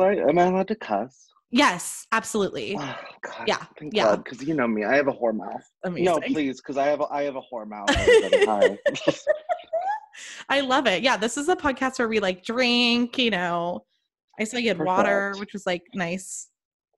I, 0.00 0.14
am 0.28 0.38
I 0.38 0.44
allowed 0.44 0.68
to 0.68 0.74
cuss? 0.74 1.26
Yes, 1.52 2.06
absolutely. 2.12 2.76
Oh, 2.78 2.96
God, 3.22 3.48
Yeah, 3.48 3.64
thank 3.78 3.94
yeah. 3.94 4.14
Because 4.16 4.42
you 4.42 4.54
know 4.54 4.68
me, 4.68 4.84
I 4.84 4.94
have 4.94 5.08
a 5.08 5.12
whore 5.12 5.34
mouth. 5.36 5.68
Amazing. 5.84 6.04
No, 6.04 6.20
please, 6.20 6.60
because 6.60 6.76
I 6.76 6.86
have 6.86 7.00
a, 7.00 7.06
I 7.10 7.22
have 7.24 7.34
a 7.36 7.40
whore 7.52 7.66
mouth. 7.66 7.88
I 10.48 10.60
love 10.60 10.86
it. 10.86 11.02
Yeah, 11.02 11.16
this 11.16 11.36
is 11.36 11.48
a 11.48 11.56
podcast 11.56 11.98
where 11.98 12.08
we 12.08 12.20
like 12.20 12.44
drink, 12.44 13.18
you 13.18 13.30
know. 13.30 13.84
I 14.38 14.44
saw 14.44 14.58
you 14.58 14.68
had 14.68 14.78
water, 14.78 15.34
which 15.38 15.52
was 15.52 15.66
like 15.66 15.82
nice. 15.94 16.48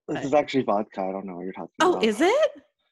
this 0.07 0.23
is 0.25 0.33
actually 0.33 0.63
vodka. 0.63 1.01
I 1.01 1.11
don't 1.11 1.25
know 1.25 1.35
what 1.35 1.43
you're 1.43 1.53
talking 1.53 1.69
Oh, 1.81 1.91
about. 1.93 2.03
Oh, 2.03 2.07
is 2.07 2.21
it? 2.21 2.51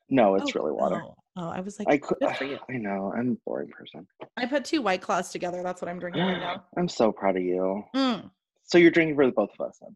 No, 0.10 0.36
it's 0.36 0.56
Oh, 0.56 0.60
really 0.60 0.72
water. 0.74 1.02
Oh, 1.06 1.16
oh, 1.38 1.50
I 1.50 1.62
was 1.62 1.80
like, 1.80 1.88
I 1.90 1.98
could. 1.98 2.18
good 2.20 2.36
for 2.38 2.44
you. 2.46 2.60
I 2.70 2.74
know. 2.74 3.14
I'm 3.16 3.32
a 3.32 3.36
boring 3.46 3.70
person. 3.70 4.08
I 4.38 4.46
put 4.46 4.66
two 4.66 4.82
white 4.82 5.02
claws 5.02 5.32
together. 5.32 5.64
That's 5.64 5.82
what 5.82 5.90
I'm 5.90 6.00
drinking 6.00 6.24
right 6.24 6.40
now. 6.40 6.66
I'm 6.78 6.90
so 6.90 7.12
proud 7.12 7.38
of 7.38 7.44
you. 7.44 7.84
Mm. 7.96 8.30
So 8.64 8.78
you're 8.78 8.92
drinking 8.92 9.16
for 9.16 9.26
the 9.26 9.32
both 9.32 9.52
of 9.60 9.68
us 9.68 9.78
then? 9.82 9.96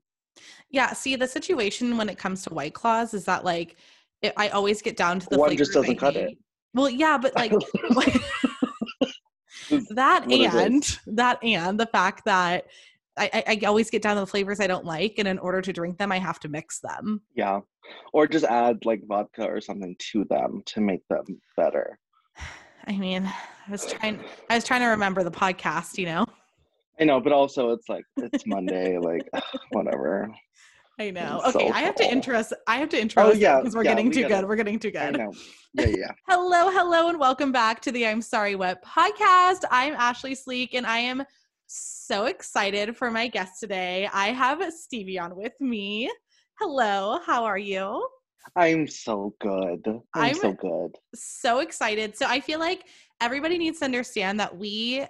Yeah, 0.70 0.94
see, 0.94 1.16
the 1.16 1.28
situation 1.28 1.98
when 1.98 2.10
it 2.10 2.18
comes 2.18 2.44
to 2.44 2.54
white 2.54 2.74
claws 2.74 3.14
is 3.14 3.26
that 3.26 3.46
like 3.46 3.78
it, 4.22 4.34
I 4.38 4.50
always 4.50 4.82
get 4.82 4.98
down 4.98 5.20
to 5.20 5.28
the 5.30 5.38
One 5.38 5.56
just 5.56 5.74
doesn't 5.74 5.98
cut 5.98 6.16
it. 6.16 6.38
Well, 6.74 6.90
yeah, 6.90 7.18
but 7.18 7.36
like 7.36 7.52
that 9.92 10.30
and 10.30 11.00
that 11.08 11.44
and 11.44 11.80
the 11.80 11.86
fact 11.86 12.26
that 12.26 12.66
I, 13.18 13.30
I, 13.34 13.44
I 13.48 13.66
always 13.66 13.90
get 13.90 14.02
down 14.02 14.16
to 14.16 14.22
the 14.22 14.28
flavors 14.28 14.60
I 14.60 14.68
don't 14.68 14.86
like, 14.86 15.16
and 15.18 15.28
in 15.28 15.40
order 15.40 15.62
to 15.62 15.72
drink 15.72 15.98
them, 15.98 16.12
I 16.12 16.20
have 16.20 16.40
to 16.42 16.50
mix 16.50 16.80
them. 16.80 17.22
Yeah. 17.34 17.62
Or 18.14 18.28
just 18.28 18.46
add 18.46 18.86
like 18.86 19.02
vodka 19.08 19.46
or 19.46 19.62
something 19.62 19.96
to 20.12 20.26
them 20.26 20.62
to 20.66 20.82
make 20.82 21.08
them 21.08 21.42
better. 21.56 21.98
I 22.88 22.98
mean, 22.98 23.26
I 23.26 23.72
was 23.72 23.86
trying 23.86 24.20
I 24.50 24.56
was 24.56 24.64
trying 24.64 24.82
to 24.82 24.88
remember 24.88 25.24
the 25.24 25.32
podcast, 25.32 25.98
you 25.98 26.06
know. 26.06 26.26
I 27.00 27.04
know, 27.04 27.20
but 27.20 27.34
also 27.34 27.72
it's 27.72 27.90
like 27.90 28.06
it's 28.18 28.46
Monday, 28.48 28.98
like 28.98 29.28
whatever. 29.72 30.30
I 31.00 31.10
know. 31.12 31.42
It's 31.46 31.56
Okay, 31.56 31.68
so 31.68 31.74
I 31.74 31.82
have 31.82 31.96
to 31.96 32.10
interest 32.10 32.54
I 32.68 32.78
have 32.78 32.90
to 32.90 33.00
intro 33.02 33.24
Oh, 33.24 33.32
yeah, 33.34 33.60
because 33.60 33.76
we're 33.76 33.84
yeah, 33.84 33.92
getting 33.92 34.08
we 34.08 34.14
too 34.14 34.22
gotta- 34.22 34.36
good. 34.42 34.48
We're 34.48 34.56
getting 34.56 34.80
too 34.80 34.92
I 34.98 35.12
good. 35.12 35.18
know. 35.18 35.34
Yeah, 35.74 35.88
yeah. 35.88 36.12
Hello, 36.30 36.70
hello, 36.72 37.10
and 37.10 37.20
welcome 37.20 37.52
back 37.52 37.82
to 37.82 37.92
the 37.92 38.08
I'm 38.08 38.22
Sorry 38.22 38.56
What 38.56 38.82
podcast. 38.84 39.64
I'm 39.72 39.94
Ashley 39.96 40.36
Sleek, 40.36 40.74
and 40.74 40.86
I 40.88 41.00
am 41.00 41.24
so 41.68 42.28
excited 42.28 42.96
for 42.96 43.12
my 43.12 43.28
guest 43.28 43.60
today. 43.60 44.08
I 44.14 44.28
have 44.28 44.62
Stevie 44.74 45.20
on 45.20 45.36
with 45.36 45.54
me. 45.60 46.10
Hello, 46.60 47.20
how 47.26 47.44
are 47.44 47.58
you? 47.58 48.08
I'm 48.56 48.88
so 48.88 49.36
good. 49.42 49.82
I'm, 50.14 50.24
I'm- 50.24 50.36
so 50.36 50.54
good. 50.54 50.96
So 51.14 51.60
excited. 51.60 52.16
So 52.16 52.26
I 52.26 52.40
feel 52.40 52.60
like 52.60 52.84
everybody 53.20 53.58
needs 53.58 53.80
to 53.80 53.86
understand 53.86 54.40
that 54.40 54.56
we 54.58 55.06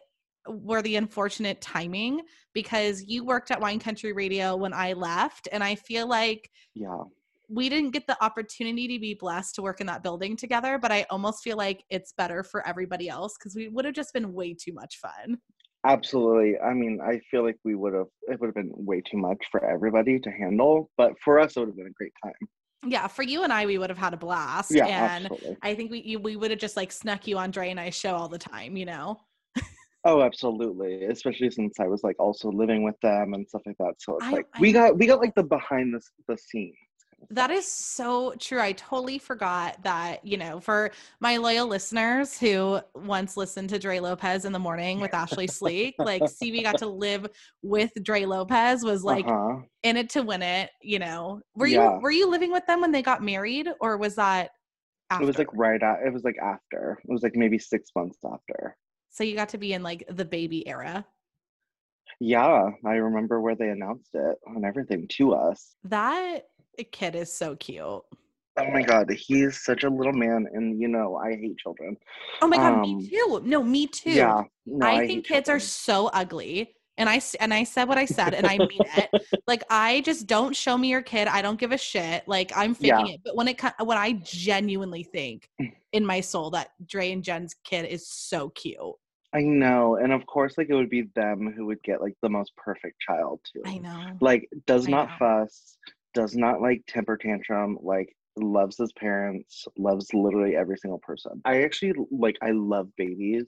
were 0.47 0.81
the 0.81 0.95
unfortunate 0.95 1.61
timing 1.61 2.21
because 2.53 3.03
you 3.03 3.23
worked 3.25 3.51
at 3.51 3.59
Wine 3.59 3.79
Country 3.79 4.13
Radio 4.13 4.55
when 4.55 4.73
I 4.73 4.93
left, 4.93 5.47
and 5.51 5.63
I 5.63 5.75
feel 5.75 6.07
like 6.07 6.49
Yeah. 6.73 7.03
we 7.49 7.69
didn't 7.69 7.91
get 7.91 8.07
the 8.07 8.23
opportunity 8.23 8.87
to 8.87 8.99
be 8.99 9.13
blessed 9.13 9.55
to 9.55 9.61
work 9.61 9.81
in 9.81 9.87
that 9.87 10.03
building 10.03 10.35
together, 10.35 10.77
but 10.77 10.91
I 10.91 11.05
almost 11.09 11.43
feel 11.43 11.57
like 11.57 11.83
it's 11.89 12.13
better 12.13 12.43
for 12.43 12.65
everybody 12.67 13.09
else 13.09 13.35
because 13.37 13.55
we 13.55 13.69
would 13.69 13.85
have 13.85 13.93
just 13.93 14.13
been 14.13 14.33
way 14.33 14.53
too 14.53 14.73
much 14.73 14.97
fun. 14.99 15.37
Absolutely. 15.85 16.57
I 16.59 16.73
mean, 16.73 16.99
I 16.99 17.19
feel 17.29 17.43
like 17.43 17.57
we 17.63 17.75
would 17.75 17.93
have 17.93 18.07
it 18.23 18.39
would 18.39 18.47
have 18.47 18.55
been 18.55 18.71
way 18.73 19.01
too 19.01 19.17
much 19.17 19.37
for 19.51 19.63
everybody 19.63 20.19
to 20.19 20.31
handle, 20.31 20.89
but 20.97 21.13
for 21.23 21.39
us 21.39 21.55
it 21.55 21.59
would 21.59 21.69
have 21.69 21.77
been 21.77 21.85
a 21.87 21.91
great 21.91 22.13
time. 22.23 22.33
Yeah, 22.87 23.07
for 23.07 23.21
you 23.23 23.43
and 23.43 23.53
I, 23.53 23.65
we 23.67 23.77
would 23.77 23.89
have 23.91 23.97
had 23.99 24.13
a 24.13 24.17
blast. 24.17 24.71
Yeah, 24.73 24.87
and 25.15 25.25
absolutely. 25.25 25.57
I 25.61 25.75
think 25.75 25.91
we 25.91 26.01
you, 26.01 26.19
we 26.19 26.35
would 26.35 26.49
have 26.51 26.59
just 26.59 26.75
like 26.75 26.91
snuck 26.91 27.27
you 27.27 27.37
on 27.37 27.51
Dre 27.51 27.69
and 27.69 27.79
I 27.79 27.91
show 27.91 28.15
all 28.15 28.27
the 28.27 28.39
time, 28.39 28.75
you 28.77 28.85
know? 28.85 29.19
Oh, 30.05 30.21
absolutely. 30.21 31.05
Especially 31.05 31.49
since 31.49 31.79
I 31.79 31.87
was 31.87 32.03
like 32.03 32.15
also 32.19 32.51
living 32.51 32.83
with 32.83 32.99
them 33.01 33.33
and 33.33 33.47
stuff 33.49 33.63
like 33.65 33.77
that. 33.79 33.95
So 33.97 34.17
it's 34.17 34.25
I- 34.25 34.31
like 34.31 34.45
I 34.53 34.61
we 34.61 34.71
got 34.71 34.97
we 34.97 35.07
got 35.07 35.19
like 35.19 35.33
the 35.35 35.43
behind 35.43 35.93
the 35.93 36.01
the 36.27 36.37
scenes. 36.37 36.75
That 37.31 37.49
is 37.49 37.65
so 37.65 38.35
true. 38.39 38.59
I 38.61 38.73
totally 38.73 39.17
forgot 39.17 39.81
that, 39.83 40.23
you 40.23 40.37
know, 40.37 40.59
for 40.59 40.91
my 41.21 41.37
loyal 41.37 41.65
listeners 41.65 42.37
who 42.37 42.79
once 42.93 43.35
listened 43.35 43.69
to 43.69 43.79
Dre 43.79 43.99
Lopez 43.99 44.45
in 44.45 44.51
the 44.51 44.59
morning 44.59 44.99
with 44.99 45.13
Ashley 45.13 45.47
Sleek, 45.47 45.95
like 45.97 46.27
Stevie 46.27 46.61
got 46.61 46.77
to 46.79 46.87
live 46.87 47.27
with 47.63 47.91
Dre 48.03 48.25
Lopez, 48.25 48.83
was 48.83 49.03
like 49.03 49.25
uh-huh. 49.25 49.61
in 49.81 49.97
it 49.97 50.09
to 50.11 50.21
win 50.21 50.43
it, 50.43 50.69
you 50.81 50.99
know. 50.99 51.41
Were 51.55 51.65
Yeah. 51.65 51.95
you 51.95 52.01
were 52.01 52.11
you 52.11 52.29
living 52.29 52.51
with 52.51 52.65
them 52.67 52.81
when 52.81 52.91
they 52.91 53.01
got 53.01 53.23
married 53.23 53.69
or 53.81 53.97
was 53.97 54.15
that 54.15 54.51
after? 55.09 55.23
It 55.23 55.27
was 55.27 55.37
like 55.39 55.53
right 55.53 55.81
at 55.81 56.05
it 56.05 56.13
was 56.13 56.23
like 56.23 56.37
after. 56.37 56.99
It 57.03 57.11
was 57.11 57.23
like 57.23 57.35
maybe 57.35 57.57
six 57.57 57.89
months 57.95 58.19
after. 58.23 58.77
So 59.15 59.23
you 59.23 59.33
got 59.33 59.49
to 59.49 59.57
be 59.57 59.71
in 59.71 59.81
like 59.81 60.03
the 60.09 60.25
baby 60.25 60.67
era. 60.67 61.05
Yeah, 62.19 62.69
I 62.85 62.95
remember 62.95 63.39
where 63.39 63.55
they 63.55 63.69
announced 63.69 64.09
it 64.13 64.37
and 64.45 64.65
everything 64.65 65.07
to 65.13 65.33
us. 65.33 65.75
That 65.85 66.47
kid 66.91 67.15
is 67.15 67.31
so 67.31 67.55
cute. 67.55 67.81
Oh 68.57 68.71
my 68.71 68.83
god, 68.83 69.09
he's 69.09 69.63
such 69.63 69.83
a 69.83 69.89
little 69.89 70.13
man, 70.13 70.47
and 70.53 70.81
you 70.81 70.89
know 70.89 71.15
I 71.15 71.31
hate 71.31 71.57
children. 71.57 71.95
Oh 72.41 72.47
my 72.47 72.57
god, 72.57 72.73
Um, 72.73 72.81
me 72.81 73.09
too. 73.09 73.41
No, 73.45 73.63
me 73.63 73.87
too. 73.87 74.11
Yeah, 74.11 74.43
no, 74.65 74.85
I, 74.85 74.95
hate 74.95 75.07
think 75.07 75.27
kids 75.27 75.49
are 75.49 75.59
so 75.59 76.07
ugly. 76.07 76.75
And 76.97 77.09
I 77.09 77.21
and 77.41 77.53
I 77.53 77.65
said 77.65 77.89
what 77.89 77.97
I 77.97 78.05
said 78.05 78.33
and 78.33 78.47
I 78.47 78.57
mean 78.57 78.69
it. 78.97 79.09
Like 79.47 79.63
I 79.69 80.01
just 80.01 80.27
don't 80.27 80.55
show 80.55 80.77
me 80.77 80.89
your 80.89 81.01
kid. 81.01 81.27
I 81.27 81.41
don't 81.41 81.59
give 81.59 81.71
a 81.71 81.77
shit. 81.77 82.25
Like 82.27 82.51
I'm 82.55 82.73
faking 82.73 83.07
it. 83.09 83.21
But 83.23 83.35
when 83.35 83.47
it 83.49 83.61
when 83.83 83.97
I 83.97 84.13
genuinely 84.23 85.03
think 85.03 85.49
in 85.91 86.05
my 86.05 86.21
soul 86.21 86.51
that 86.51 86.69
Dre 86.85 87.11
and 87.11 87.23
Jen's 87.23 87.53
kid 87.65 87.85
is 87.85 88.07
so 88.07 88.49
cute. 88.49 88.95
I 89.35 89.41
know, 89.41 89.97
and 89.97 90.13
of 90.13 90.25
course, 90.25 90.57
like 90.57 90.69
it 90.69 90.75
would 90.75 90.89
be 90.89 91.09
them 91.13 91.53
who 91.55 91.65
would 91.65 91.83
get 91.83 92.01
like 92.01 92.13
the 92.21 92.29
most 92.29 92.55
perfect 92.55 93.01
child 93.01 93.41
too. 93.51 93.61
I 93.65 93.79
know. 93.79 94.17
Like 94.21 94.47
does 94.65 94.87
I 94.87 94.91
not 94.91 95.09
know. 95.09 95.15
fuss, 95.19 95.77
does 96.13 96.35
not 96.35 96.61
like 96.61 96.83
temper 96.87 97.17
tantrum, 97.17 97.77
like 97.81 98.15
loves 98.37 98.77
his 98.77 98.93
parents, 98.93 99.67
loves 99.77 100.07
literally 100.13 100.55
every 100.55 100.77
single 100.77 100.99
person. 100.99 101.41
I 101.43 101.63
actually 101.63 101.93
like 102.11 102.37
I 102.41 102.51
love 102.51 102.87
babies. 102.95 103.47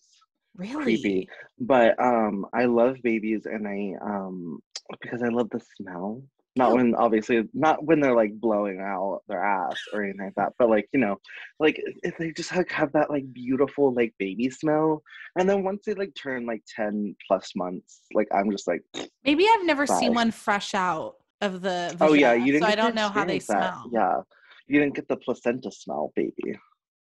Really? 0.57 0.83
creepy. 0.83 1.29
But 1.57 1.97
um 2.03 2.45
I 2.53 2.65
love 2.65 2.97
babies 3.01 3.45
and 3.45 3.65
I 3.65 3.93
um 4.03 4.59
because 5.01 5.23
I 5.23 5.29
love 5.29 5.49
the 5.51 5.61
smell. 5.77 6.21
Not 6.57 6.73
when 6.73 6.95
obviously 6.95 7.47
not 7.53 7.83
when 7.83 7.99
they're 7.99 8.15
like 8.15 8.39
blowing 8.39 8.79
out 8.79 9.21
their 9.27 9.43
ass 9.43 9.77
or 9.93 10.03
anything 10.03 10.25
like 10.25 10.35
that, 10.35 10.53
but 10.57 10.69
like 10.69 10.87
you 10.93 10.99
know, 10.99 11.17
like 11.59 11.81
if 12.03 12.17
they 12.17 12.31
just 12.31 12.55
like 12.55 12.71
have 12.71 12.91
that 12.93 13.09
like 13.09 13.31
beautiful 13.33 13.93
like 13.93 14.13
baby 14.17 14.49
smell. 14.49 15.03
And 15.37 15.47
then 15.49 15.63
once 15.63 15.83
they 15.85 15.93
like 15.93 16.13
turn 16.15 16.45
like 16.45 16.63
10 16.75 17.15
plus 17.27 17.51
months, 17.55 18.01
like 18.13 18.27
I'm 18.33 18.51
just 18.51 18.67
like, 18.67 18.81
Maybe 19.23 19.47
I've 19.47 19.65
never 19.65 19.85
seen 19.85 20.13
one 20.13 20.31
fresh 20.31 20.73
out 20.73 21.15
of 21.41 21.61
the 21.61 21.95
oh 22.01 22.13
yeah, 22.13 22.33
you 22.33 22.51
didn't 22.53 22.63
so 22.63 22.67
I 22.69 22.75
don't 22.75 22.95
know 22.95 23.09
how 23.09 23.25
they 23.25 23.39
that. 23.39 23.43
smell. 23.43 23.89
Yeah. 23.93 24.21
You 24.67 24.81
didn't 24.81 24.95
get 24.95 25.07
the 25.07 25.17
placenta 25.17 25.71
smell, 25.71 26.11
baby. 26.15 26.59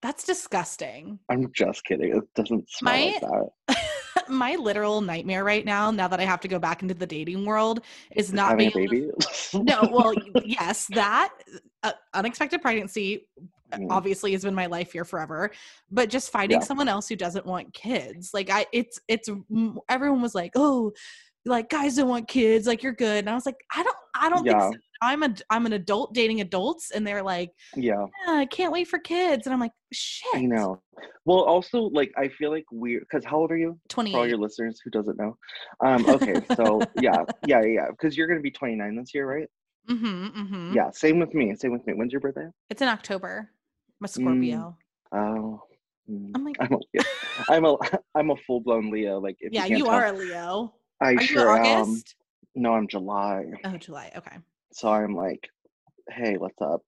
That's 0.01 0.23
disgusting. 0.23 1.19
I'm 1.29 1.51
just 1.53 1.83
kidding. 1.83 2.15
It 2.15 2.23
doesn't 2.35 2.69
smell 2.69 2.93
like 2.93 3.19
that. 3.21 3.77
my 4.29 4.55
literal 4.55 5.01
nightmare 5.01 5.43
right 5.43 5.65
now, 5.65 5.91
now 5.91 6.07
that 6.07 6.19
I 6.19 6.25
have 6.25 6.41
to 6.41 6.47
go 6.47 6.59
back 6.59 6.81
into 6.81 6.93
the 6.93 7.07
dating 7.07 7.45
world, 7.45 7.81
is 8.15 8.33
not 8.33 8.51
Having 8.51 8.71
being 8.71 8.71
a 8.77 8.95
able 8.95 8.95
to 8.95 9.13
no 9.63 9.89
well 9.91 10.13
yes 10.43 10.87
that 10.87 11.33
uh, 11.83 11.91
unexpected 12.13 12.61
pregnancy 12.61 13.27
uh, 13.71 13.77
Mm. 13.77 13.85
obviously 13.91 14.31
has 14.31 14.43
been 14.43 14.55
my 14.55 14.65
life 14.65 14.91
here 14.91 15.05
forever 15.05 15.51
but 15.91 16.09
just 16.09 16.31
finding 16.31 16.59
Yeah. 16.59 16.65
someone 16.65 16.87
else 16.87 17.07
who 17.07 17.15
doesn't 17.15 17.45
want 17.45 17.71
kids 17.71 18.31
like 18.33 18.49
i 18.49 18.65
it's 18.73 18.99
it's 19.07 19.29
everyone 19.87 20.23
was 20.23 20.33
like 20.33 20.53
oh 20.55 20.91
like 21.45 21.69
guys 21.69 21.95
don't 21.95 22.09
want 22.09 22.27
kids 22.27 22.67
like 22.67 22.83
you're 22.83 22.93
good 22.93 23.19
and 23.19 23.29
i 23.29 23.33
was 23.33 23.45
like 23.45 23.55
i 23.75 23.81
don't 23.81 23.95
i 24.15 24.29
don't 24.29 24.45
Yeah. 24.45 24.59
think 24.69 24.73
so. 24.75 24.79
i'm 25.01 25.23
a 25.23 25.33
i'm 25.49 25.65
an 25.65 25.73
adult 25.73 26.13
dating 26.13 26.41
adults 26.41 26.91
and 26.91 27.05
they're 27.07 27.23
like 27.23 27.49
yeah. 27.75 28.05
yeah, 28.27 28.33
i 28.33 28.45
can't 28.45 28.71
wait 28.73 28.87
for 28.87 28.99
kids 28.99 29.47
and 29.47 29.53
i'm 29.53 29.59
like 29.59 29.71
shit 29.93 30.35
I 30.35 30.41
know. 30.41 30.81
Well, 31.25 31.39
also, 31.43 31.83
like, 31.83 32.11
I 32.17 32.27
feel 32.27 32.49
like 32.51 32.65
we're 32.71 32.99
because 32.99 33.23
how 33.25 33.37
old 33.37 33.51
are 33.51 33.57
you? 33.57 33.79
For 33.89 34.05
all 34.17 34.27
your 34.27 34.37
listeners 34.37 34.79
who 34.83 34.89
doesn't 34.91 35.17
know. 35.17 35.37
Um, 35.83 36.05
okay, 36.09 36.41
so 36.55 36.79
yeah, 37.01 37.23
yeah, 37.47 37.61
yeah, 37.63 37.87
because 37.89 38.17
you're 38.17 38.27
gonna 38.27 38.39
be 38.41 38.51
29 38.51 38.95
this 38.97 39.13
year, 39.13 39.27
right? 39.27 39.47
mm-hmm, 39.89 40.27
mm-hmm. 40.27 40.73
Yeah, 40.73 40.89
same 40.91 41.19
with 41.19 41.33
me. 41.33 41.55
Same 41.55 41.71
with 41.71 41.85
me. 41.87 41.93
When's 41.93 42.11
your 42.11 42.19
birthday? 42.21 42.47
it's 42.69 42.81
in 42.81 42.87
october 42.87 43.49
i'm 44.01 44.05
a 44.05 44.07
scorpio 44.07 44.77
Oh, 45.13 45.61
mm, 46.09 46.31
i'm 46.35 46.43
like 46.45 46.55
I'm 46.59 46.73
a. 46.73 46.79
I'm 47.49 47.65
a, 47.65 47.77
I'm 48.15 48.29
a 48.31 48.35
full 48.45 48.59
blown 48.61 48.91
Leo. 48.91 49.19
Like, 49.19 49.37
if 49.39 49.51
yeah 49.53 49.65
you, 49.65 49.77
you 49.77 49.87
are 49.87 50.07
a 50.07 50.11
leo 50.11 50.73
I 51.01 51.09
are 51.09 51.13
you 51.13 51.19
sure 51.21 51.55
am. 51.57 51.81
august 51.81 52.15
No, 52.55 52.73
I'm 52.73 52.87
July. 52.87 53.45
oh 53.65 53.77
july 53.77 54.11
okay 54.15 54.37
So 54.73 54.89
I'm 54.89 55.15
like, 55.15 55.49
hey, 56.09 56.37
what's 56.37 56.61
up, 56.61 56.81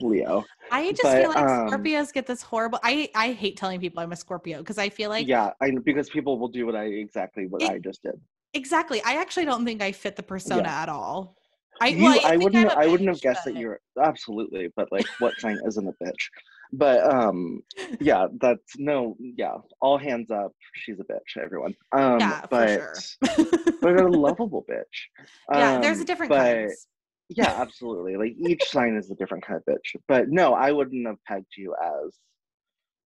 Leo? 0.00 0.44
I 0.72 0.90
just 0.92 1.02
But, 1.02 1.20
feel 1.20 1.28
like 1.30 1.38
um, 1.38 1.68
Scorpios 1.70 2.12
get 2.12 2.26
this 2.26 2.42
horrible. 2.42 2.78
I 2.82 3.10
I 3.14 3.32
hate 3.32 3.56
telling 3.56 3.80
people 3.80 4.00
I'm 4.02 4.12
a 4.12 4.16
Scorpio 4.16 4.58
because 4.58 4.78
I 4.78 4.88
feel 4.88 5.10
like 5.10 5.26
yeah, 5.26 5.50
I 5.60 5.72
because 5.84 6.08
people 6.08 6.38
will 6.38 6.48
do 6.48 6.64
what 6.66 6.76
I 6.76 6.84
exactly 6.84 7.46
what 7.46 7.62
It- 7.62 7.70
I 7.70 7.78
just 7.78 8.02
did. 8.02 8.20
exactly. 8.54 9.02
I 9.02 9.14
actually 9.20 9.44
don't 9.46 9.64
think 9.64 9.82
I 9.82 9.92
fit 9.92 10.16
the 10.16 10.22
persona 10.22 10.68
at 10.68 10.88
all. 10.88 11.36
I 11.82 11.88
You, 11.88 12.04
well, 12.04 12.20
I, 12.24 12.30
think 12.30 12.42
wouldn't. 12.44 12.70
I'm 12.76 12.90
wouldn't 12.90 13.08
have 13.08 13.20
guessed 13.20 13.44
that 13.46 13.56
you're 13.56 13.80
absolutely. 14.02 14.68
But 14.76 14.92
like, 14.92 15.06
what 15.18 15.38
sign 15.40 15.58
isn't 15.66 15.88
a 15.88 15.92
bitch? 16.04 16.28
But 16.72 17.02
um 17.12 17.60
yeah 18.00 18.26
that's 18.40 18.78
no 18.78 19.16
yeah 19.20 19.54
all 19.80 19.98
hands 19.98 20.30
up 20.30 20.52
she's 20.74 21.00
a 21.00 21.04
bitch 21.04 21.42
everyone 21.42 21.74
um 21.92 22.18
Yeah, 22.20 22.40
for 22.42 22.48
but 22.48 22.68
sure. 22.70 23.46
but 23.80 24.00
a 24.00 24.08
lovable 24.26 24.64
bitch 24.70 25.26
yeah, 25.52 25.80
there's 25.80 25.98
a 25.98 26.00
Um, 26.00 26.06
different 26.06 26.30
but 26.30 26.54
kinds. 26.54 26.86
yeah 27.28 27.54
absolutely 27.60 28.16
like 28.16 28.34
each 28.38 28.64
sign 28.64 28.96
is 28.96 29.10
a 29.10 29.14
different 29.16 29.44
kind 29.44 29.60
of 29.60 29.64
bitch 29.74 29.96
but 30.08 30.28
no 30.28 30.54
i 30.54 30.70
wouldn't 30.70 31.06
have 31.06 31.16
pegged 31.26 31.52
you 31.56 31.74
as 31.82 32.18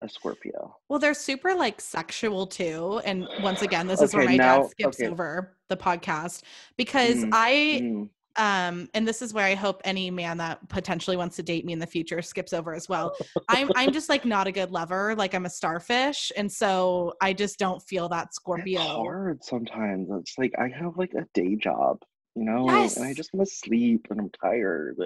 a 0.03 0.09
scorpio 0.09 0.77
Well, 0.91 0.99
they're 0.99 1.15
super 1.15 1.55
like 1.55 1.81
sexual 1.81 2.47
too. 2.47 3.01
And 3.07 3.27
once 3.41 3.63
again, 3.63 3.87
this 3.87 4.03
is 4.03 4.13
where 4.13 4.27
my 4.27 4.37
now- 4.37 4.63
dad 4.63 4.71
skips 4.71 5.01
okay. 5.01 5.09
over 5.09 5.57
the 5.71 5.79
podcast 5.79 6.43
because 6.77 7.25
Mm, 7.25 7.31
I 7.33 7.53
Mm. 7.83 8.09
Um 8.37 8.89
and 8.95 9.07
this 9.07 9.23
is 9.23 9.33
where 9.33 9.45
I 9.47 9.55
hope 9.55 9.81
any 9.85 10.11
man 10.11 10.39
that 10.39 10.69
potentially 10.69 11.17
wants 11.17 11.37
to 11.37 11.43
date 11.43 11.65
me 11.65 11.73
in 11.73 11.79
the 11.79 11.87
future 11.87 12.21
skips 12.23 12.53
over 12.53 12.75
as 12.75 12.89
well. 12.89 13.15
I'm 13.49 13.71
I'm 13.77 13.93
just 13.93 14.09
like 14.09 14.25
not 14.25 14.47
a 14.47 14.53
good 14.53 14.71
lover. 14.71 15.15
Like 15.17 15.35
I'm 15.35 15.47
a 15.47 15.51
starfish. 15.51 16.33
And 16.37 16.51
so 16.51 17.15
I 17.21 17.33
just 17.33 17.59
don't 17.59 17.83
feel 17.83 18.09
that 18.11 18.27
it's 18.27 18.37
Scorpio. 18.37 18.81
hard 18.81 19.43
sometimes 19.45 20.09
it's 20.11 20.37
like 20.39 20.53
i 20.59 20.69
have 20.69 20.97
like 20.97 21.13
a 21.15 21.27
day 21.35 21.55
job 21.57 21.99
you 22.35 22.45
know 22.45 22.67
Yes. 22.69 22.97
and 22.97 23.05
i 23.07 23.13
just 23.15 23.33
want 23.33 23.49
to 23.49 23.55
sleep 23.55 24.07
and 24.11 24.21
i'm 24.21 24.31
tired 24.43 24.97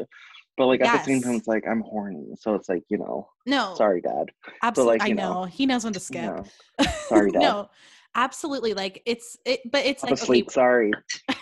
but 0.57 0.67
like 0.67 0.81
at 0.81 0.93
the 0.99 1.05
same 1.05 1.23
time 1.23 1.35
it's 1.35 1.47
like 1.49 1.67
i'm 1.69 1.81
horny 1.83 2.27
so 2.39 2.55
it's 2.55 2.69
like 2.69 2.83
you 2.89 2.99
know 2.99 3.29
No, 3.47 3.75
sorry 3.77 4.01
dad 4.01 4.31
absolutely. 4.63 4.99
like, 4.99 5.11
I 5.11 5.13
know. 5.13 5.33
know, 5.33 5.45
He 5.45 5.67
knows 5.67 5.85
when 5.85 5.93
to 5.93 6.01
skip. 6.01 6.23
know, 6.23 6.45
Sorry, 7.09 7.31
Dad. 7.33 7.41
no, 7.41 7.71
absolutely. 8.15 8.75
Like 8.75 9.03
it's 9.07 9.37
it, 9.45 9.61
but 9.71 9.85
it's 9.85 10.03
I'm 10.05 10.11
like 10.11 10.23
okay, 10.23 10.45
sorry 10.49 10.93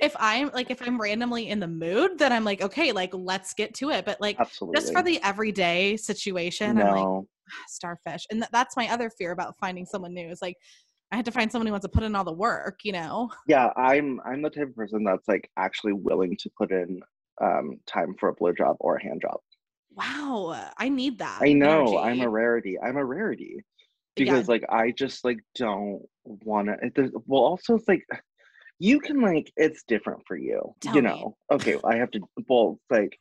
if 0.00 0.14
I'm 0.18 0.50
like 0.52 0.70
if 0.70 0.80
I'm 0.82 1.00
randomly 1.00 1.48
in 1.48 1.60
the 1.60 1.68
mood, 1.68 2.18
then 2.18 2.32
I'm 2.32 2.44
like, 2.44 2.62
okay, 2.62 2.92
like 2.92 3.10
let's 3.14 3.54
get 3.54 3.74
to 3.74 3.90
it. 3.90 4.04
But 4.04 4.20
like 4.20 4.38
absolutely 4.38 4.80
just 4.80 4.92
for 4.92 5.02
the 5.02 5.20
everyday 5.22 5.96
situation, 5.96 6.78
I'm 6.78 6.90
like 6.90 7.04
no 7.04 7.26
starfish. 7.68 8.26
And 8.30 8.40
th- 8.40 8.50
that's 8.52 8.76
my 8.76 8.88
other 8.88 9.10
fear 9.10 9.32
about 9.32 9.54
finding 9.60 9.84
someone 9.86 10.14
new 10.14 10.28
is 10.28 10.40
like 10.42 10.56
I 11.10 11.16
had 11.16 11.26
to 11.26 11.30
find 11.30 11.52
someone 11.52 11.66
who 11.66 11.72
wants 11.72 11.84
to 11.84 11.90
put 11.90 12.04
in 12.04 12.14
all 12.14 12.24
the 12.24 12.32
work, 12.32 12.80
you 12.84 12.92
know? 12.92 13.30
yeah 13.48 13.70
i'm 13.76 14.20
i'm 14.24 14.40
the 14.40 14.48
type 14.50 14.68
of 14.68 14.76
person 14.76 15.02
that's 15.04 15.26
like 15.26 15.50
actually 15.58 15.92
willing 15.92 16.36
to 16.38 16.48
put 16.56 16.70
in 16.70 17.00
um 17.42 17.76
time 17.86 18.14
for 18.20 18.28
a 18.28 18.36
blowjob 18.36 18.76
or 18.80 18.96
a 18.96 19.02
hand 19.02 19.20
job 19.20 19.38
Wow, 19.94 20.70
I 20.78 20.88
need 20.88 21.18
that. 21.18 21.40
i 21.42 21.52
know 21.52 21.98
i'm 21.98 22.20
a 22.20 22.28
rarity 22.28 22.78
i'm 22.80 22.96
a 22.96 23.04
rarity 23.04 23.56
Yeah. 24.16 24.24
because 24.24 24.48
like 24.48 24.64
i 24.70 24.90
just 24.92 25.24
like 25.24 25.40
don't 25.56 26.00
want 26.24 26.68
to 26.94 27.10
well 27.26 27.42
also 27.42 27.76
it's 27.76 27.88
like 27.88 28.04
you 28.78 29.00
can 29.00 29.20
like 29.20 29.52
it's 29.56 29.82
different 29.84 30.22
for 30.26 30.36
you 30.36 30.74
Tell 30.80 30.94
you 30.94 31.02
me. 31.02 31.08
know 31.08 31.36
okay 31.52 31.76
i 31.84 31.96
have 31.96 32.10
to 32.10 32.20
well 32.48 32.78
like 32.90 33.18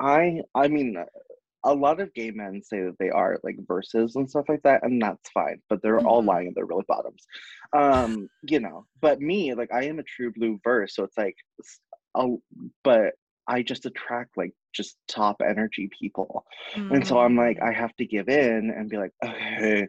i 0.00 0.40
i 0.54 0.68
mean 0.68 0.96
a 1.64 1.72
lot 1.72 2.00
of 2.00 2.12
gay 2.14 2.30
men 2.32 2.60
say 2.64 2.80
that 2.80 2.96
they 2.98 3.08
are 3.10 3.38
like 3.44 3.56
verses 3.68 4.16
and 4.16 4.28
stuff 4.28 4.46
like 4.48 4.62
that 4.62 4.82
and 4.82 5.00
that's 5.00 5.30
fine 5.30 5.60
but 5.68 5.80
they're 5.82 6.00
all 6.00 6.22
Mhm. 6.22 6.26
lying 6.26 6.52
they're 6.54 6.66
really 6.66 6.84
bottoms 6.88 7.24
um 7.76 8.28
you 8.42 8.58
know 8.60 8.84
but 9.00 9.20
me 9.20 9.54
like 9.54 9.72
i 9.72 9.84
am 9.84 9.98
a 9.98 10.02
true 10.02 10.32
blue 10.32 10.58
verse 10.64 10.96
so 10.96 11.04
it's 11.04 11.16
like 11.18 11.36
a- 12.16 12.36
but 12.82 13.14
i 13.46 13.62
just 13.62 13.86
attract 13.86 14.36
like 14.36 14.52
just 14.72 14.96
top 15.08 15.36
energy 15.46 15.88
people 16.00 16.44
and 16.90 17.06
so 17.06 17.18
i'm 17.20 17.36
like 17.36 17.58
Mm. 17.58 17.68
i 17.68 17.72
have 17.72 17.94
to 17.96 18.06
give 18.06 18.28
in 18.28 18.70
and 18.76 18.88
be 18.90 18.96
like 18.96 19.12
okay 19.24 19.86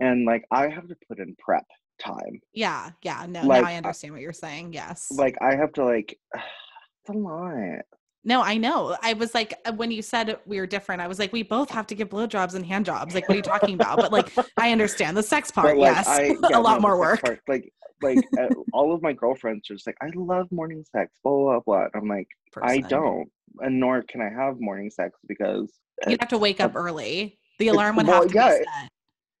and 0.00 0.26
like 0.26 0.44
i 0.50 0.68
have 0.68 0.88
to 0.88 0.96
put 1.08 1.18
in 1.18 1.34
prep 1.38 1.64
time 1.98 2.40
yeah, 2.52 2.90
yeah. 3.02 3.26
No, 3.28 3.42
like, 3.46 3.62
now 3.62 3.68
I 3.68 3.74
understand 3.76 4.12
what 4.12 4.22
you're 4.22 4.32
saying. 4.32 4.72
Yes. 4.72 5.08
like 5.10 5.36
i 5.40 5.54
have 5.54 5.72
to 5.74 5.84
like 5.84 6.18
it's 6.34 7.10
a 7.10 7.12
lot 7.12 7.80
no, 8.28 8.42
I 8.42 8.56
know. 8.56 8.96
I 9.04 9.12
was 9.12 9.34
like, 9.34 9.54
uh, 9.66 9.72
when 9.74 9.92
you 9.92 10.02
said 10.02 10.36
we 10.46 10.58
were 10.58 10.66
different, 10.66 11.00
I 11.00 11.06
was 11.06 11.20
like, 11.20 11.32
we 11.32 11.44
both 11.44 11.70
have 11.70 11.86
to 11.86 11.94
give 11.94 12.08
blowjobs 12.08 12.56
and 12.56 12.66
hand 12.66 12.84
jobs. 12.84 13.14
Like, 13.14 13.28
what 13.28 13.34
are 13.34 13.36
you 13.36 13.42
talking 13.42 13.74
about? 13.74 13.98
But 13.98 14.10
like, 14.10 14.32
I 14.56 14.72
understand 14.72 15.16
the 15.16 15.22
sex 15.22 15.52
part. 15.52 15.78
like 15.78 15.94
yes, 15.94 16.08
i 16.08 16.22
a 16.22 16.36
yeah, 16.50 16.58
lot 16.58 16.80
no, 16.82 16.88
more 16.88 16.98
work. 16.98 17.22
part, 17.22 17.40
like 17.46 17.72
like 18.02 18.18
uh, 18.36 18.48
all 18.72 18.92
of 18.92 19.00
my 19.00 19.12
girlfriends 19.12 19.70
are 19.70 19.74
just 19.74 19.86
like 19.86 19.96
i 20.02 20.10
love 20.14 20.46
morning 20.52 20.84
sex 20.94 21.14
blah 21.24 21.32
blah 21.32 21.60
blah 21.60 21.86
i'm 21.94 22.06
like 22.06 22.28
i 22.62 22.78
don't 22.78 23.26
and 23.60 23.80
nor 23.80 24.02
can 24.02 24.20
i 24.20 24.28
have 24.28 24.60
morning 24.60 24.90
sex 24.90 25.18
because 25.28 25.72
You'd 26.06 26.20
have 26.20 26.28
to 26.30 26.38
wake 26.38 26.60
a- 26.60 26.64
up 26.64 26.76
early. 26.76 27.38
The 27.58 27.68
alarm 27.68 27.96
would 27.96 28.06
well, 28.06 28.22
have 28.22 28.30
to 28.30 28.34
yeah, 28.34 28.48
be 28.50 28.54
set. 28.56 28.90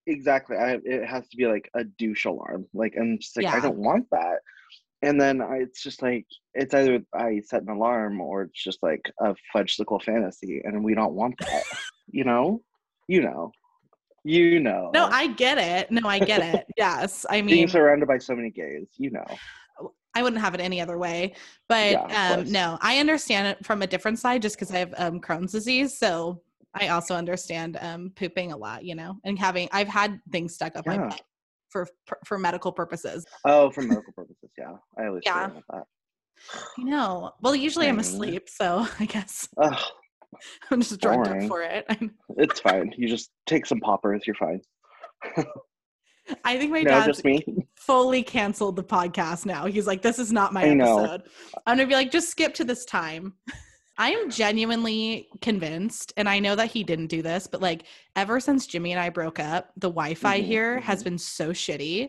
Exactly 0.06 0.56
i 0.56 0.78
it 0.84 1.04
has 1.04 1.28
to 1.28 1.36
be 1.36 1.46
like 1.46 1.70
a 1.74 1.84
douche 1.84 2.24
alarm 2.24 2.66
like 2.74 2.94
i'm 2.98 3.18
just 3.18 3.36
like 3.36 3.46
i 3.46 3.60
don't 3.60 3.76
want 3.76 4.06
that 4.10 4.38
and 5.02 5.20
then 5.20 5.42
I, 5.42 5.56
it's 5.56 5.82
just 5.82 6.02
like 6.02 6.26
it's 6.54 6.74
either 6.74 7.00
i 7.14 7.40
set 7.44 7.62
an 7.62 7.68
alarm 7.68 8.20
or 8.20 8.42
it's 8.42 8.62
just 8.62 8.82
like 8.82 9.02
a 9.20 9.34
fudgesicle 9.54 10.02
fantasy 10.02 10.62
and 10.64 10.84
we 10.84 10.94
don't 10.94 11.14
want 11.14 11.34
that 11.40 11.62
you 12.10 12.24
know 12.24 12.62
you 13.08 13.22
know 13.22 13.52
you 14.24 14.58
know 14.58 14.90
No, 14.92 15.06
I 15.06 15.28
get 15.28 15.56
it. 15.56 15.88
No, 15.92 16.08
I 16.08 16.18
get 16.18 16.42
it. 16.42 16.66
Yes. 16.76 17.24
I 17.30 17.42
being 17.42 17.46
mean, 17.46 17.68
surrounded 17.68 18.08
by 18.08 18.18
so 18.18 18.34
many 18.34 18.50
gays 18.50 18.88
you 18.96 19.10
know 19.10 19.24
I 20.16 20.22
wouldn't 20.22 20.40
have 20.40 20.54
it 20.54 20.60
any 20.60 20.80
other 20.80 20.96
way. 20.96 21.34
But 21.68 21.92
Yeah, 21.92 22.36
um, 22.38 22.50
no, 22.50 22.78
I 22.80 22.98
understand 22.98 23.48
it 23.48 23.64
from 23.64 23.82
a 23.82 23.86
different 23.86 24.18
side 24.18 24.40
just 24.40 24.56
because 24.56 24.70
I 24.70 24.78
have 24.78 24.94
um, 24.96 25.20
Crohn's 25.20 25.52
disease. 25.52 25.96
So 25.96 26.40
I 26.78 26.88
also 26.88 27.14
understand 27.14 27.78
um, 27.80 28.12
pooping 28.16 28.52
a 28.52 28.56
lot, 28.56 28.84
you 28.84 28.94
know, 28.94 29.16
and 29.24 29.38
having, 29.38 29.68
I've 29.72 29.88
had 29.88 30.20
things 30.30 30.54
stuck 30.54 30.76
up 30.76 30.86
my 30.86 30.98
butt 30.98 31.20
for, 31.70 31.86
for 32.24 32.38
medical 32.38 32.72
purposes. 32.72 33.24
oh 33.44 33.70
for 33.70 33.82
medical 33.82 34.12
purposes 34.14 34.50
yeah 34.56 34.72
i 34.98 35.06
always 35.06 35.22
Yeah. 35.26 35.50
yeah. 35.54 35.60
that 35.70 35.84
You 36.78 36.84
know, 36.84 37.32
well, 37.40 37.56
usually 37.56 37.88
I'm 37.88 37.98
asleep. 37.98 38.48
So 38.48 38.86
I 39.00 39.04
guess 39.06 39.48
Ugh, 39.60 39.78
I'm 40.70 40.80
just 40.80 41.00
drugged 41.00 41.28
up 41.28 41.42
for 41.48 41.62
it. 41.62 41.86
It's 42.36 42.60
fine 42.60 42.92
you 42.96 43.08
just 43.08 43.30
take 43.46 43.66
some 43.66 43.80
poppers 43.80 44.26
you're 44.26 44.36
fine 44.36 44.60
I 46.44 46.58
think 46.58 46.72
my 46.72 46.82
no 46.82 46.90
dad's 46.90 47.24
me 47.24 47.44
fully 47.76 48.22
canceled 48.22 48.74
the 48.76 48.82
podcast 48.82 49.46
now. 49.46 49.66
He's 49.66 49.86
like, 49.86 50.02
this 50.02 50.18
is 50.18 50.32
not 50.32 50.52
my 50.52 50.64
I 50.64 50.74
know. 50.74 50.98
episode. 50.98 51.22
I'm 51.66 51.76
gonna 51.76 51.88
be 51.88 51.94
like, 51.94 52.10
just 52.10 52.30
skip 52.30 52.52
to 52.54 52.64
this 52.64 52.84
time. 52.84 53.34
I 53.98 54.10
am 54.10 54.30
genuinely 54.30 55.28
convinced, 55.40 56.12
and 56.16 56.28
I 56.28 56.38
know 56.38 56.54
that 56.54 56.70
he 56.70 56.84
didn't 56.84 57.06
do 57.06 57.22
this, 57.22 57.46
but 57.46 57.62
like 57.62 57.84
ever 58.14 58.40
since 58.40 58.66
Jimmy 58.66 58.92
and 58.92 59.00
I 59.00 59.08
broke 59.08 59.40
up, 59.40 59.70
the 59.76 59.88
Wi-Fi 59.88 60.40
Mhm, 60.40 60.44
here 60.44 60.80
has 60.80 61.00
mhm. 61.00 61.04
been 61.04 61.18
so 61.18 61.50
shitty, 61.50 62.08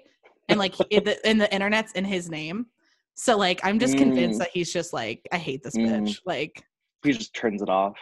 and 0.49 0.59
like 0.59 0.73
it, 0.89 1.05
the, 1.05 1.25
and 1.25 1.39
the 1.39 1.53
internet's 1.53 1.93
in 1.93 2.03
his 2.05 2.29
name. 2.29 2.67
So 3.13 3.37
like 3.37 3.61
I'm 3.63 3.79
just 3.79 3.97
convinced 3.97 4.35
Mm. 4.37 4.43
that 4.43 4.49
he's 4.53 4.71
just 4.71 4.93
like, 4.93 5.27
I 5.31 5.37
hate 5.37 5.63
this 5.63 5.75
Mm. 5.75 5.87
bitch. 6.03 6.19
Like, 6.25 6.63
he 7.03 7.13
just 7.13 7.33
turns 7.33 7.61
it 7.61 7.69
off 7.69 7.95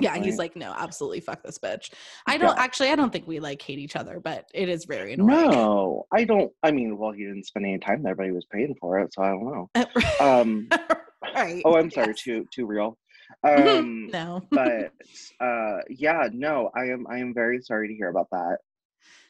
yeah, 0.00 0.14
point. 0.14 0.24
he's 0.24 0.38
like, 0.38 0.56
no, 0.56 0.72
absolutely 0.76 1.20
fuck 1.20 1.42
this 1.42 1.58
bitch. 1.58 1.92
I 2.26 2.38
don't 2.38 2.56
Yeah. 2.56 2.62
actually 2.62 2.88
I 2.88 2.96
don't 2.96 3.12
think 3.12 3.26
we 3.28 3.40
like 3.40 3.60
hate 3.60 3.78
each 3.78 3.94
other, 3.94 4.18
but 4.20 4.48
it 4.54 4.70
is 4.70 4.86
very 4.86 5.12
annoying. 5.12 5.28
no 5.28 6.06
i 6.12 6.24
don't 6.24 6.50
i 6.62 6.70
mean 6.70 6.96
well 6.96 7.12
he 7.12 7.24
didn't 7.24 7.44
spend 7.44 7.66
any 7.66 7.78
time 7.78 8.02
there 8.02 8.14
but 8.14 8.24
he 8.26 8.32
was 8.32 8.46
paying 8.46 8.74
for 8.80 8.98
it 8.98 9.12
so 9.12 9.22
i 9.22 9.28
don't 9.28 9.44
know 9.44 9.68
um 10.20 10.68
right. 11.34 11.62
oh 11.66 11.76
i'm 11.76 11.90
sorry 11.90 12.08
yes. 12.08 12.22
too 12.22 12.46
too 12.52 12.64
real. 12.66 12.96
Um 13.44 14.08
no. 14.12 14.42
but 14.50 14.92
uh 15.40 15.78
yeah 15.88 16.28
no 16.32 16.70
i 16.74 16.84
am 16.84 17.06
i 17.08 17.18
am 17.18 17.34
very 17.34 17.60
sorry 17.60 17.88
to 17.88 17.94
hear 17.94 18.08
about 18.08 18.28
that 18.30 18.58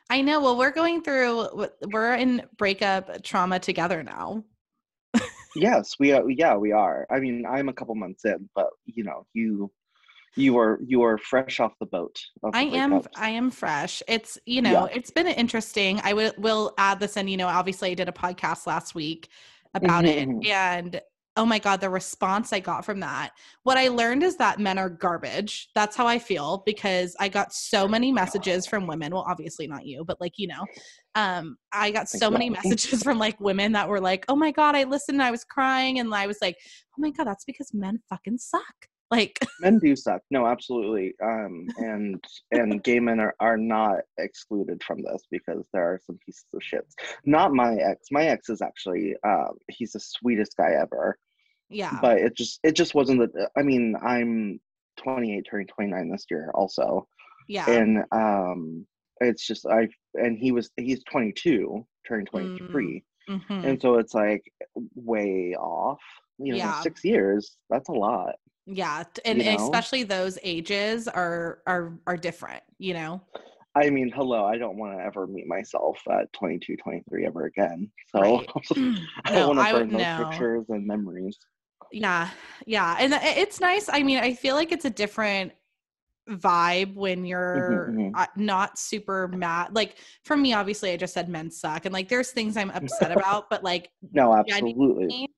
I 0.08 0.20
know. 0.22 0.40
Well, 0.40 0.56
we're 0.56 0.70
going 0.70 1.02
through, 1.02 1.66
we're 1.90 2.14
in 2.14 2.42
breakup 2.56 3.24
trauma 3.24 3.58
together 3.58 4.04
now. 4.04 4.44
yes 5.56 5.96
we 5.98 6.12
are 6.12 6.28
yeah 6.30 6.54
we 6.54 6.70
are 6.70 7.06
i 7.10 7.18
mean 7.18 7.44
i'm 7.46 7.68
a 7.68 7.72
couple 7.72 7.94
months 7.94 8.24
in 8.24 8.48
but 8.54 8.68
you 8.84 9.02
know 9.02 9.26
you 9.32 9.70
you 10.36 10.58
are 10.58 10.78
you 10.86 11.02
are 11.02 11.16
fresh 11.16 11.60
off 11.60 11.72
the 11.80 11.86
boat 11.86 12.14
the 12.42 12.50
I 12.52 12.62
am. 12.62 13.02
I 13.16 13.30
am 13.30 13.50
fresh. 13.50 14.02
It's, 14.06 14.38
you 14.44 14.60
know, 14.60 14.84
it's 14.84 15.10
been 15.10 15.26
interesting. 15.26 16.00
I 16.04 16.12
will, 16.12 16.32
will 16.36 16.74
add 16.76 17.00
this 17.00 17.16
in, 17.16 17.26
you 17.26 17.38
know, 17.38 17.48
obviously 17.48 17.90
I 17.90 17.94
did 17.94 18.08
a 18.08 18.12
podcast 18.12 18.66
last 18.66 18.94
week 18.94 19.28
about 19.74 20.04
Mhm, 20.04 20.44
it 20.44 20.46
and 20.46 21.00
oh 21.36 21.44
my 21.44 21.58
God, 21.58 21.80
the 21.80 21.90
response 21.90 22.52
I 22.52 22.60
got 22.60 22.84
from 22.84 23.00
that. 23.00 23.32
What 23.62 23.76
I 23.76 23.88
learned 23.88 24.22
is 24.22 24.36
that 24.36 24.58
men 24.58 24.78
are 24.78 24.88
garbage. 24.88 25.68
That's 25.74 25.94
how 25.94 26.06
I 26.06 26.18
feel 26.18 26.62
because 26.64 27.14
I 27.20 27.28
got 27.28 27.52
so 27.52 27.86
many 27.86 28.10
messages 28.10 28.66
from 28.66 28.86
women. 28.86 29.12
Well, 29.12 29.26
obviously 29.28 29.66
not 29.66 29.84
you, 29.84 30.04
but 30.04 30.20
like, 30.20 30.38
you 30.38 30.48
know, 30.48 30.64
um, 31.14 31.56
I 31.72 31.90
got 31.90 32.08
so 32.08 32.30
many 32.30 32.48
messages 32.50 33.02
from 33.02 33.18
like 33.18 33.38
women 33.38 33.72
that 33.72 33.88
were 33.88 34.00
like, 34.00 34.24
oh 34.28 34.36
my 34.36 34.50
God, 34.50 34.74
I 34.74 34.84
listened 34.84 35.16
and 35.16 35.22
I 35.22 35.30
was 35.30 35.44
crying. 35.44 35.98
And 35.98 36.14
I 36.14 36.26
was 36.26 36.38
like, 36.40 36.56
oh 36.62 36.98
my 36.98 37.10
God, 37.10 37.26
that's 37.26 37.44
because 37.44 37.72
men 37.74 38.00
fucking 38.08 38.38
suck. 38.38 38.62
Like, 39.08 39.38
men 39.60 39.78
do 39.78 39.94
suck 39.94 40.20
no 40.32 40.48
absolutely 40.48 41.14
um 41.22 41.68
and 41.76 42.24
and 42.50 42.82
gay 42.82 42.98
men 42.98 43.20
are, 43.20 43.36
are 43.38 43.56
not 43.56 44.00
excluded 44.18 44.82
from 44.82 45.00
this 45.00 45.22
because 45.30 45.64
there 45.72 45.84
are 45.84 46.00
some 46.04 46.18
pieces 46.26 46.46
of 46.52 46.60
shit 46.60 46.84
not 47.24 47.52
my 47.52 47.76
ex 47.76 48.08
my 48.10 48.24
ex 48.24 48.48
is 48.48 48.60
actually 48.60 49.14
um 49.24 49.52
he's 49.68 49.92
the 49.92 50.00
sweetest 50.00 50.56
guy 50.56 50.72
ever 50.72 51.16
yeah. 51.68 51.98
but 52.00 52.18
it 52.18 52.36
just 52.36 52.60
it 52.62 52.72
just 52.72 52.94
wasn't 52.94 53.18
the 53.18 53.48
i 53.56 53.62
mean 53.62 53.94
i'm 54.02 54.58
28 54.98 55.46
turning 55.50 55.66
29 55.66 56.10
this 56.10 56.24
year 56.30 56.50
also 56.54 57.06
yeah. 57.48 57.68
and 57.70 58.04
um 58.12 58.86
it's 59.20 59.46
just 59.46 59.66
i 59.66 59.88
and 60.14 60.38
he 60.38 60.52
was 60.52 60.70
he's 60.76 61.02
22 61.10 61.86
turning 62.06 62.26
23 62.26 63.02
Mhm. 63.28 63.64
and 63.64 63.82
so 63.82 63.98
it's 63.98 64.14
like 64.14 64.42
way 64.94 65.56
off 65.58 65.98
you 66.38 66.52
know 66.52 66.58
Yeah. 66.58 66.80
six 66.80 67.04
years 67.04 67.56
that's 67.70 67.88
a 67.88 67.92
lot 67.92 68.36
Yeah, 68.66 69.02
and, 69.24 69.40
and 69.42 69.60
especially 69.60 70.02
those 70.04 70.38
ages 70.42 71.08
are 71.08 71.60
are 71.66 71.98
are 72.06 72.16
different, 72.16 72.62
you 72.78 72.94
know. 72.94 73.20
I 73.76 73.90
mean, 73.90 74.10
hello, 74.14 74.44
I 74.44 74.58
don't 74.58 74.76
want 74.76 74.96
to 74.98 75.04
ever 75.04 75.26
meet 75.26 75.46
myself 75.46 75.98
at 76.10 76.32
22, 76.32 76.76
23 76.76 77.26
ever 77.26 77.44
again. 77.44 77.90
So 78.10 78.20
right. 78.20 78.48
I 79.24 79.32
don't 79.32 79.56
want 79.56 79.68
to 79.68 79.74
burn 79.74 79.90
those 79.92 80.02
no. 80.02 80.24
pictures 80.24 80.64
and 80.68 80.86
memories. 80.86 81.38
Yeah, 81.92 82.30
yeah, 82.66 82.96
and 82.98 83.12
it's 83.14 83.60
nice. 83.60 83.88
I 83.88 84.02
mean, 84.02 84.18
I 84.18 84.34
feel 84.34 84.54
like 84.54 84.72
it's 84.72 84.84
a 84.84 84.90
different 84.90 85.52
vibe 86.28 86.94
when 86.94 87.18
mm-hmm, 87.18 87.26
you're 87.26 87.92
mm-hmm. 87.92 88.44
not 88.44 88.78
super 88.78 89.28
mad. 89.28 89.74
Like 89.74 89.96
for 90.24 90.36
me, 90.36 90.52
obviously, 90.52 90.90
I 90.90 90.96
just 90.96 91.14
said 91.14 91.28
men 91.28 91.50
suck, 91.50 91.84
and 91.84 91.92
like 91.92 92.08
there's 92.08 92.30
things 92.30 92.56
I'm 92.56 92.70
upset 92.70 93.12
about, 93.12 93.48
but 93.50 93.62
like 93.62 93.90
no, 94.12 94.34
absolutely, 94.34 95.28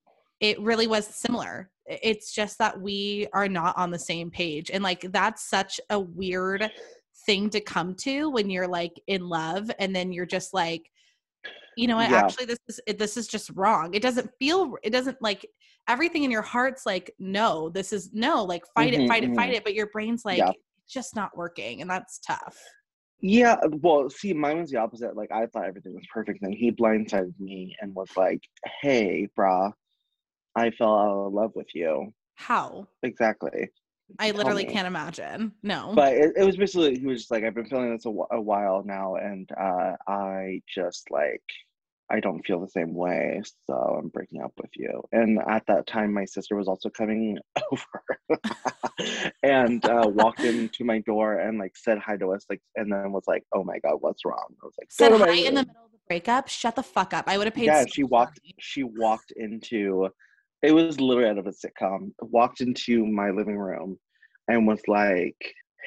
it 0.40 0.60
really 0.60 0.86
was 0.86 1.06
similar. 1.06 1.70
It's 1.86 2.34
just 2.34 2.58
that 2.58 2.80
we 2.80 3.28
are 3.32 3.48
not 3.48 3.76
on 3.76 3.90
the 3.90 3.98
same 3.98 4.30
page, 4.30 4.70
and 4.70 4.82
like 4.82 5.00
that's 5.12 5.48
such 5.48 5.80
a 5.90 5.98
weird 5.98 6.70
thing 7.26 7.50
to 7.50 7.60
come 7.60 7.94
to 7.94 8.30
when 8.30 8.48
you're 8.50 8.68
like 8.68 9.00
in 9.06 9.28
love, 9.28 9.70
and 9.78 9.94
then 9.94 10.12
you're 10.12 10.26
just 10.26 10.54
like 10.54 10.90
you 11.76 11.86
know 11.86 11.96
what 11.96 12.10
yeah. 12.10 12.16
actually 12.16 12.44
this 12.44 12.58
is 12.66 12.80
this 12.98 13.16
is 13.16 13.28
just 13.28 13.50
wrong 13.54 13.94
it 13.94 14.02
doesn't 14.02 14.28
feel 14.40 14.74
it 14.82 14.90
doesn't 14.90 15.20
like 15.22 15.46
everything 15.88 16.24
in 16.24 16.30
your 16.30 16.42
heart's 16.42 16.86
like 16.86 17.14
no 17.18 17.68
this 17.70 17.92
is 17.92 18.10
no 18.12 18.44
like 18.44 18.64
fight 18.74 18.92
mm-hmm, 18.92 19.02
it 19.02 19.08
fight 19.08 19.22
mm-hmm. 19.22 19.32
it 19.32 19.36
fight 19.36 19.54
it 19.54 19.64
but 19.64 19.74
your 19.74 19.86
brain's 19.86 20.24
like 20.24 20.38
yeah 20.38 20.52
just 20.88 21.14
not 21.14 21.36
working 21.36 21.82
and 21.82 21.90
that's 21.90 22.18
tough 22.18 22.58
yeah 23.20 23.56
well 23.82 24.08
see 24.08 24.32
mine 24.32 24.60
was 24.60 24.70
the 24.70 24.78
opposite 24.78 25.16
like 25.16 25.30
i 25.30 25.44
thought 25.46 25.66
everything 25.66 25.94
was 25.94 26.06
perfect 26.12 26.40
and 26.42 26.54
he 26.54 26.70
blindsided 26.70 27.38
me 27.38 27.76
and 27.80 27.94
was 27.94 28.08
like 28.16 28.40
hey 28.80 29.28
brah 29.38 29.70
i 30.56 30.70
fell 30.70 30.96
out 30.98 31.26
of 31.26 31.32
love 31.32 31.52
with 31.54 31.66
you 31.74 32.12
how 32.36 32.86
exactly 33.02 33.68
I 34.18 34.30
literally 34.30 34.64
can't 34.64 34.86
imagine. 34.86 35.52
No. 35.62 35.92
But 35.94 36.14
it, 36.14 36.32
it, 36.38 36.44
was 36.44 36.56
basically 36.56 36.98
he 36.98 37.04
was 37.04 37.18
just 37.18 37.30
like, 37.30 37.44
I've 37.44 37.54
been 37.54 37.66
feeling 37.66 37.92
this 37.92 38.06
a, 38.06 38.08
a 38.08 38.40
while 38.40 38.82
now, 38.82 39.16
and 39.16 39.46
uh, 39.60 39.96
I 40.08 40.62
just 40.66 41.10
like 41.10 41.42
I 42.10 42.20
don't 42.20 42.44
feel 42.46 42.60
the 42.60 42.68
same 42.68 42.94
way, 42.94 43.42
so 43.66 43.74
I'm 43.74 44.08
breaking 44.08 44.42
up 44.42 44.52
with 44.58 44.70
you. 44.74 45.02
And 45.12 45.38
at 45.46 45.64
that 45.66 45.86
time, 45.86 46.12
my 46.12 46.24
sister 46.24 46.56
was 46.56 46.66
also 46.66 46.88
coming 46.88 47.38
over 47.72 48.40
and 49.42 49.84
uh, 49.84 50.08
walked 50.08 50.40
into 50.40 50.84
my 50.84 51.00
door 51.00 51.38
and 51.38 51.58
like 51.58 51.76
said 51.76 51.98
hi 51.98 52.16
to 52.16 52.32
us, 52.32 52.46
like, 52.48 52.62
and 52.76 52.90
then 52.90 53.12
was 53.12 53.24
like, 53.26 53.44
"Oh 53.54 53.62
my 53.62 53.78
god, 53.80 53.96
what's 54.00 54.24
wrong?" 54.24 54.46
I 54.62 54.66
was 54.66 54.74
like, 54.78 54.90
"Said 54.90 55.12
hi 55.12 55.34
in 55.34 55.54
the 55.54 55.66
middle 55.66 55.84
of 55.84 55.92
the 55.92 55.98
breakup? 56.06 56.48
Shut 56.48 56.76
the 56.76 56.82
fuck 56.82 57.12
up! 57.12 57.24
I 57.26 57.36
would 57.36 57.46
have 57.46 57.54
paid." 57.54 57.66
Yeah, 57.66 57.82
so 57.82 57.88
she 57.92 58.04
walked. 58.04 58.40
Money. 58.42 58.54
She 58.58 58.82
walked 58.84 59.32
into. 59.36 60.08
It 60.62 60.72
was 60.72 61.00
literally 61.00 61.28
out 61.28 61.38
of 61.38 61.46
a 61.46 61.50
sitcom. 61.50 62.12
Walked 62.20 62.62
into 62.62 63.04
my 63.06 63.30
living 63.30 63.58
room, 63.58 63.98
and 64.48 64.66
was 64.66 64.80
like, 64.88 65.36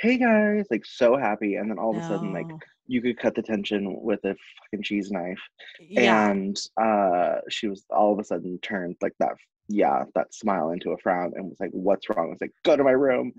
"Hey 0.02 0.18
guys!" 0.18 0.66
Like 0.70 0.86
so 0.86 1.16
happy, 1.16 1.56
and 1.56 1.70
then 1.70 1.78
all 1.78 1.96
of 1.96 2.04
a 2.04 2.08
sudden, 2.08 2.34
like 2.34 2.48
you 2.92 3.02
could 3.02 3.18
cut 3.18 3.34
the 3.34 3.42
tension 3.42 3.96
with 4.02 4.20
a 4.26 4.36
fucking 4.64 4.84
cheese 4.84 5.12
knife. 5.12 5.40
Yeah. 5.80 6.30
And 6.30 6.60
uh, 6.80 7.38
she 7.50 7.68
was 7.68 7.86
all 7.90 8.12
of 8.12 8.20
a 8.20 8.24
sudden 8.24 8.60
turned 8.62 8.98
like 9.02 9.14
that, 9.20 9.36
yeah, 9.70 10.04
that 10.14 10.34
smile 10.34 10.72
into 10.72 10.92
a 10.92 10.98
frown 10.98 11.32
and 11.36 11.46
was 11.46 11.60
like, 11.60 11.72
What's 11.72 12.10
wrong? 12.10 12.28
I 12.28 12.30
was 12.32 12.42
like, 12.42 12.52
Go 12.64 12.76
to 12.76 12.84
my 12.84 12.92
room. 12.92 13.32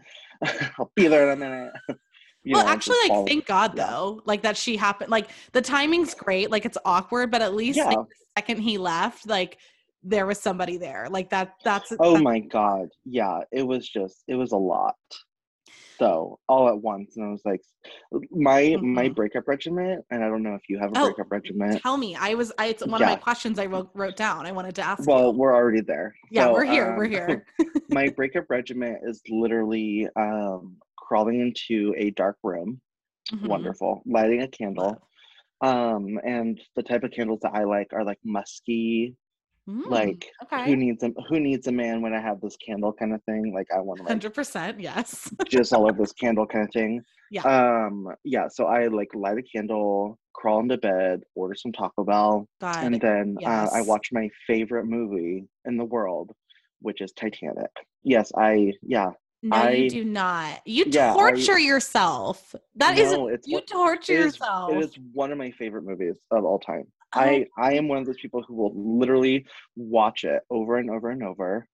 I'll 0.78 0.90
be 0.96 1.06
there 1.06 1.30
in 1.30 1.32
a 1.32 1.36
minute. 1.36 1.72
You 2.44 2.54
well, 2.54 2.64
know, 2.64 2.72
actually, 2.72 2.96
like, 3.08 3.28
thank 3.28 3.46
God 3.46 3.74
yeah. 3.76 3.86
though, 3.86 4.20
like 4.24 4.42
that 4.42 4.56
she 4.56 4.76
happened. 4.76 5.12
Like 5.12 5.30
the 5.52 5.62
timing's 5.62 6.12
great. 6.12 6.50
Like 6.50 6.64
it's 6.64 6.76
awkward, 6.84 7.30
but 7.30 7.40
at 7.40 7.54
least 7.54 7.76
yeah. 7.76 7.84
like, 7.84 7.98
the 7.98 8.14
second 8.36 8.60
he 8.60 8.78
left, 8.78 9.28
like 9.28 9.58
there 10.02 10.26
was 10.26 10.40
somebody 10.40 10.76
there. 10.76 11.06
Like 11.08 11.30
that. 11.30 11.54
That's. 11.62 11.92
Oh 12.00 12.14
that's- 12.14 12.22
my 12.24 12.40
God! 12.40 12.88
Yeah, 13.04 13.42
it 13.52 13.62
was 13.62 13.88
just. 13.88 14.24
It 14.26 14.34
was 14.34 14.50
a 14.50 14.56
lot 14.56 14.96
so 16.02 16.38
all 16.48 16.68
at 16.68 16.76
once 16.76 17.16
and 17.16 17.26
i 17.26 17.28
was 17.28 17.42
like 17.44 17.60
my 18.32 18.62
mm-hmm. 18.62 18.94
my 18.94 19.08
breakup 19.08 19.46
regimen 19.46 20.02
and 20.10 20.24
i 20.24 20.28
don't 20.28 20.42
know 20.42 20.54
if 20.54 20.62
you 20.68 20.78
have 20.78 20.90
a 20.90 20.98
oh, 20.98 21.04
breakup 21.06 21.30
regimen 21.30 21.78
tell 21.78 21.96
me 21.96 22.16
i 22.16 22.34
was 22.34 22.52
I, 22.58 22.66
it's 22.66 22.84
one 22.84 23.00
yeah. 23.00 23.06
of 23.06 23.12
my 23.12 23.16
questions 23.16 23.58
i 23.58 23.66
wrote, 23.66 23.90
wrote 23.94 24.16
down 24.16 24.44
i 24.44 24.52
wanted 24.52 24.74
to 24.76 24.82
ask 24.82 25.06
well 25.06 25.32
you. 25.32 25.38
we're 25.38 25.54
already 25.54 25.80
there 25.80 26.14
yeah 26.30 26.46
so, 26.46 26.52
we're 26.52 26.64
here 26.64 26.90
um, 26.90 26.96
we're 26.96 27.06
here 27.06 27.46
my 27.90 28.08
breakup 28.16 28.50
regimen 28.50 28.98
is 29.04 29.20
literally 29.28 30.08
um 30.16 30.76
crawling 30.96 31.40
into 31.40 31.94
a 31.96 32.10
dark 32.10 32.36
room 32.42 32.80
mm-hmm. 33.32 33.46
wonderful 33.46 34.02
lighting 34.04 34.42
a 34.42 34.48
candle 34.48 35.00
um 35.60 36.18
and 36.24 36.60
the 36.74 36.82
type 36.82 37.04
of 37.04 37.12
candles 37.12 37.38
that 37.42 37.52
i 37.54 37.62
like 37.62 37.92
are 37.92 38.04
like 38.04 38.18
musky 38.24 39.14
Mm, 39.68 39.88
like 39.88 40.28
okay. 40.42 40.64
who 40.64 40.74
needs 40.74 41.04
a 41.04 41.12
who 41.28 41.38
needs 41.38 41.68
a 41.68 41.72
man 41.72 42.02
when 42.02 42.12
I 42.12 42.20
have 42.20 42.40
this 42.40 42.56
candle 42.56 42.92
kind 42.92 43.14
of 43.14 43.22
thing? 43.24 43.52
Like 43.54 43.68
I 43.72 43.80
want 43.80 44.00
to 44.00 44.06
hundred 44.06 44.34
percent, 44.34 44.80
yes. 44.80 45.30
just 45.48 45.72
all 45.72 45.88
of 45.88 45.96
this 45.96 46.12
candle 46.12 46.46
kind 46.46 46.64
of 46.64 46.72
thing. 46.72 47.00
Yeah. 47.30 47.42
Um. 47.42 48.08
Yeah. 48.24 48.48
So 48.48 48.66
I 48.66 48.88
like 48.88 49.08
light 49.14 49.38
a 49.38 49.42
candle, 49.42 50.18
crawl 50.34 50.60
into 50.60 50.78
bed, 50.78 51.20
order 51.36 51.54
some 51.54 51.70
Taco 51.70 52.02
Bell, 52.02 52.48
God, 52.60 52.84
and 52.84 53.00
then 53.00 53.36
yes. 53.38 53.72
uh, 53.72 53.76
I 53.76 53.82
watch 53.82 54.08
my 54.10 54.28
favorite 54.48 54.86
movie 54.86 55.44
in 55.64 55.76
the 55.76 55.84
world, 55.84 56.32
which 56.80 57.00
is 57.00 57.12
Titanic. 57.12 57.70
Yes, 58.02 58.32
I 58.36 58.72
yeah. 58.82 59.10
No, 59.44 59.56
I, 59.56 59.70
you 59.70 59.90
do 59.90 60.04
not. 60.04 60.60
You 60.66 60.84
yeah, 60.88 61.12
torture 61.12 61.54
I, 61.54 61.58
yourself. 61.58 62.54
That 62.76 62.96
no, 62.96 63.28
is 63.28 63.40
you 63.46 63.60
torture 63.60 64.12
it 64.12 64.18
yourself. 64.18 64.72
It 64.72 64.84
is 64.84 64.98
one 65.12 65.32
of 65.32 65.38
my 65.38 65.50
favorite 65.52 65.84
movies 65.84 66.16
of 66.30 66.44
all 66.44 66.58
time. 66.58 66.86
I 67.14 67.46
I 67.56 67.74
am 67.74 67.88
one 67.88 67.98
of 67.98 68.06
those 68.06 68.18
people 68.20 68.42
who 68.42 68.54
will 68.54 68.72
literally 68.74 69.46
watch 69.76 70.24
it 70.24 70.42
over 70.50 70.76
and 70.76 70.90
over 70.90 71.10
and 71.10 71.22
over. 71.22 71.68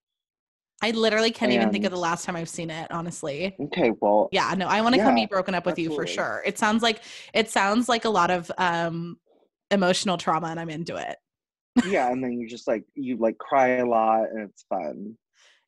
I 0.81 0.93
literally 0.93 1.33
can't 1.33 1.53
and, 1.53 1.61
even 1.61 1.73
think 1.73 1.85
of 1.85 1.91
the 1.91 1.99
last 1.99 2.25
time 2.25 2.37
I've 2.37 2.49
seen 2.49 2.71
it, 2.71 2.91
honestly. 2.93 3.57
Okay, 3.59 3.91
well. 4.01 4.29
Yeah, 4.31 4.55
no, 4.57 4.69
I 4.69 4.81
want 4.81 4.95
to 4.95 5.01
yeah, 5.01 5.07
come 5.07 5.17
be 5.17 5.27
broken 5.27 5.55
up 5.55 5.67
with 5.67 5.73
absolutely. 5.73 5.95
you 5.95 6.01
for 6.01 6.07
sure. 6.07 6.43
It 6.47 6.57
sounds 6.59 6.83
like 6.83 7.03
it 7.35 7.51
sounds 7.51 7.89
like 7.89 8.05
a 8.05 8.11
lot 8.11 8.31
of 8.31 8.51
um 8.59 9.19
emotional 9.71 10.17
trauma 10.17 10.49
and 10.49 10.61
I'm 10.61 10.71
into 10.71 10.97
it. 10.97 11.17
yeah, 11.87 12.11
and 12.11 12.23
then 12.23 12.33
you 12.33 12.49
just 12.49 12.69
like 12.69 12.85
you 12.95 13.17
like 13.17 13.39
cry 13.39 13.79
a 13.79 13.87
lot 13.87 14.31
and 14.31 14.49
it's 14.49 14.65
fun. 14.69 15.17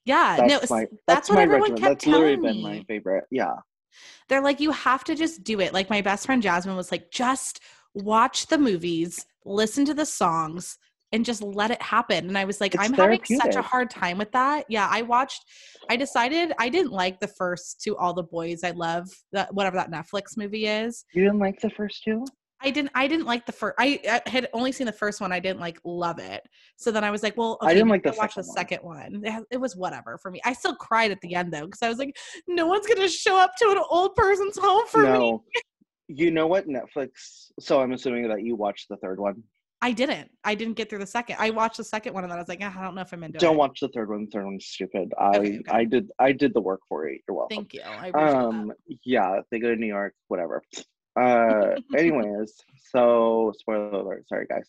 Yeah, 0.04 0.36
that's 0.36 0.70
no, 0.70 0.76
my, 0.76 0.80
that's, 0.82 1.02
that's 1.06 1.30
what 1.30 1.38
everyone 1.38 1.70
kept 1.70 1.80
that's 1.80 2.04
telling 2.04 2.20
literally 2.20 2.36
me. 2.36 2.52
been 2.52 2.62
my 2.62 2.84
favorite. 2.88 3.24
Yeah. 3.30 3.54
They're 4.28 4.40
like, 4.40 4.60
you 4.60 4.70
have 4.70 5.04
to 5.04 5.14
just 5.14 5.44
do 5.44 5.60
it. 5.60 5.74
Like 5.74 5.90
my 5.90 6.00
best 6.00 6.26
friend 6.26 6.42
Jasmine 6.42 6.76
was 6.76 6.90
like, 6.90 7.10
just 7.10 7.60
watch 7.94 8.46
the 8.46 8.58
movies, 8.58 9.26
listen 9.44 9.84
to 9.86 9.94
the 9.94 10.06
songs, 10.06 10.78
and 11.12 11.24
just 11.24 11.42
let 11.42 11.70
it 11.70 11.82
happen. 11.82 12.28
And 12.28 12.38
I 12.38 12.44
was 12.44 12.60
like, 12.60 12.74
it's 12.74 12.84
I'm 12.84 12.92
having 12.92 13.20
such 13.24 13.56
a 13.56 13.62
hard 13.62 13.90
time 13.90 14.18
with 14.18 14.30
that. 14.32 14.64
Yeah, 14.68 14.88
I 14.90 15.02
watched, 15.02 15.44
I 15.88 15.96
decided 15.96 16.52
I 16.58 16.68
didn't 16.68 16.92
like 16.92 17.18
the 17.20 17.28
first 17.28 17.80
to 17.82 17.96
All 17.96 18.14
the 18.14 18.22
Boys 18.22 18.62
I 18.62 18.70
Love, 18.70 19.08
that 19.32 19.52
whatever 19.52 19.76
that 19.76 19.90
Netflix 19.90 20.36
movie 20.36 20.66
is. 20.66 21.04
You 21.12 21.24
didn't 21.24 21.40
like 21.40 21.60
the 21.60 21.70
first 21.70 22.04
two? 22.04 22.24
I 22.62 22.70
didn't. 22.70 22.90
I 22.94 23.06
didn't 23.06 23.24
like 23.24 23.46
the 23.46 23.52
first. 23.52 23.74
I, 23.78 24.00
I, 24.06 24.28
had 24.28 24.48
only 24.52 24.70
seen 24.70 24.84
the 24.84 24.92
first 24.92 25.22
one. 25.22 25.32
I 25.32 25.40
didn't 25.40 25.60
like 25.60 25.80
love 25.82 26.18
it. 26.18 26.42
So 26.76 26.90
then 26.90 27.04
I 27.04 27.10
was 27.10 27.22
like, 27.22 27.34
well, 27.38 27.56
okay, 27.62 27.70
I 27.70 27.74
didn't 27.74 27.88
like 27.88 28.02
the 28.02 28.12
watch 28.18 28.34
the 28.34 28.44
second 28.44 28.80
one. 28.82 29.22
It, 29.24 29.44
it, 29.52 29.56
was 29.56 29.76
whatever 29.76 30.18
for 30.18 30.30
me. 30.30 30.42
I 30.44 30.52
still 30.52 30.76
cried 30.76 31.10
at 31.10 31.22
the 31.22 31.34
end 31.34 31.54
though 31.54 31.64
because 31.64 31.80
I 31.80 31.88
was 31.88 31.96
like, 31.96 32.14
no 32.46 32.66
one's 32.66 32.86
gonna 32.86 33.08
show 33.08 33.38
up 33.38 33.52
to 33.60 33.70
an 33.70 33.82
old 33.88 34.14
person's 34.14 34.58
home 34.58 34.86
for 34.88 35.04
no. 35.04 35.18
me. 35.18 35.38
You 36.12 36.30
know 36.30 36.46
what 36.46 36.66
Netflix? 36.66 37.52
So 37.60 37.80
I'm 37.80 37.92
assuming 37.92 38.28
that 38.28 38.42
you 38.42 38.56
watched 38.56 38.88
the 38.88 38.96
third 38.96 39.20
one. 39.20 39.42
I 39.82 39.92
didn't. 39.92 40.30
I 40.44 40.54
didn't 40.54 40.74
get 40.74 40.90
through 40.90 40.98
the 40.98 41.06
second. 41.06 41.36
I 41.38 41.50
watched 41.50 41.78
the 41.78 41.84
second 41.84 42.12
one 42.12 42.24
and 42.24 42.30
then 42.30 42.38
I 42.38 42.42
was 42.42 42.48
like, 42.48 42.60
I 42.62 42.70
don't 42.82 42.94
know 42.94 43.00
if 43.00 43.12
I'm 43.12 43.24
into 43.24 43.38
don't 43.38 43.48
it. 43.48 43.50
Don't 43.52 43.56
watch 43.56 43.80
the 43.80 43.88
third 43.88 44.10
one. 44.10 44.26
The 44.26 44.30
third 44.30 44.44
one's 44.44 44.66
stupid. 44.66 45.12
I 45.18 45.28
okay, 45.28 45.58
okay. 45.58 45.62
I 45.70 45.84
did 45.84 46.10
I 46.18 46.32
did 46.32 46.52
the 46.52 46.60
work 46.60 46.80
for 46.88 47.08
you. 47.08 47.18
You're 47.26 47.36
welcome. 47.36 47.56
Thank 47.56 47.74
you. 47.74 47.82
um 48.20 48.68
that. 48.68 48.96
yeah, 49.04 49.40
they 49.50 49.58
go 49.58 49.70
to 49.70 49.76
New 49.76 49.86
York, 49.86 50.14
whatever. 50.28 50.62
Uh 51.18 51.76
anyways, 51.96 52.54
so 52.90 53.52
spoiler 53.58 53.90
alert, 53.90 54.28
sorry 54.28 54.46
guys. 54.46 54.68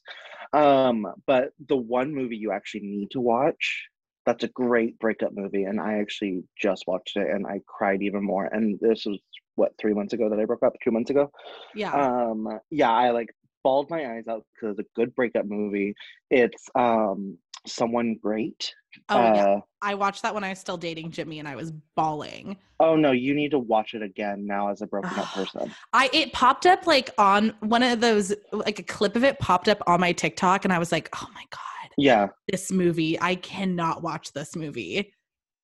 Um, 0.54 1.08
but 1.28 1.52
the 1.68 1.78
one 1.78 2.14
movie 2.14 2.38
you 2.38 2.52
actually 2.52 2.82
need 2.82 3.12
to 3.12 3.20
watch 3.20 3.90
that's 4.26 4.44
a 4.44 4.50
great 4.50 5.00
breakup 5.00 5.34
movie 5.34 5.64
and 5.64 5.82
i 5.82 5.98
actually 5.98 6.44
just 6.56 6.84
watched 6.86 7.18
it 7.18 7.28
and 7.30 7.48
i 7.48 7.60
cried 7.66 8.04
even 8.04 8.24
more 8.24 8.46
and 8.46 8.80
this 8.80 9.04
was 9.06 9.20
what 9.56 9.74
three 9.80 9.94
months 9.94 10.14
ago 10.14 10.30
that 10.30 10.40
i 10.40 10.46
broke 10.46 10.64
up? 10.64 10.74
Two 10.84 10.92
months 10.92 11.10
ago? 11.10 11.32
Yeah. 11.76 11.94
Um 11.94 12.48
yeah 12.70 12.92
i 12.92 13.12
like 13.12 13.30
bawled 13.64 13.90
my 13.90 14.16
eyes 14.16 14.28
out 14.28 14.44
because 14.54 14.78
it's 14.80 14.90
a 14.90 15.00
good 15.00 15.14
breakup 15.16 15.46
movie. 15.46 15.94
It's 16.30 16.68
um 16.76 17.38
someone 17.68 18.16
great 18.22 18.74
oh 19.10 19.18
uh, 19.18 19.34
yeah 19.36 19.60
i 19.82 19.94
watched 19.94 20.22
that 20.24 20.34
when 20.34 20.44
i 20.44 20.50
was 20.50 20.60
still 20.60 20.78
dating 20.78 21.12
jimmy 21.12 21.40
and 21.40 21.48
i 21.48 21.56
was 21.56 21.72
bawling. 21.96 22.58
Oh 22.80 22.96
no 22.96 23.12
you 23.12 23.34
need 23.36 23.52
to 23.52 23.60
watch 23.60 23.94
it 23.94 24.02
again 24.02 24.46
now 24.46 24.70
as 24.70 24.82
a 24.82 24.88
broken 24.88 25.12
up 25.18 25.28
person. 25.34 25.74
I 25.94 26.10
it 26.12 26.34
popped 26.34 26.66
up 26.66 26.88
like 26.88 27.12
on 27.18 27.54
one 27.60 27.84
of 27.84 28.02
those 28.02 28.34
like 28.52 28.80
a 28.80 28.84
clip 28.84 29.16
of 29.16 29.24
it 29.24 29.40
popped 29.40 29.68
up 29.68 29.82
on 29.86 30.00
my 30.00 30.12
tiktok 30.12 30.66
and 30.66 30.74
i 30.74 30.80
was 30.80 30.92
like 30.92 31.10
oh 31.16 31.28
my 31.36 31.44
god 31.52 31.92
yeah. 31.98 32.28
this 32.52 32.72
movie 32.72 33.20
i 33.22 33.36
cannot 33.36 34.02
watch 34.02 34.34
this 34.34 34.56
movie. 34.56 35.14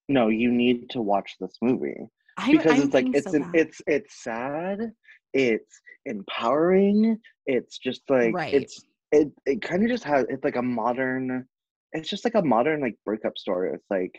No 0.10 0.27
you 0.27 0.51
need 0.51 0.89
to 0.91 1.01
watch 1.01 1.36
this 1.39 1.58
movie 1.62 1.98
I, 2.38 2.51
because 2.51 2.79
it's 2.79 2.94
like 2.94 3.08
it's 3.13 3.32
so 3.32 3.38
an, 3.38 3.51
it's 3.53 3.82
it's 3.88 4.24
sad 4.24 4.91
it's 5.34 5.82
empowering 6.06 7.17
it's 7.46 7.77
just 7.77 8.01
like 8.10 8.34
right. 8.34 8.53
it's 8.53 8.79
it 9.12 9.29
it 9.46 9.62
kind 9.62 9.84
of 9.84 9.89
just 9.89 10.03
has 10.03 10.25
it's 10.29 10.44
like 10.44 10.56
a 10.56 10.62
modern 10.62 11.46
it's 11.94 12.10
just 12.10 12.25
like 12.25 12.36
a 12.36 12.41
modern 12.41 12.82
like 12.82 12.96
breakup 13.06 13.38
story 13.38 13.72
it's 13.74 13.86
like 13.89 14.12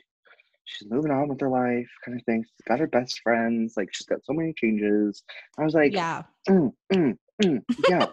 she's 0.69 0.91
moving 0.91 1.11
on 1.11 1.29
with 1.29 1.41
her 1.41 1.49
life, 1.49 1.89
kind 2.05 2.19
of 2.19 2.25
thing. 2.25 2.45
She's 2.45 2.65
got 2.67 2.79
her 2.79 2.87
best 2.87 3.21
friends. 3.23 3.75
Like 3.77 3.89
she's 3.93 4.07
got 4.07 4.25
so 4.25 4.33
many 4.33 4.53
changes. 4.53 5.23
I 5.59 5.65
was 5.65 5.75
like, 5.75 5.93
Yeah. 5.93 6.23
mm, 6.49 6.73
mm, 6.93 7.17
mm, 7.43 7.63
yeah, 7.89 8.07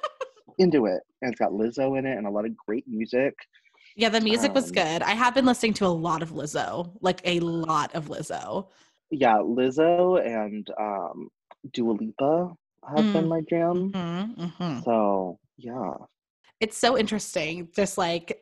into 0.58 0.86
it. 0.86 1.02
And 1.22 1.32
it's 1.32 1.40
got 1.40 1.52
Lizzo 1.52 1.98
in 2.00 2.06
it 2.06 2.18
and 2.18 2.28
a 2.28 2.30
lot 2.30 2.46
of 2.46 2.56
great 2.56 2.88
music. 2.88 3.34
Yeah, 3.96 4.10
the 4.10 4.22
music 4.22 4.54
was 4.54 4.68
Um, 4.68 4.74
good. 4.74 5.02
I 5.04 5.12
have 5.12 5.34
been 5.34 5.46
listening 5.46 5.74
to 5.76 5.86
a 5.86 5.88
lot 5.88 6.22
of 6.22 6.32
Lizzo, 6.32 6.98
like 7.02 7.22
a 7.24 7.40
lot 7.40 7.94
of 7.96 8.08
Lizzo. 8.08 8.68
Yeah, 9.12 9.38
Lizzo 9.38 10.20
and 10.26 10.68
um, 10.80 11.30
Dua 11.74 11.92
Lipa 11.94 12.54
have 12.88 13.12
been 13.14 13.26
Mm. 13.26 13.30
my 13.30 13.42
jam. 13.50 13.92
hmm 13.94 14.46
hmm 14.46 14.80
So 14.84 15.40
yeah, 15.58 15.94
It's 16.60 16.78
so 16.78 16.98
interesting, 16.98 17.70
just 17.76 17.98
like 17.98 18.42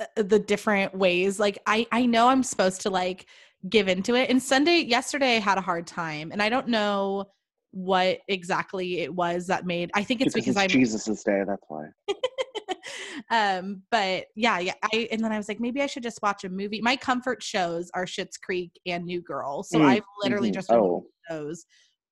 uh, 0.00 0.22
the 0.22 0.38
different 0.38 0.94
ways. 0.94 1.38
Like 1.40 1.58
I, 1.66 1.86
I 1.92 2.06
know 2.06 2.28
I'm 2.28 2.42
supposed 2.42 2.82
to 2.82 2.90
like 2.90 3.26
give 3.68 3.88
into 3.88 4.14
it. 4.14 4.30
And 4.30 4.42
Sunday, 4.42 4.78
yesterday, 4.78 5.36
I 5.36 5.40
had 5.40 5.58
a 5.58 5.62
hard 5.62 5.86
time, 5.86 6.32
and 6.32 6.42
I 6.42 6.48
don't 6.48 6.68
know 6.68 7.26
what 7.72 8.20
exactly 8.28 9.00
it 9.00 9.14
was 9.14 9.46
that 9.48 9.66
made. 9.66 9.90
I 9.94 10.04
think 10.04 10.20
it's 10.20 10.34
because, 10.34 10.54
because, 10.54 10.62
it's 10.64 10.74
I'm 10.74 10.80
Jesus's 10.80 11.22
day. 11.24 11.42
That's 11.46 11.64
why. 11.68 11.86
um 13.30 13.82
but 13.90 14.26
yeah 14.34 14.58
yeah 14.58 14.74
i 14.92 15.08
and 15.12 15.22
then 15.22 15.32
i 15.32 15.36
was 15.36 15.48
like 15.48 15.60
maybe 15.60 15.80
i 15.80 15.86
should 15.86 16.02
just 16.02 16.20
watch 16.22 16.44
a 16.44 16.48
movie 16.48 16.80
my 16.80 16.96
comfort 16.96 17.42
shows 17.42 17.90
are 17.94 18.04
Schitt's 18.04 18.36
creek 18.36 18.72
and 18.86 19.04
new 19.04 19.20
girl 19.22 19.62
so 19.62 19.78
Mm, 19.78 19.84
i've 19.84 20.02
literally 20.22 20.50
mhm. 20.50 20.54
just 20.54 20.70
Oh. 20.70 21.06
those 21.30 21.64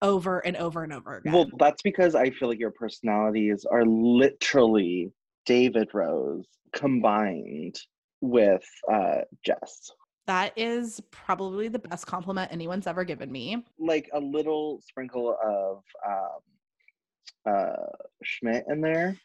over 0.03 0.39
and 0.41 0.57
over 0.57 0.83
and 0.83 0.93
over 0.93 1.17
again 1.17 1.33
Well, 1.33 1.47
that's 1.59 1.83
because 1.83 2.15
I 2.15 2.31
feel 2.31 2.49
like 2.49 2.59
your 2.59 2.71
personalities 2.71 3.67
are 3.71 3.85
literally 3.85 5.13
David 5.47 5.91
Rose 5.93 6.47
combined 6.73 7.77
with 8.21 8.65
uh, 8.91 9.23
Jess. 9.45 9.91
That 10.31 10.53
is 10.57 11.01
probably 11.11 11.67
the 11.67 11.81
best 11.81 12.07
compliment 12.07 12.53
anyone's 12.53 12.87
ever 12.87 13.03
given 13.03 13.33
me. 13.33 13.65
Like 13.81 14.09
a 14.15 14.21
little 14.21 14.81
sprinkle 14.81 15.37
of 15.45 15.83
um, 16.07 17.53
uh, 17.53 17.87
Schmidt 18.23 18.65
in 18.69 18.81
there, 18.81 19.17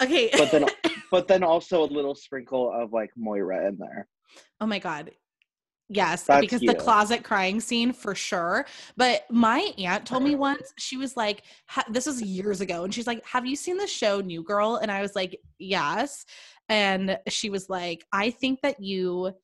okay. 0.00 0.30
But 0.32 0.52
then 0.52 0.66
but 1.10 1.26
then 1.26 1.42
also 1.42 1.82
a 1.82 1.86
little 1.86 2.14
sprinkle 2.14 2.72
of 2.72 2.92
like 2.92 3.10
Moira 3.16 3.66
in 3.66 3.76
there. 3.76 4.06
oh 4.60 4.66
my 4.66 4.78
god. 4.78 5.10
Yes 5.88 6.22
That's 6.22 6.40
because 6.40 6.62
you. 6.62 6.68
the 6.68 6.74
closet 6.74 7.22
crying 7.22 7.60
scene 7.60 7.92
for 7.92 8.14
sure. 8.14 8.64
But 8.96 9.24
my 9.30 9.74
aunt 9.76 10.06
told 10.06 10.22
me 10.22 10.36
once 10.36 10.72
she 10.78 10.96
was 10.96 11.18
like 11.18 11.42
this 11.90 12.06
was 12.06 12.22
years 12.22 12.62
ago 12.62 12.84
and 12.84 12.94
she's 12.94 13.06
like 13.06 13.22
have 13.26 13.44
you 13.44 13.56
seen 13.56 13.76
the 13.76 13.86
show 13.86 14.20
new 14.20 14.42
girl? 14.42 14.76
And 14.76 14.90
i 14.90 15.02
was 15.02 15.14
like 15.14 15.38
yes. 15.58 16.24
And 16.68 17.18
she 17.28 17.50
was 17.50 17.68
like 17.68 18.04
i 18.12 18.30
think 18.30 18.62
that 18.62 18.80
you 18.80 19.34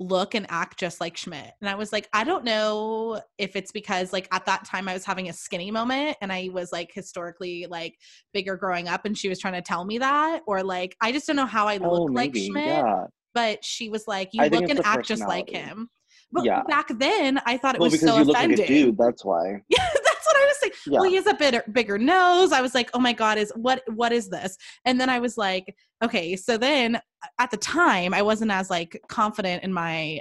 look 0.00 0.34
and 0.34 0.46
act 0.48 0.78
just 0.78 1.00
like 1.00 1.16
schmidt 1.16 1.52
and 1.60 1.68
i 1.68 1.74
was 1.74 1.92
like 1.92 2.08
i 2.12 2.22
don't 2.22 2.44
know 2.44 3.20
if 3.36 3.56
it's 3.56 3.72
because 3.72 4.12
like 4.12 4.28
at 4.32 4.46
that 4.46 4.64
time 4.64 4.88
i 4.88 4.92
was 4.94 5.04
having 5.04 5.28
a 5.28 5.32
skinny 5.32 5.70
moment 5.72 6.16
and 6.20 6.32
i 6.32 6.48
was 6.52 6.70
like 6.70 6.90
historically 6.92 7.66
like 7.68 7.98
bigger 8.32 8.56
growing 8.56 8.86
up 8.86 9.04
and 9.04 9.18
she 9.18 9.28
was 9.28 9.40
trying 9.40 9.54
to 9.54 9.62
tell 9.62 9.84
me 9.84 9.98
that 9.98 10.40
or 10.46 10.62
like 10.62 10.96
i 11.00 11.10
just 11.10 11.26
don't 11.26 11.34
know 11.36 11.46
how 11.46 11.66
i 11.66 11.78
look 11.78 11.90
Oh, 12.08 12.12
like 12.12 12.34
schmidt 12.36 12.66
Yeah. 12.66 13.04
but 13.34 13.64
she 13.64 13.88
was 13.88 14.06
like, 14.06 14.30
"You 14.32 14.42
I 14.44 14.48
look 14.48 14.68
and 14.70 14.80
act 14.84 15.06
just 15.06 15.26
like 15.26 15.50
him." 15.50 15.88
But 16.32 16.44
Yeah. 16.44 16.62
back 16.68 16.88
then, 16.98 17.40
I 17.46 17.56
thought 17.56 17.74
it 17.74 17.80
Well, 17.80 17.90
was 17.90 18.00
so 18.00 18.20
offending. 18.20 18.58
like 18.58 18.66
dude. 18.66 18.98
That's 18.98 19.24
why. 19.24 19.62
Yeah, 20.40 20.46
that's 20.46 20.46
what 20.46 20.46
I 20.46 20.48
was 20.48 20.58
saying. 20.60 20.72
Yeah. 20.86 21.00
Well, 21.00 21.10
he 21.10 21.16
has 21.16 21.26
a 21.26 21.34
bit 21.34 21.72
bigger 21.72 21.98
nose. 21.98 22.52
I 22.52 22.60
was 22.60 22.74
like, 22.74 22.90
"Oh 22.94 22.98
my 22.98 23.12
god, 23.12 23.38
is 23.38 23.52
what 23.56 23.82
what 23.94 24.12
is 24.12 24.28
this?" 24.28 24.56
And 24.84 25.00
then 25.00 25.08
I 25.10 25.18
was 25.18 25.36
like, 25.36 25.74
"Okay." 26.02 26.36
So 26.36 26.56
then, 26.56 27.00
at 27.38 27.50
the 27.50 27.56
time, 27.56 28.14
I 28.14 28.22
wasn't 28.22 28.50
as 28.50 28.70
like 28.70 29.00
confident 29.08 29.62
in 29.64 29.72
my 29.72 30.20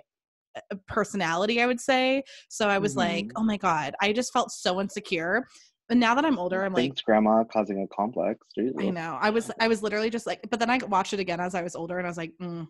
uh, 0.56 0.76
personality. 0.88 1.62
I 1.62 1.66
would 1.66 1.80
say. 1.80 2.24
So 2.50 2.70
I 2.70 2.78
was 2.78 2.96
like, 2.96 3.26
Mhm. 3.26 3.32
"Oh 3.36 3.44
my 3.44 3.58
god," 3.58 3.96
I 4.02 4.14
just 4.14 4.34
felt 4.34 4.52
so 4.52 4.82
insecure. 4.82 5.46
But 5.90 5.98
now 5.98 6.16
that 6.16 6.26
I'm 6.26 6.38
older, 6.38 6.66
I'm 6.66 6.74
like, 6.74 6.84
Thanks, 6.84 7.02
Grandma, 7.02 7.46
causing 7.46 7.82
a 7.82 7.88
complex. 7.96 8.46
Jesus. 8.58 8.76
I 8.78 8.90
know. 8.90 9.18
I 9.22 9.30
was 9.30 9.50
I 9.60 9.68
was 9.70 9.82
literally 9.82 10.10
just 10.10 10.28
like, 10.28 10.42
but 10.50 10.60
then 10.60 10.70
I 10.70 10.80
watched 10.80 11.14
it 11.14 11.20
again 11.22 11.40
as 11.40 11.56
I 11.56 11.62
was 11.62 11.76
older, 11.76 11.98
and 11.98 12.06
I 12.06 12.10
was 12.10 12.18
like, 12.18 12.34
mm. 12.42 12.68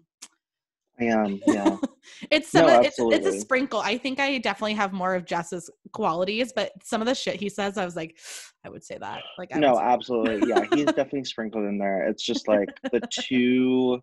I 0.99 1.05
am. 1.05 1.39
Yeah. 1.45 1.77
it's 2.31 2.49
some 2.49 2.65
No, 2.67 2.79
of, 2.79 2.85
it's, 2.85 2.97
it's 2.99 3.27
a 3.27 3.39
sprinkle. 3.39 3.79
I 3.79 3.97
think 3.97 4.19
I 4.19 4.37
definitely 4.39 4.73
have 4.73 4.93
more 4.93 5.13
of 5.15 5.25
Jess's 5.25 5.69
qualities, 5.93 6.51
but 6.55 6.71
some 6.83 7.01
of 7.01 7.07
the 7.07 7.15
shit 7.15 7.35
he 7.39 7.49
says, 7.49 7.77
I 7.77 7.85
was 7.85 7.95
like, 7.95 8.17
I 8.65 8.69
would 8.69 8.83
say 8.83 8.97
that. 8.97 9.21
Like, 9.37 9.55
I 9.55 9.59
no, 9.59 9.79
absolutely. 9.79 10.49
Yeah, 10.49 10.65
he's 10.73 10.85
definitely 10.85 11.25
sprinkled 11.25 11.65
in 11.65 11.77
there. 11.77 12.07
It's 12.07 12.23
just 12.23 12.47
like 12.55 12.69
the 12.91 13.01
two. 13.11 14.01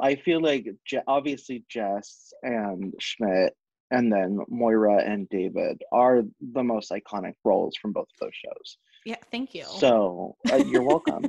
I 0.00 0.14
feel 0.16 0.40
like 0.40 0.66
Je- 0.86 1.00
obviously 1.06 1.64
Jess 1.68 2.32
and 2.42 2.94
Schmidt, 3.00 3.54
and 3.90 4.10
then 4.12 4.38
Moira 4.48 5.02
and 5.04 5.28
David 5.28 5.82
are 5.92 6.22
the 6.52 6.62
most 6.62 6.90
iconic 6.90 7.34
roles 7.44 7.76
from 7.76 7.92
both 7.92 8.06
of 8.14 8.18
those 8.20 8.30
shows. 8.34 8.78
yeah. 9.04 9.16
Thank 9.30 9.54
you. 9.54 9.64
So 9.64 10.36
uh, 10.50 10.56
you're 10.56 10.82
welcome. 10.84 11.24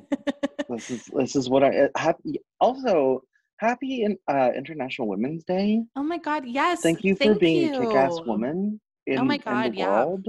this 0.69 0.91
is 0.91 1.05
this 1.13 1.35
is 1.35 1.49
what 1.49 1.63
I 1.63 1.89
have. 1.97 2.15
Also, 2.59 3.23
happy 3.61 4.03
in, 4.03 4.17
uh, 4.27 4.49
International 4.55 5.07
Women's 5.07 5.43
Day. 5.43 5.83
oh 5.95 6.03
my 6.03 6.17
god, 6.17 6.45
yes. 6.45 6.81
Thank 6.81 7.03
you 7.03 7.15
for 7.15 7.25
thank 7.25 7.39
being 7.39 7.75
a 7.75 7.79
kick-ass 7.79 8.19
woman. 8.25 8.81
In, 9.07 9.27
my 9.27 9.35
in 9.35 9.41
God, 9.41 9.73
the 9.73 9.77
yeah. 9.77 10.05
world. 10.05 10.27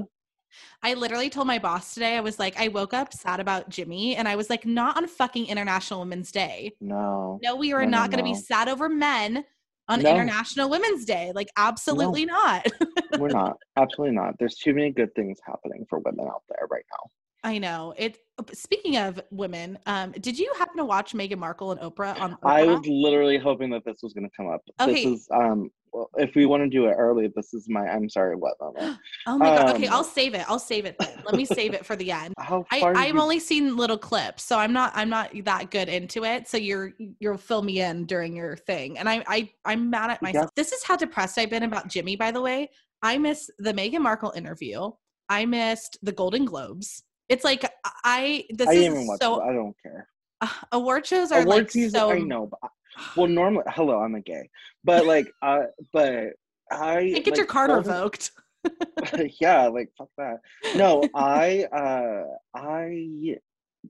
I 0.82 0.92
literally 0.94 1.30
told 1.30 1.46
my 1.46 1.58
boss 1.58 1.94
today, 1.94 2.16
I 2.16 2.20
was 2.20 2.38
like, 2.38 2.60
I 2.60 2.68
woke 2.68 2.92
up 2.92 3.12
sad 3.14 3.40
about 3.40 3.70
Jimmy, 3.70 4.16
and 4.16 4.28
I 4.28 4.36
was 4.36 4.50
like, 4.50 4.66
not 4.66 4.98
on 4.98 5.06
fucking 5.08 5.46
International 5.46 6.00
Women's 6.00 6.30
Day. 6.30 6.72
No. 6.80 7.40
No, 7.42 7.56
we 7.56 7.72
are 7.72 7.80
No, 7.80 7.90
no, 7.90 7.98
not 7.98 8.10
going 8.10 8.18
to 8.18 8.30
be 8.30 8.34
sad 8.34 8.68
over 8.68 8.88
men 8.88 9.44
on 9.88 10.02
No. 10.02 10.10
International 10.10 10.68
Women's 10.68 11.06
Day. 11.06 11.32
Like, 11.34 11.48
absolutely 11.56 12.26
not. 12.26 12.66
We're 13.18 13.28
not. 13.28 13.56
Absolutely 13.76 14.14
not. 14.14 14.34
There's 14.38 14.56
too 14.56 14.74
many 14.74 14.90
good 14.90 15.14
things 15.14 15.38
happening 15.46 15.86
for 15.88 16.00
women 16.00 16.26
out 16.26 16.42
there 16.50 16.66
right 16.70 16.84
now. 16.92 17.10
I 17.44 17.58
know 17.58 17.94
it. 17.96 18.18
Speaking 18.52 18.96
of 18.96 19.20
women, 19.30 19.78
um, 19.86 20.12
did 20.12 20.38
you 20.38 20.52
happen 20.58 20.76
to 20.76 20.84
watch 20.84 21.12
Meghan 21.12 21.38
Markle 21.38 21.72
and 21.72 21.80
Oprah 21.80 22.18
on? 22.20 22.32
Oprah? 22.32 22.38
I 22.44 22.64
was 22.64 22.86
literally 22.86 23.36
hoping 23.36 23.70
that 23.70 23.84
this 23.84 23.98
was 24.02 24.12
going 24.12 24.24
to 24.24 24.30
come 24.36 24.48
up. 24.48 24.62
Okay. 24.80 24.92
This 24.92 25.20
is 25.20 25.28
um. 25.32 25.70
Well, 25.92 26.08
if 26.16 26.34
we 26.34 26.46
want 26.46 26.62
to 26.62 26.70
do 26.70 26.86
it 26.86 26.92
early, 26.92 27.30
this 27.36 27.52
is 27.52 27.68
my 27.68 27.86
I'm 27.86 28.08
sorry 28.08 28.34
what 28.34 28.54
moment. 28.60 28.98
oh 29.26 29.36
my 29.36 29.46
god. 29.46 29.74
Okay, 29.74 29.88
um, 29.88 29.94
I'll 29.94 30.04
save 30.04 30.34
it. 30.34 30.48
I'll 30.48 30.58
save 30.58 30.86
it. 30.86 30.96
Then. 30.98 31.22
Let 31.26 31.34
me 31.34 31.44
save 31.44 31.74
it 31.74 31.84
for 31.84 31.96
the 31.96 32.10
end. 32.10 32.32
How 32.38 32.64
I, 32.70 32.80
far? 32.80 32.94
did 32.94 33.02
I've 33.02 33.14
you- 33.14 33.20
only 33.20 33.38
seen 33.38 33.76
little 33.76 33.98
clips, 33.98 34.44
so 34.44 34.58
I'm 34.58 34.72
not 34.72 34.92
I'm 34.94 35.10
not 35.10 35.32
that 35.44 35.70
good 35.70 35.88
into 35.88 36.24
it. 36.24 36.48
So 36.48 36.56
you're 36.56 36.92
you'll 37.18 37.36
fill 37.36 37.62
me 37.62 37.82
in 37.82 38.06
during 38.06 38.34
your 38.34 38.56
thing, 38.56 38.98
and 38.98 39.08
I 39.08 39.22
I 39.26 39.50
I'm 39.64 39.90
mad 39.90 40.10
at 40.10 40.22
myself. 40.22 40.50
This 40.56 40.72
is 40.72 40.82
how 40.82 40.96
depressed 40.96 41.38
I've 41.38 41.50
been 41.50 41.64
about 41.64 41.88
Jimmy. 41.88 42.16
By 42.16 42.30
the 42.30 42.40
way, 42.40 42.70
I 43.02 43.18
missed 43.18 43.52
the 43.58 43.74
Meghan 43.74 44.00
Markle 44.00 44.32
interview. 44.34 44.90
I 45.28 45.44
missed 45.44 45.98
the 46.02 46.12
Golden 46.12 46.44
Globes. 46.44 47.02
It's 47.32 47.44
like 47.44 47.64
I 48.04 48.44
this 48.50 48.68
I 48.68 48.72
is 48.72 48.84
even 48.84 49.06
watch. 49.06 49.20
so 49.22 49.40
it. 49.40 49.50
I 49.50 49.52
don't 49.54 49.74
care. 49.82 50.06
uh, 50.42 50.48
award 50.72 51.06
shows 51.06 51.32
are 51.32 51.40
Award 51.40 51.56
like 51.62 51.70
season. 51.70 51.98
so. 51.98 52.10
I 52.12 52.18
know. 52.18 52.46
But, 52.46 52.70
well, 53.16 53.26
normally, 53.26 53.64
hello, 53.68 54.00
I'm 54.00 54.14
a 54.14 54.20
gay, 54.20 54.50
but 54.84 55.06
like, 55.06 55.32
uh, 55.42 55.62
but 55.94 56.34
I 56.70 57.08
get 57.24 57.26
your 57.28 57.36
like, 57.38 57.48
card 57.48 57.70
Golden- 57.70 57.90
revoked. 57.90 58.30
yeah, 59.40 59.66
like 59.68 59.88
fuck 59.96 60.10
that. 60.18 60.40
No, 60.76 61.02
I 61.14 61.64
uh 61.72 62.24
I 62.54 63.36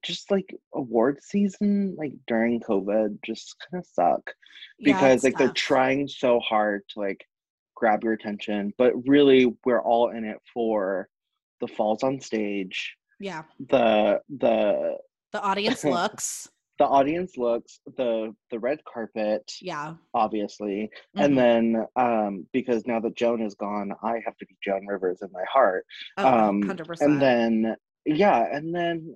just 0.03 0.31
like 0.31 0.57
award 0.75 1.19
season 1.23 1.95
like 1.99 2.13
during 2.27 2.61
COVID 2.61 3.19
just 3.27 3.57
kind 3.61 3.83
of 3.83 3.87
suck 3.93 4.23
because 4.83 5.17
it's 5.17 5.25
like 5.25 5.37
they're 5.37 5.53
trying 5.53 6.09
so 6.09 6.41
hard 6.41 6.83
to 6.91 7.01
like 7.01 7.23
grab 7.77 8.03
your 8.05 8.15
attention, 8.15 8.73
but 8.79 8.93
really 9.07 9.53
we're 9.67 9.83
all 9.83 10.11
in 10.11 10.25
it 10.25 10.39
for 10.55 11.09
the 11.61 11.69
falls 11.69 12.03
on 12.03 12.21
stage, 12.21 12.97
Yeah, 13.23 13.45
the 13.69 14.21
the 14.39 14.99
the 15.33 15.41
audience 15.41 15.85
looks. 15.97 16.49
the 16.79 16.85
audience 16.87 17.37
looks, 17.37 17.79
the 17.97 18.35
the 18.51 18.59
red 18.59 18.81
carpet, 18.85 19.45
Yeah, 19.61 19.95
obviously, 20.13 20.91
Mhm. 21.17 21.25
and 21.25 21.39
then 21.39 21.87
um 21.97 22.47
because 22.53 22.85
now 22.87 22.99
that 23.01 23.15
Joan 23.15 23.41
is 23.43 23.55
gone, 23.55 23.93
I 24.03 24.21
have 24.25 24.37
to 24.39 24.47
be 24.47 24.57
Joan 24.65 24.87
Rivers 24.87 25.23
in 25.23 25.31
my 25.33 25.45
heart. 25.51 25.87
oh, 26.19 26.27
um, 26.27 26.61
100%. 26.63 27.01
and 27.01 27.23
then 27.23 27.77
yeah 28.05 28.45
and 28.53 28.75
then 28.75 29.15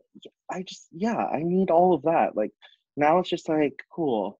i 0.48 0.62
just 0.62 0.86
yeah 0.92 1.16
i 1.16 1.40
need 1.42 1.72
all 1.72 1.92
of 1.92 2.02
that 2.02 2.36
like 2.36 2.52
now 2.96 3.18
it's 3.18 3.28
just 3.28 3.48
like 3.48 3.74
cool 3.92 4.38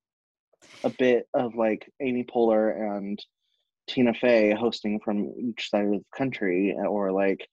a 0.85 0.89
bit 0.89 1.27
of 1.33 1.53
like 1.55 1.91
amy 1.99 2.23
poehler 2.23 2.95
and 2.97 3.19
tina 3.89 4.13
fey 4.13 4.53
hosting 4.57 5.01
from 5.03 5.33
each 5.37 5.69
side 5.69 5.83
of 5.83 5.91
the 5.91 6.01
country 6.17 6.73
or 6.87 7.11
like 7.11 7.45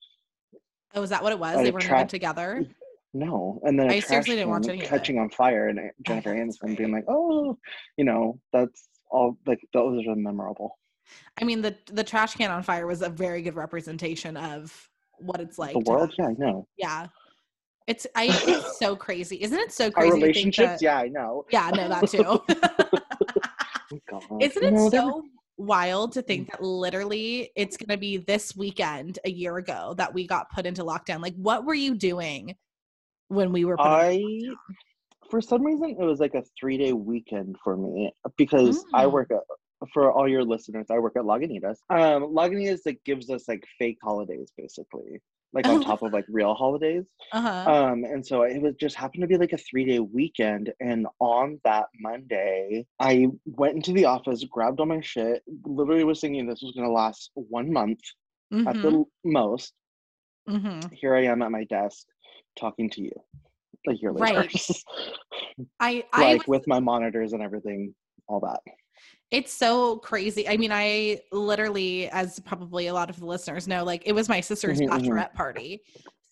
oh, 0.95 1.03
is 1.03 1.11
that 1.11 1.23
what 1.23 1.33
it 1.33 1.39
was? 1.39 1.57
They 1.57 1.71
weren't 1.71 1.85
tra- 1.85 2.07
together. 2.07 2.65
no 3.13 3.61
and 3.65 3.79
then 3.79 3.91
I 3.91 4.01
seriously 4.01 4.35
didn't 4.37 4.51
watch 4.51 4.69
any 4.69 4.81
catching 4.81 5.19
on 5.19 5.31
fire 5.31 5.69
and 5.69 5.79
oh, 5.79 5.89
jennifer 6.03 6.35
yeah, 6.35 6.45
that's 6.45 6.59
aniston 6.59 6.77
being 6.77 6.91
like 6.93 7.05
oh 7.09 7.57
you 7.97 8.05
know 8.05 8.41
that's 8.53 8.89
all 9.11 9.39
like 9.47 9.61
those 9.73 10.05
are 10.09 10.17
memorable 10.17 10.79
I 11.41 11.45
mean, 11.45 11.61
the 11.61 11.77
the 11.93 12.03
trash 12.03 12.35
can 12.35 12.51
on 12.51 12.63
fire 12.63 12.87
was 12.87 13.03
a 13.03 13.11
very 13.11 13.43
good 13.43 13.55
representation 13.55 14.37
of 14.37 14.91
what 15.19 15.39
it's 15.41 15.59
like. 15.59 15.75
the 15.75 15.81
world 15.81 16.11
have- 16.11 16.19
yeah 16.19 16.27
i 16.27 16.33
know 16.39 16.67
yeah. 16.79 17.07
It's 17.87 18.07
I. 18.17 18.29
It's 18.49 18.79
so 18.79 18.97
crazy, 18.97 19.43
isn't 19.43 19.59
it? 19.59 19.71
So 19.71 19.85
our 19.89 19.91
crazy. 19.93 20.11
think 20.13 20.23
relationships 20.23 20.81
that- 20.81 20.83
yeah 20.83 20.97
i 20.99 21.09
know 21.09 21.45
yeah, 21.53 21.71
no, 21.71 21.89
that 21.89 22.09
too. 22.09 22.25
Oh, 22.27 22.43
God. 24.11 24.23
Isn't 24.41 24.65
it 24.65 24.91
so 24.91 25.23
wild 25.57 26.13
to 26.13 26.23
think 26.23 26.51
that 26.51 26.63
literally 26.63 27.51
it's 27.57 27.77
going 27.77 27.89
to 27.89 27.97
be 27.97 28.19
this 28.19 28.57
weekend 28.57 29.19
a 29.25 29.31
year 29.31 29.57
ago 29.59 29.95
that 29.97 30.13
we 30.13 30.27
got 30.27 30.51
put 30.51 30.67
into 30.67 30.85
lockdown. 30.85 31.21
Like, 31.21 31.35
what 31.37 31.65
were 31.65 31.75
you 31.75 31.95
doing 31.95 32.55
when 33.29 33.53
we 33.53 33.65
were? 33.65 33.81
I, 33.81 34.23
for 35.31 35.41
some 35.41 35.65
reason, 35.65 35.97
it 35.99 36.05
was 36.05 36.21
like 36.21 36.35
a 36.35 36.43
three 36.59 36.79
day 36.79 36.93
weekend 36.93 37.57
for 37.63 37.77
me 37.77 38.13
because 38.37 38.85
mm. 38.85 38.89
I 38.95 39.07
work 39.07 39.31
at. 39.31 39.41
For 39.93 40.11
all 40.11 40.27
your 40.27 40.45
listeners, 40.45 40.87
I 40.91 40.99
work 40.99 41.13
at 41.17 41.25
Lagunitas. 41.25 41.77
Um, 41.91 42.35
Lagunitas 42.35 42.79
like 42.87 43.01
gives 43.05 43.29
us 43.29 43.47
like 43.49 43.63
fake 43.79 43.99
holidays, 44.03 44.51
basically 44.57 45.21
like 45.55 45.67
on 45.67 45.81
top 45.83 46.03
of 46.03 46.13
like 46.13 46.27
real 46.29 46.55
holidays. 46.55 47.05
Uh-huh. 47.33 47.71
Um, 47.71 48.05
and 48.05 48.25
so 48.25 48.43
it 48.43 48.61
was 48.61 48.75
just 48.79 48.97
happened 48.97 49.23
to 49.23 49.27
be 49.27 49.39
like 49.39 49.53
a 49.53 49.59
three 49.59 49.85
day 49.85 50.01
weekend. 50.01 50.73
And 50.81 51.07
on 51.21 51.61
that 51.65 51.87
Monday, 52.01 52.87
I 53.01 53.29
went 53.47 53.77
into 53.77 53.93
the 53.93 54.05
office, 54.05 54.45
grabbed 54.45 54.81
all 54.81 54.87
my 54.87 55.01
shit, 55.01 55.43
literally 55.65 56.05
was 56.05 56.21
thinking 56.21 56.47
this 56.47 56.63
was 56.63 56.75
gonna 56.77 56.91
last 56.91 57.31
one 57.35 57.73
month 57.73 58.01
mm-hmm. 58.53 58.69
at 58.69 58.75
the 58.75 58.91
mm-hmm. 58.91 59.33
most. 59.33 59.73
Mm-hmm. 60.49 60.93
Here 60.93 61.15
I 61.15 61.25
am 61.25 61.41
at 61.43 61.51
my 61.51 61.65
desk 61.65 62.05
talking 62.59 62.91
to 62.91 63.03
you 63.03 63.13
a 63.89 63.95
year 63.95 64.13
later. 64.13 64.41
Right. 64.41 64.71
I, 65.81 66.05
I 66.13 66.23
like 66.23 66.47
was... 66.47 66.59
with 66.59 66.67
my 66.67 66.81
monitors 66.81 67.33
and 67.33 67.43
everything, 67.43 67.95
all 68.29 68.41
that. 68.41 68.61
It's 69.31 69.53
so 69.53 69.97
crazy. 69.99 70.49
I 70.49 70.57
mean, 70.57 70.71
I 70.73 71.21
literally, 71.33 72.09
as 72.11 72.39
probably 72.41 72.87
a 72.87 72.95
lot 72.95 73.11
of 73.11 73.19
the 73.19 73.27
listeners 73.27 73.67
know, 73.67 73.85
like 73.85 74.03
it 74.07 74.13
was 74.13 74.29
my 74.29 74.41
sister's 74.41 74.81
mm-hmm, 74.81 74.93
mm-hmm. 74.93 75.07
bachelorette 75.07 75.35
party. 75.35 75.83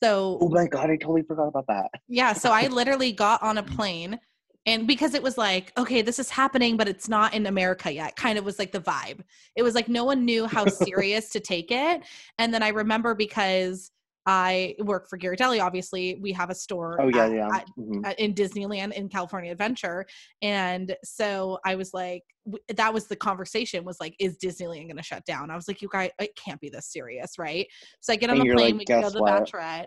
So, 0.02 0.38
oh 0.40 0.48
my 0.48 0.66
God, 0.66 0.90
I 0.90 0.96
totally 0.96 1.22
forgot 1.22 1.48
about 1.48 1.66
that. 1.68 1.90
Yeah. 2.08 2.32
So 2.32 2.50
I 2.50 2.66
literally 2.68 3.12
got 3.12 3.42
on 3.42 3.58
a 3.58 3.62
plane 3.62 4.18
and 4.66 4.86
because 4.86 5.14
it 5.14 5.22
was 5.22 5.36
like, 5.36 5.72
okay, 5.76 6.02
this 6.02 6.18
is 6.18 6.30
happening, 6.30 6.76
but 6.76 6.88
it's 6.88 7.08
not 7.08 7.34
in 7.34 7.46
America 7.46 7.92
yet, 7.92 8.14
kind 8.14 8.38
of 8.38 8.44
was 8.44 8.58
like 8.58 8.70
the 8.70 8.80
vibe. 8.80 9.20
It 9.56 9.62
was 9.62 9.74
like 9.74 9.88
no 9.88 10.04
one 10.04 10.24
knew 10.24 10.46
how 10.46 10.66
serious 10.66 11.30
to 11.30 11.40
take 11.40 11.70
it. 11.70 12.02
And 12.38 12.54
then 12.54 12.62
I 12.62 12.68
remember 12.68 13.14
because 13.14 13.90
I 14.26 14.76
work 14.78 15.08
for 15.08 15.18
Ghirardelli. 15.18 15.60
Obviously, 15.60 16.18
we 16.20 16.32
have 16.32 16.50
a 16.50 16.54
store. 16.54 17.00
Oh 17.00 17.08
yeah, 17.08 17.24
at, 17.24 17.32
yeah. 17.32 17.48
At, 17.52 17.66
mm-hmm. 17.78 18.04
at, 18.04 18.18
in 18.20 18.34
Disneyland 18.34 18.92
in 18.92 19.08
California 19.08 19.50
Adventure, 19.50 20.06
and 20.42 20.94
so 21.02 21.58
I 21.64 21.74
was 21.74 21.92
like, 21.92 22.22
w- 22.46 22.62
that 22.76 22.94
was 22.94 23.08
the 23.08 23.16
conversation. 23.16 23.84
Was 23.84 23.98
like, 24.00 24.14
is 24.20 24.38
Disneyland 24.38 24.84
going 24.84 24.96
to 24.96 25.02
shut 25.02 25.24
down? 25.24 25.50
I 25.50 25.56
was 25.56 25.66
like, 25.66 25.82
you 25.82 25.88
guys, 25.90 26.10
it 26.20 26.30
can't 26.36 26.60
be 26.60 26.68
this 26.68 26.92
serious, 26.92 27.32
right? 27.38 27.66
So 28.00 28.12
I 28.12 28.16
get 28.16 28.30
on 28.30 28.40
and 28.40 28.48
the 28.48 28.54
plane, 28.54 28.78
like, 28.78 28.88
we 28.88 28.94
go 28.94 29.02
to 29.02 29.10
the 29.10 29.20
what? 29.20 29.44
Bachelorette. 29.44 29.86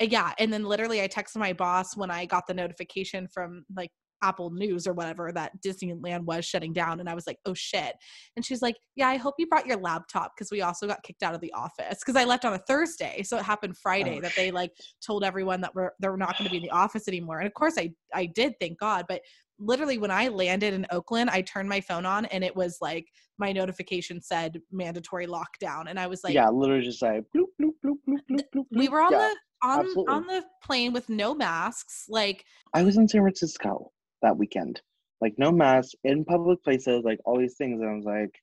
Yeah, 0.00 0.32
and 0.38 0.52
then 0.52 0.64
literally, 0.64 1.02
I 1.02 1.08
texted 1.08 1.36
my 1.36 1.52
boss 1.52 1.96
when 1.96 2.10
I 2.10 2.26
got 2.26 2.46
the 2.46 2.54
notification 2.54 3.28
from 3.32 3.64
like 3.76 3.90
Apple 4.22 4.50
News 4.50 4.86
or 4.86 4.92
whatever 4.92 5.30
that 5.32 5.52
Disneyland 5.62 6.24
was 6.24 6.44
shutting 6.44 6.72
down. 6.72 7.00
And 7.00 7.08
I 7.08 7.14
was 7.14 7.26
like, 7.26 7.38
oh 7.46 7.54
shit. 7.54 7.94
And 8.36 8.44
she's 8.44 8.62
like, 8.62 8.76
yeah, 8.96 9.08
I 9.08 9.16
hope 9.16 9.34
you 9.38 9.46
brought 9.46 9.66
your 9.66 9.78
laptop 9.78 10.32
because 10.34 10.50
we 10.50 10.62
also 10.62 10.86
got 10.86 11.02
kicked 11.02 11.22
out 11.22 11.34
of 11.34 11.40
the 11.40 11.52
office 11.52 11.98
because 12.00 12.16
I 12.16 12.24
left 12.24 12.44
on 12.44 12.54
a 12.54 12.58
Thursday. 12.58 13.22
So 13.22 13.36
it 13.36 13.44
happened 13.44 13.76
Friday 13.76 14.18
oh, 14.18 14.22
that 14.22 14.34
they 14.36 14.50
like 14.50 14.72
told 15.04 15.24
everyone 15.24 15.60
that 15.60 15.74
we're 15.74 15.90
they're 16.00 16.16
not 16.16 16.38
going 16.38 16.46
to 16.46 16.50
be 16.50 16.58
in 16.58 16.62
the 16.62 16.70
office 16.70 17.08
anymore. 17.08 17.38
And 17.38 17.46
of 17.46 17.54
course 17.54 17.74
I 17.78 17.92
I 18.12 18.26
did, 18.26 18.54
thank 18.60 18.78
God. 18.78 19.06
But 19.08 19.20
literally 19.58 19.98
when 19.98 20.10
I 20.10 20.28
landed 20.28 20.74
in 20.74 20.86
Oakland, 20.90 21.30
I 21.30 21.42
turned 21.42 21.68
my 21.68 21.80
phone 21.80 22.06
on 22.06 22.24
and 22.26 22.42
it 22.42 22.54
was 22.54 22.78
like 22.80 23.06
my 23.38 23.52
notification 23.52 24.20
said 24.20 24.60
mandatory 24.72 25.26
lockdown. 25.26 25.84
And 25.88 25.98
I 25.98 26.06
was 26.06 26.24
like, 26.24 26.34
Yeah, 26.34 26.48
literally 26.48 26.84
just 26.84 27.02
like 27.02 27.24
bloop, 27.36 27.46
bloop, 27.60 27.72
bloop, 27.84 27.96
bloop, 28.08 28.18
bloop, 28.30 28.44
bloop. 28.54 28.64
We 28.72 28.88
were 28.88 29.00
on 29.00 29.12
yeah, 29.12 29.18
the 29.28 29.36
on 29.64 29.86
on 30.08 30.26
the 30.26 30.44
plane 30.62 30.92
with 30.92 31.08
no 31.08 31.34
masks. 31.34 32.04
Like 32.08 32.44
I 32.74 32.82
was 32.82 32.96
in 32.96 33.08
San 33.08 33.22
Francisco 33.22 33.92
that 34.24 34.36
weekend. 34.36 34.80
Like 35.20 35.34
no 35.38 35.52
mask 35.52 35.92
in 36.02 36.24
public 36.24 36.62
places, 36.64 37.04
like 37.04 37.20
all 37.24 37.38
these 37.38 37.54
things. 37.54 37.80
And 37.80 37.90
I 37.90 37.94
was 37.94 38.04
like, 38.04 38.34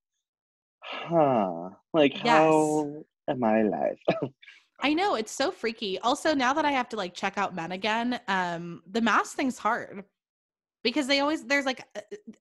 huh. 0.79 1.69
Like 1.93 2.13
yes. 2.23 2.25
how 2.25 3.03
am 3.27 3.43
I 3.43 3.59
alive? 3.59 3.97
I 4.79 4.93
know 4.93 5.15
it's 5.15 5.31
so 5.31 5.51
freaky. 5.51 5.99
Also, 5.99 6.33
now 6.33 6.53
that 6.53 6.65
I 6.65 6.71
have 6.71 6.89
to 6.89 6.95
like 6.95 7.13
check 7.13 7.37
out 7.37 7.53
men 7.53 7.71
again, 7.71 8.19
um, 8.27 8.81
the 8.89 9.01
mask 9.01 9.35
thing's 9.35 9.59
hard 9.59 10.03
because 10.83 11.07
they 11.07 11.19
always 11.19 11.43
there's 11.43 11.65
like 11.65 11.85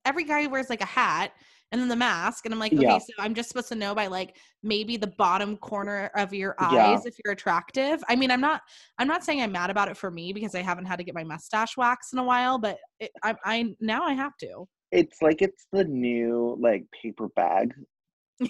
every 0.05 0.23
guy 0.23 0.47
wears 0.47 0.69
like 0.69 0.81
a 0.81 0.85
hat 0.85 1.33
and 1.71 1.79
then 1.79 1.87
the 1.87 1.95
mask 1.95 2.45
and 2.45 2.53
i'm 2.53 2.59
like 2.59 2.73
okay 2.73 2.83
yeah. 2.83 2.97
so 2.97 3.13
i'm 3.19 3.33
just 3.33 3.49
supposed 3.49 3.69
to 3.69 3.75
know 3.75 3.95
by 3.95 4.07
like 4.07 4.37
maybe 4.63 4.97
the 4.97 5.07
bottom 5.17 5.57
corner 5.57 6.11
of 6.15 6.33
your 6.33 6.55
eyes 6.59 6.73
yeah. 6.73 7.01
if 7.05 7.15
you're 7.23 7.33
attractive. 7.33 8.03
I 8.07 8.15
mean 8.15 8.31
i'm 8.31 8.41
not 8.41 8.61
i'm 8.97 9.07
not 9.07 9.23
saying 9.23 9.41
i'm 9.41 9.51
mad 9.51 9.69
about 9.69 9.87
it 9.87 9.97
for 9.97 10.11
me 10.11 10.33
because 10.33 10.55
i 10.55 10.61
haven't 10.61 10.85
had 10.85 10.97
to 10.97 11.03
get 11.03 11.15
my 11.15 11.23
mustache 11.23 11.77
waxed 11.77 12.13
in 12.13 12.19
a 12.19 12.23
while 12.23 12.57
but 12.57 12.77
it, 12.99 13.11
I, 13.23 13.35
I 13.43 13.75
now 13.79 14.03
i 14.03 14.13
have 14.13 14.37
to. 14.37 14.67
It's 14.91 15.21
like 15.21 15.41
it's 15.41 15.67
the 15.71 15.85
new 15.85 16.57
like 16.59 16.85
paper 17.01 17.29
bag. 17.35 17.73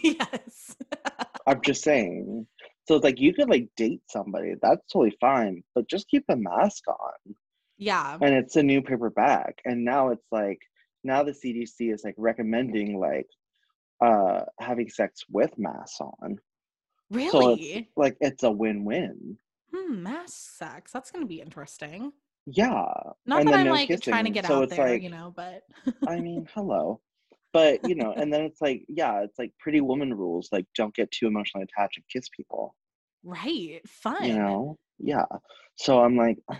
Yes. 0.03 0.77
I'm 1.47 1.61
just 1.61 1.83
saying. 1.83 2.47
So 2.87 2.95
it's 2.95 3.03
like 3.03 3.19
you 3.19 3.33
could 3.33 3.49
like 3.49 3.67
date 3.75 4.01
somebody 4.09 4.53
that's 4.61 4.85
totally 4.91 5.15
fine 5.19 5.61
but 5.75 5.89
just 5.89 6.07
keep 6.07 6.23
a 6.29 6.35
mask 6.35 6.87
on. 6.87 7.35
Yeah. 7.77 8.17
And 8.21 8.33
it's 8.33 8.55
a 8.55 8.63
new 8.63 8.81
paper 8.81 9.09
bag 9.09 9.53
and 9.65 9.83
now 9.83 10.09
it's 10.09 10.25
like 10.31 10.59
now 11.03 11.23
the 11.23 11.31
CDC 11.31 11.93
is 11.93 12.03
like 12.03 12.15
recommending 12.17 12.99
like 12.99 13.27
uh 14.03 14.41
having 14.59 14.89
sex 14.89 15.23
with 15.29 15.51
masks 15.57 15.99
on. 16.01 16.37
Really? 17.09 17.29
So 17.29 17.57
it's, 17.59 17.89
like 17.97 18.17
it's 18.21 18.43
a 18.43 18.51
win-win. 18.51 19.37
Hmm, 19.73 20.03
mask 20.03 20.57
sex. 20.57 20.91
That's 20.91 21.11
gonna 21.11 21.25
be 21.25 21.41
interesting. 21.41 22.13
Yeah. 22.45 22.85
Not 23.25 23.41
and 23.41 23.49
that 23.49 23.59
I'm 23.59 23.65
no 23.65 23.71
like 23.71 23.87
kissing. 23.87 24.11
trying 24.11 24.25
to 24.25 24.31
get 24.31 24.45
so 24.45 24.63
out 24.63 24.69
there, 24.69 24.89
like, 24.89 25.03
you 25.03 25.09
know, 25.09 25.33
but 25.35 25.63
I 26.07 26.19
mean, 26.19 26.47
hello. 26.53 26.99
But 27.53 27.87
you 27.87 27.95
know, 27.95 28.13
and 28.13 28.31
then 28.33 28.41
it's 28.41 28.61
like, 28.61 28.85
yeah, 28.87 29.21
it's 29.21 29.37
like 29.37 29.51
pretty 29.59 29.81
woman 29.81 30.13
rules, 30.13 30.49
like 30.51 30.65
don't 30.75 30.95
get 30.95 31.11
too 31.11 31.27
emotionally 31.27 31.65
attached 31.65 31.97
and 31.97 32.05
kiss 32.11 32.29
people. 32.35 32.75
Right. 33.23 33.81
Fun. 33.87 34.23
You 34.23 34.35
know? 34.35 34.77
Yeah. 34.99 35.25
So 35.75 36.01
I'm 36.03 36.15
like, 36.15 36.37
huh. 36.49 36.55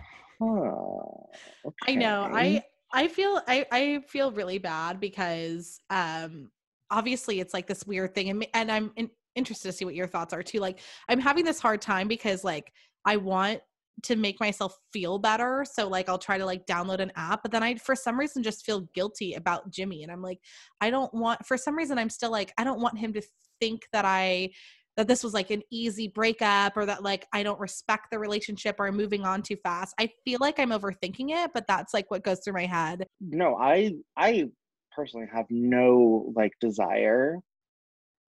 Okay. 1.66 1.94
I 1.94 1.96
know. 1.96 2.24
I 2.24 2.64
I 2.94 3.08
feel 3.08 3.42
I, 3.48 3.66
I 3.72 4.00
feel 4.08 4.32
really 4.32 4.58
bad 4.58 5.00
because 5.00 5.80
um 5.90 6.50
obviously 6.90 7.40
it's 7.40 7.54
like 7.54 7.68
this 7.68 7.86
weird 7.86 8.14
thing 8.14 8.30
and, 8.30 8.48
and 8.54 8.72
I'm 8.72 8.92
in, 8.98 9.10
interested 9.36 9.70
to 9.70 9.74
see 9.74 9.86
what 9.86 9.96
your 9.96 10.08
thoughts 10.08 10.34
are 10.34 10.44
too 10.44 10.60
like 10.60 10.80
I'm 11.08 11.20
having 11.20 11.46
this 11.46 11.60
hard 11.60 11.82
time 11.82 12.08
because 12.08 12.44
like 12.44 12.72
I 13.06 13.18
want 13.18 13.62
to 14.04 14.16
make 14.16 14.40
myself 14.40 14.78
feel 14.92 15.20
better 15.20 15.66
so 15.70 15.88
like 15.88 16.10
I'll 16.10 16.18
try 16.18 16.38
to 16.38 16.46
like 16.46 16.66
download 16.66 17.00
an 17.00 17.12
app 17.16 17.42
but 17.44 17.52
then 17.52 17.64
I 17.64 17.76
for 17.76 17.96
some 17.96 18.20
reason 18.20 18.44
just 18.44 18.66
feel 18.66 18.82
guilty 18.94 19.36
about 19.36 19.72
Jimmy 19.72 20.04
and 20.04 20.12
I'm 20.12 20.22
like 20.22 20.40
I 20.82 20.90
don't 20.90 21.14
want 21.14 21.46
for 21.46 21.58
some 21.58 21.76
reason 21.76 21.98
I'm 21.98 22.10
still 22.10 22.32
like 22.32 22.54
I 22.58 22.64
don't 22.64 22.82
want 22.82 22.98
him 22.98 23.14
to 23.14 23.22
think 23.60 23.84
that 23.94 24.06
I 24.06 24.50
that 24.98 25.08
this 25.08 25.24
was 25.24 25.34
like 25.34 25.52
an 25.52 25.62
easy 25.72 26.08
breakup 26.08 26.76
or 26.76 26.86
that 26.86 27.04
like 27.04 27.28
I 27.34 27.44
don't 27.44 27.60
respect 27.60 28.08
the 28.12 28.20
relationship 28.20 28.76
or 28.80 28.88
I'm 28.88 28.98
moving 28.98 29.26
on 29.26 29.42
too 29.42 29.56
fast. 29.64 29.96
I 30.00 30.10
feel 30.26 30.40
like 30.42 30.60
I'm 30.60 30.72
overthinking 30.72 31.30
it, 31.30 31.52
but 31.54 31.66
that's 31.68 31.94
like 31.94 32.12
what 32.12 32.24
goes 32.24 32.42
through 32.44 32.54
my 32.54 32.66
head. 32.66 33.06
No, 33.20 33.56
I 33.56 33.94
I 34.18 34.50
personally 34.96 35.28
have 35.34 35.46
no 35.50 36.32
like 36.36 36.52
desire 36.60 37.40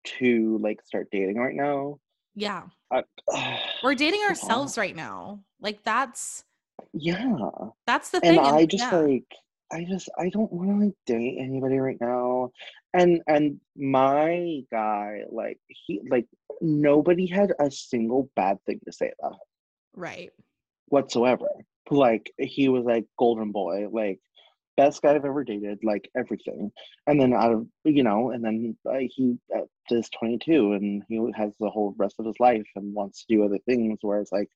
to 0.04 0.58
like 0.62 0.80
start 0.84 1.08
dating 1.10 1.36
right 1.36 1.54
now. 1.54 1.98
Yeah. 2.34 2.64
Uh, 2.90 3.02
We're 3.82 3.94
dating 3.94 4.22
ourselves 4.28 4.76
right 4.76 4.94
now. 4.94 5.40
Like 5.60 5.82
that's 5.84 6.44
yeah. 6.92 7.36
That's 7.86 8.10
the 8.10 8.20
thing. 8.20 8.38
And 8.38 8.46
I 8.46 8.66
just 8.66 8.84
yeah. 8.84 8.98
like 8.98 9.26
I 9.72 9.84
just 9.88 10.08
I 10.18 10.28
don't 10.30 10.52
want 10.52 10.70
to 10.70 10.86
like 10.86 10.94
date 11.06 11.38
anybody 11.40 11.78
right 11.78 11.98
now. 12.00 12.50
And 12.92 13.20
and 13.26 13.60
my 13.76 14.62
guy 14.72 15.22
like 15.30 15.58
he 15.68 16.00
like 16.10 16.26
nobody 16.60 17.26
had 17.26 17.52
a 17.60 17.70
single 17.70 18.30
bad 18.36 18.58
thing 18.66 18.80
to 18.84 18.92
say 18.92 19.12
about 19.18 19.34
him. 19.34 19.38
Right. 19.94 20.30
Whatsoever. 20.86 21.48
Like 21.90 22.32
he 22.38 22.68
was 22.68 22.84
like 22.84 23.04
golden 23.18 23.52
boy, 23.52 23.88
like 23.90 24.20
best 24.76 25.02
guy 25.02 25.14
I've 25.14 25.24
ever 25.24 25.44
dated, 25.44 25.78
like 25.82 26.08
everything. 26.16 26.70
And 27.06 27.20
then 27.20 27.32
out 27.32 27.52
of 27.52 27.66
you 27.84 28.02
know, 28.02 28.30
and 28.30 28.44
then 28.44 28.76
uh, 28.88 28.98
he 29.08 29.36
uh, 29.56 29.62
is 29.90 30.08
22 30.18 30.72
and 30.72 31.02
he 31.08 31.16
has 31.36 31.52
the 31.60 31.70
whole 31.70 31.94
rest 31.96 32.16
of 32.18 32.26
his 32.26 32.38
life 32.40 32.66
and 32.76 32.94
wants 32.94 33.24
to 33.24 33.36
do 33.36 33.44
other 33.44 33.58
things. 33.66 33.98
Whereas 34.02 34.30
like 34.32 34.48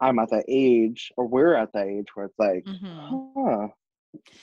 I'm 0.00 0.18
at 0.18 0.30
that 0.30 0.44
age, 0.48 1.12
or 1.16 1.26
we're 1.26 1.54
at 1.54 1.72
that 1.72 1.86
age 1.86 2.06
where 2.14 2.26
it's 2.26 2.38
like, 2.38 2.64
mm-hmm. 2.64 3.40
huh, 3.40 3.68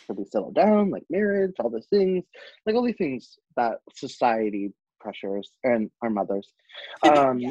should 0.06 0.18
we 0.18 0.26
settle 0.26 0.52
down, 0.52 0.90
like 0.90 1.04
marriage, 1.10 1.54
all 1.60 1.70
these 1.70 1.88
things, 1.90 2.24
like 2.66 2.76
all 2.76 2.84
these 2.84 2.98
things 2.98 3.38
that 3.56 3.80
society 3.94 4.74
pressures 5.00 5.50
and 5.64 5.90
our 6.04 6.12
mothers 6.12 6.54
um 7.04 7.42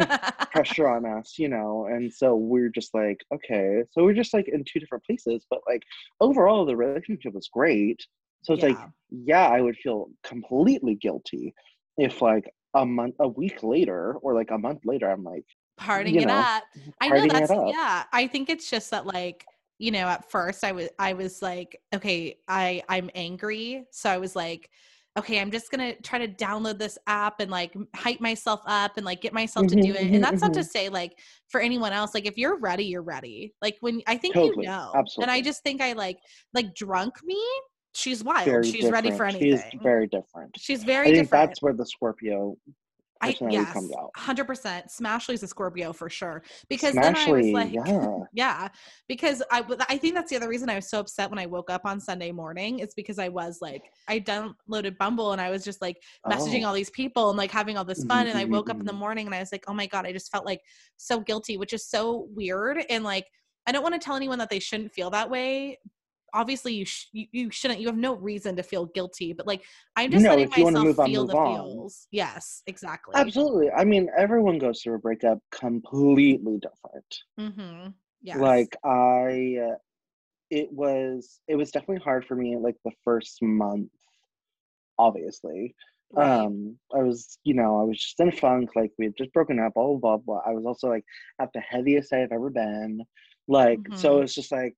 pressure 0.52 0.88
on 0.88 1.06
us 1.06 1.34
you 1.38 1.48
know? 1.48 1.86
And 1.88 2.12
so 2.12 2.34
we're 2.34 2.68
just 2.68 2.94
like 2.94 3.20
okay. 3.32 3.82
So 3.92 4.02
we're 4.02 4.14
just 4.14 4.34
like 4.34 4.48
in 4.48 4.64
two 4.64 4.80
different 4.80 5.04
places 5.04 5.46
but 5.48 5.60
like 5.68 5.82
overall 6.20 6.66
the 6.66 6.76
relationship 6.76 7.34
was 7.34 7.48
great. 7.52 8.04
So 8.42 8.54
it's 8.54 8.62
yeah. 8.62 8.68
like 8.70 8.78
yeah. 9.10 9.46
i 9.46 9.60
would 9.60 9.76
feel 9.76 10.08
completely 10.24 10.96
guilty 10.96 11.54
if 11.96 12.20
like 12.20 12.50
a 12.74 12.84
month 12.84 13.14
a 13.20 13.28
week 13.28 13.62
later 13.62 14.14
or 14.22 14.34
like 14.34 14.50
a 14.50 14.58
month 14.58 14.80
later 14.84 15.10
i'm 15.10 15.24
like 15.24 15.44
parting 15.76 16.14
it 16.14 16.26
know, 16.26 16.34
up. 16.34 16.62
I 17.00 17.08
know 17.08 17.26
that's 17.26 17.50
yeah 17.50 18.04
i 18.12 18.26
think 18.26 18.48
it's 18.48 18.70
just 18.70 18.90
that 18.90 19.06
like 19.06 19.44
you 19.78 19.90
know 19.90 20.06
at 20.06 20.30
first 20.30 20.64
i 20.64 20.72
was 20.72 20.88
i 20.98 21.12
was 21.12 21.42
like 21.42 21.80
okay 21.94 22.38
i 22.48 22.82
i'm 22.88 23.10
angry 23.14 23.84
so 23.90 24.10
i 24.10 24.18
was 24.18 24.34
like 24.34 24.70
okay, 25.18 25.40
I'm 25.40 25.50
just 25.50 25.70
gonna 25.70 25.94
try 26.02 26.18
to 26.18 26.28
download 26.28 26.78
this 26.78 26.98
app 27.06 27.40
and 27.40 27.50
like 27.50 27.74
hype 27.94 28.20
myself 28.20 28.60
up 28.66 28.96
and 28.96 29.06
like 29.06 29.22
get 29.22 29.32
myself 29.32 29.66
to 29.68 29.74
do 29.74 29.80
mm-hmm, 29.80 29.90
it. 29.90 30.00
And 30.02 30.10
mm-hmm, 30.10 30.20
that's 30.20 30.42
not 30.42 30.52
to 30.54 30.60
mm-hmm. 30.60 30.68
say 30.68 30.88
like 30.88 31.18
for 31.48 31.60
anyone 31.60 31.92
else, 31.92 32.14
like 32.14 32.26
if 32.26 32.36
you're 32.36 32.58
ready, 32.58 32.84
you're 32.84 33.02
ready. 33.02 33.54
Like 33.62 33.76
when 33.80 34.02
I 34.06 34.16
think 34.16 34.34
Totally, 34.34 34.66
you 34.66 34.70
know. 34.70 34.92
absolutely. 34.94 35.22
And 35.22 35.30
I 35.30 35.40
just 35.40 35.62
think 35.62 35.80
I 35.80 35.94
like 35.94 36.18
like 36.52 36.74
drunk 36.74 37.14
me, 37.24 37.42
she's 37.94 38.22
wild. 38.22 38.44
Very 38.44 38.70
she's 38.70 38.90
ready 38.90 39.10
for 39.10 39.24
anything. 39.24 39.58
She's 39.70 39.80
very 39.82 40.06
different. 40.06 40.54
She's 40.58 40.82
I 40.82 40.86
very 40.86 41.06
think 41.06 41.24
different. 41.24 41.48
that's 41.48 41.62
where 41.62 41.72
the 41.72 41.86
Scorpio 41.86 42.56
I 43.22 43.36
yes, 43.48 43.72
comes 43.72 43.92
out. 43.92 44.10
hundred 44.16 44.44
percent. 44.46 44.86
Smashly's 44.88 45.42
a 45.42 45.46
Scorpio 45.48 45.92
for 45.92 46.10
sure. 46.10 46.42
Because 46.68 46.94
then 46.94 47.16
I 47.16 47.30
was 47.30 47.46
like, 47.46 47.72
yeah. 47.72 48.18
yeah, 48.32 48.68
because 49.08 49.42
I, 49.50 49.64
I 49.88 49.96
think 49.98 50.14
that's 50.14 50.30
the 50.30 50.36
other 50.36 50.48
reason 50.48 50.68
I 50.68 50.76
was 50.76 50.88
so 50.88 51.00
upset 51.00 51.30
when 51.30 51.38
I 51.38 51.46
woke 51.46 51.70
up 51.70 51.82
on 51.84 51.98
Sunday 52.00 52.32
morning. 52.32 52.80
It's 52.80 52.94
because 52.94 53.18
I 53.18 53.28
was 53.28 53.58
like, 53.62 53.82
I 54.08 54.20
downloaded 54.20 54.98
Bumble 54.98 55.32
and 55.32 55.40
I 55.40 55.50
was 55.50 55.64
just 55.64 55.80
like 55.80 55.96
messaging 56.26 56.64
Oh. 56.64 56.68
all 56.68 56.74
these 56.74 56.90
people 56.90 57.30
and 57.30 57.38
like 57.38 57.50
having 57.50 57.76
all 57.78 57.84
this 57.84 58.04
fun. 58.04 58.26
And 58.26 58.38
I 58.38 58.44
woke 58.44 58.68
up 58.70 58.78
in 58.80 58.86
the 58.86 58.92
morning 59.04 59.26
and 59.26 59.34
I 59.34 59.40
was 59.40 59.52
like, 59.52 59.64
oh 59.68 59.74
my 59.74 59.86
god, 59.86 60.06
I 60.06 60.12
just 60.12 60.30
felt 60.30 60.44
like 60.46 60.60
so 60.96 61.20
guilty, 61.20 61.56
which 61.56 61.72
is 61.72 61.86
so 61.88 62.28
weird. 62.34 62.84
And 62.90 63.04
like, 63.04 63.26
I 63.66 63.72
don't 63.72 63.82
want 63.82 63.94
to 63.94 63.98
tell 64.00 64.14
anyone 64.14 64.38
that 64.38 64.50
they 64.50 64.60
shouldn't 64.60 64.92
feel 64.92 65.10
that 65.10 65.28
way. 65.28 65.78
Obviously, 66.36 66.74
you 66.74 66.84
sh- 66.84 67.06
you, 67.12 67.50
shouldn't. 67.50 67.80
You 67.80 67.86
have 67.86 67.96
no 67.96 68.14
reason 68.16 68.54
to 68.56 68.62
feel 68.62 68.84
guilty. 68.86 69.32
But 69.32 69.46
like, 69.46 69.62
I'm 69.96 70.10
just 70.10 70.22
No, 70.22 70.30
letting 70.30 70.50
myself 70.50 70.84
move 70.84 71.00
on, 71.00 71.10
feel 71.10 71.22
move 71.22 71.30
the 71.30 71.36
on. 71.38 71.54
feels. 71.54 72.08
Yes, 72.10 72.62
exactly. 72.66 73.14
Absolutely. 73.16 73.70
I 73.70 73.84
mean, 73.84 74.08
everyone 74.16 74.58
goes 74.58 74.82
through 74.82 74.96
a 74.96 74.98
breakup 74.98 75.38
completely 75.50 76.58
different. 76.58 77.18
Mm-hmm. 77.40 77.88
Yes. 78.20 78.36
Like 78.38 78.76
I, 78.84 79.56
uh, 79.72 79.76
it 80.50 80.70
was 80.70 81.40
it 81.48 81.56
was 81.56 81.70
definitely 81.70 82.04
hard 82.04 82.26
for 82.26 82.36
me. 82.36 82.56
Like 82.58 82.76
the 82.84 82.92
first 83.02 83.38
month, 83.42 83.90
obviously. 84.98 85.74
Right. 86.12 86.40
Um, 86.40 86.78
I 86.94 86.98
was, 87.02 87.38
you 87.44 87.54
know, 87.54 87.80
I 87.80 87.84
was 87.84 87.98
just 87.98 88.20
in 88.20 88.28
a 88.28 88.32
funk. 88.32 88.70
Like 88.76 88.92
we 88.98 89.06
had 89.06 89.16
just 89.16 89.32
broken 89.32 89.58
up. 89.58 89.74
Blah 89.74 89.94
blah 89.96 89.96
blah. 89.98 90.16
blah. 90.18 90.40
I 90.46 90.52
was 90.52 90.64
also 90.66 90.88
like 90.88 91.04
at 91.40 91.48
the 91.52 91.60
heaviest 91.60 92.12
I've 92.12 92.32
ever 92.32 92.50
been. 92.50 93.00
Like 93.48 93.80
so, 93.94 94.18
Mhm. 94.18 94.24
it's 94.24 94.34
just 94.34 94.52
like 94.52 94.76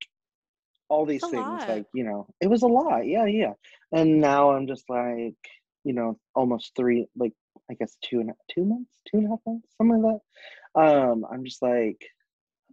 all 0.88 1.06
these 1.06 1.22
things. 1.22 1.34
lot. 1.34 1.68
Like 1.68 1.86
you 1.94 2.04
know, 2.04 2.26
it 2.40 2.48
was 2.48 2.62
a 2.62 2.66
lot. 2.66 3.06
Yeah, 3.06 3.26
yeah. 3.26 3.52
And 3.92 4.20
now 4.20 4.50
I'm 4.50 4.66
just 4.66 4.84
like, 4.88 5.36
you 5.84 5.92
know, 5.92 6.18
almost 6.34 6.72
three, 6.76 7.06
like 7.16 7.32
I 7.70 7.74
guess 7.74 7.96
two 8.02 8.20
and 8.20 8.30
two 8.52 8.64
months, 8.64 9.00
two 9.10 9.18
and 9.18 9.26
a 9.26 9.30
half 9.30 9.40
months, 9.46 9.68
something 9.76 10.02
like 10.02 10.14
that. 10.14 10.80
Um, 10.80 11.24
I'm 11.30 11.44
just 11.44 11.62
like, 11.62 12.00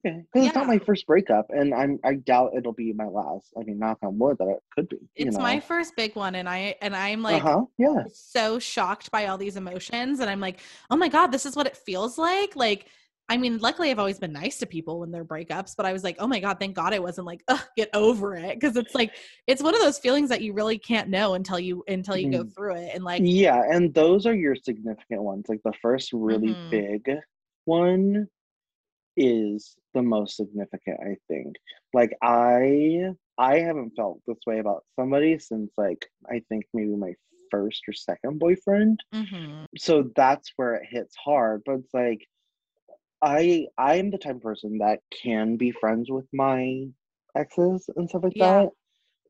okay, 0.05 0.23
because 0.33 0.47
it's 0.47 0.55
not 0.55 0.67
my 0.67 0.79
first 0.79 1.05
breakup, 1.07 1.47
and 1.49 1.73
I'm 1.73 1.99
I 2.03 2.15
doubt 2.15 2.51
it'll 2.57 2.73
be 2.73 2.93
my 2.93 3.07
last. 3.07 3.53
I 3.57 3.63
mean, 3.63 3.79
knock 3.79 3.97
on 4.03 4.17
wood 4.17 4.37
that 4.39 4.47
it 4.47 4.59
could 4.73 4.89
be. 4.89 4.97
It's 5.15 5.37
know? 5.37 5.43
my 5.43 5.59
first 5.59 5.95
big 5.95 6.15
one 6.15 6.35
and 6.35 6.47
i 6.47 6.75
and 6.81 6.95
i'm 6.95 7.21
like 7.21 7.43
uh 7.43 7.59
huh, 7.59 7.65
yeah, 7.77 8.03
so 8.13 8.59
shocked 8.59 9.11
by 9.11 9.27
all 9.27 9.37
these 9.37 9.55
emotions 9.57 10.19
and 10.19 10.29
i'm 10.29 10.39
like 10.39 10.59
oh 10.89 10.97
my 10.97 11.07
god 11.07 11.27
this 11.27 11.45
is 11.45 11.55
what 11.55 11.67
it 11.67 11.77
feels 11.77 12.17
like 12.17 12.55
like 12.55 12.87
i 13.29 13.37
mean 13.37 13.57
luckily 13.59 13.89
i've 13.91 13.99
always 13.99 14.19
been 14.19 14.31
nice 14.33 14.57
to 14.57 14.65
people 14.65 14.99
when 14.99 15.11
they're 15.11 15.25
breakups 15.25 15.73
but 15.75 15.85
i 15.85 15.91
was 15.93 16.03
like 16.03 16.15
oh 16.19 16.27
my 16.27 16.39
god 16.39 16.59
thank 16.59 16.75
god 16.75 16.93
i 16.93 16.99
wasn't 16.99 17.25
like 17.25 17.43
Ugh, 17.47 17.59
get 17.75 17.89
over 17.93 18.35
it 18.35 18.59
because 18.59 18.75
it's 18.77 18.93
like 18.95 19.15
it's 19.47 19.63
one 19.63 19.73
of 19.75 19.81
those 19.81 19.97
feelings 19.99 20.29
that 20.29 20.41
you 20.41 20.53
really 20.53 20.77
can't 20.77 21.09
know 21.09 21.33
until 21.33 21.59
you 21.59 21.83
until 21.87 22.15
you 22.17 22.29
go 22.31 22.43
Mhm. 22.43 22.53
through 22.55 22.75
it 22.75 22.91
and 22.93 23.03
like 23.03 23.21
yeah, 23.23 23.63
and 23.71 23.93
those 23.93 24.25
are 24.25 24.35
your 24.35 24.55
significant 24.55 25.21
ones. 25.23 25.45
Like 25.47 25.61
the 25.63 25.73
first 25.81 26.11
really 26.13 26.49
Mhm. 26.49 26.69
big 26.69 27.09
one 27.65 28.27
is 29.17 29.75
the 29.93 30.01
most 30.01 30.35
significant, 30.37 30.99
I 31.01 31.15
think. 31.27 31.55
Like 31.93 32.11
I 32.21 33.11
I 33.37 33.59
haven't 33.59 33.91
felt 33.95 34.21
this 34.27 34.37
way 34.45 34.59
about 34.59 34.83
somebody 34.99 35.39
since 35.39 35.71
like 35.77 36.05
I 36.29 36.41
think 36.49 36.65
maybe 36.73 36.95
my 36.95 37.13
first 37.51 37.83
or 37.87 37.93
second 37.93 38.39
boyfriend. 38.39 38.99
mhm, 39.13 39.65
so 39.77 40.11
that's 40.15 40.51
where 40.57 40.75
it 40.75 40.87
hits 40.89 41.15
hard 41.15 41.61
but 41.65 41.75
it's 41.75 41.93
like 41.93 42.25
i 43.21 43.65
i 43.77 43.95
am 43.95 44.11
the 44.11 44.17
type 44.17 44.35
of 44.35 44.41
person 44.41 44.77
that 44.79 44.99
can 45.11 45.57
be 45.57 45.71
friends 45.71 46.09
with 46.11 46.25
my 46.33 46.85
exes 47.35 47.89
and 47.95 48.09
stuff 48.09 48.23
like 48.23 48.33
Yeah. 48.35 48.61
that. 48.63 48.69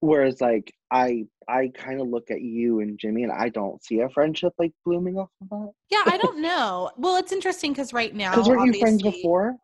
Whereas 0.01 0.41
like 0.41 0.73
i 0.91 1.25
i 1.47 1.69
kind 1.73 2.01
of 2.01 2.07
look 2.07 2.29
at 2.29 2.41
you 2.41 2.79
and 2.81 2.99
jimmy 2.99 3.23
and 3.23 3.31
i 3.31 3.49
don't 3.49 3.83
see 3.83 4.01
a 4.01 4.09
friendship 4.09 4.53
like 4.59 4.71
blooming 4.85 5.17
off 5.17 5.29
of 5.41 5.49
that. 5.49 5.71
Yeah 5.89 6.03
i 6.05 6.17
don't 6.21 6.41
know. 6.41 6.91
Well 6.97 7.15
it's 7.17 7.31
interesting 7.31 7.71
because 7.71 7.93
right 7.93 8.13
now 8.13 8.31
because 8.31 8.49
weren't 8.49 8.73
you 8.73 8.79
friends 8.79 9.01
before 9.01 9.55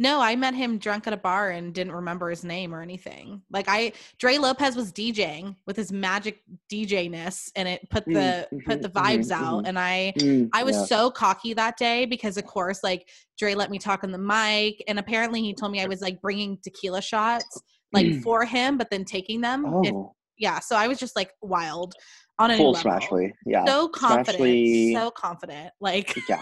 No, 0.00 0.18
I 0.20 0.34
met 0.34 0.54
him 0.54 0.78
drunk 0.78 1.06
at 1.06 1.12
a 1.12 1.16
bar 1.18 1.50
and 1.50 1.74
didn't 1.74 1.92
remember 1.92 2.30
his 2.30 2.42
name 2.42 2.74
or 2.74 2.80
anything. 2.80 3.42
Like 3.50 3.66
I 3.68 3.92
Dre 4.18 4.38
Lopez 4.38 4.74
was 4.74 4.90
DJing 4.92 5.54
with 5.66 5.76
his 5.76 5.92
magic 5.92 6.42
DJ-ness 6.72 7.52
and 7.54 7.68
it 7.68 7.88
put 7.90 8.06
Mm, 8.06 8.14
the 8.14 8.48
put 8.64 8.78
mhm, 8.78 8.82
the 8.82 8.88
vibes 8.88 9.26
mhm, 9.28 9.32
out 9.32 9.64
mhm. 9.64 9.68
and 9.68 9.78
I 9.78 10.14
Mm, 10.16 10.48
I 10.54 10.62
was 10.62 10.76
yeah. 10.76 10.84
so 10.86 11.10
cocky 11.10 11.52
that 11.52 11.76
day 11.76 12.06
because 12.06 12.38
of 12.38 12.46
course 12.46 12.82
like 12.82 13.10
Dre 13.38 13.54
let 13.54 13.70
me 13.70 13.78
talk 13.78 14.02
on 14.02 14.10
the 14.10 14.18
mic 14.18 14.82
and 14.88 14.98
apparently 14.98 15.42
he 15.42 15.52
told 15.52 15.70
me 15.70 15.82
I 15.82 15.86
was 15.86 16.00
like 16.00 16.20
bringing 16.22 16.56
tequila 16.64 17.02
shots 17.02 17.62
like 17.92 18.14
for 18.22 18.44
him 18.46 18.78
but 18.78 18.88
then 18.90 19.04
taking 19.04 19.42
them. 19.42 19.66
If- 19.84 19.92
oh 19.92 20.14
yeah, 20.38 20.60
so 20.60 20.76
I 20.76 20.88
was 20.88 20.98
just 20.98 21.14
like 21.14 21.32
wild 21.42 21.92
on 22.38 22.50
a 22.50 22.56
full 22.56 22.72
smashly 22.72 23.32
yeah 23.44 23.66
So 23.66 23.88
confident, 23.88 24.40
Smashly- 24.40 24.94
so 24.94 25.10
confident, 25.10 25.72
like 25.78 26.16
yeah 26.30 26.40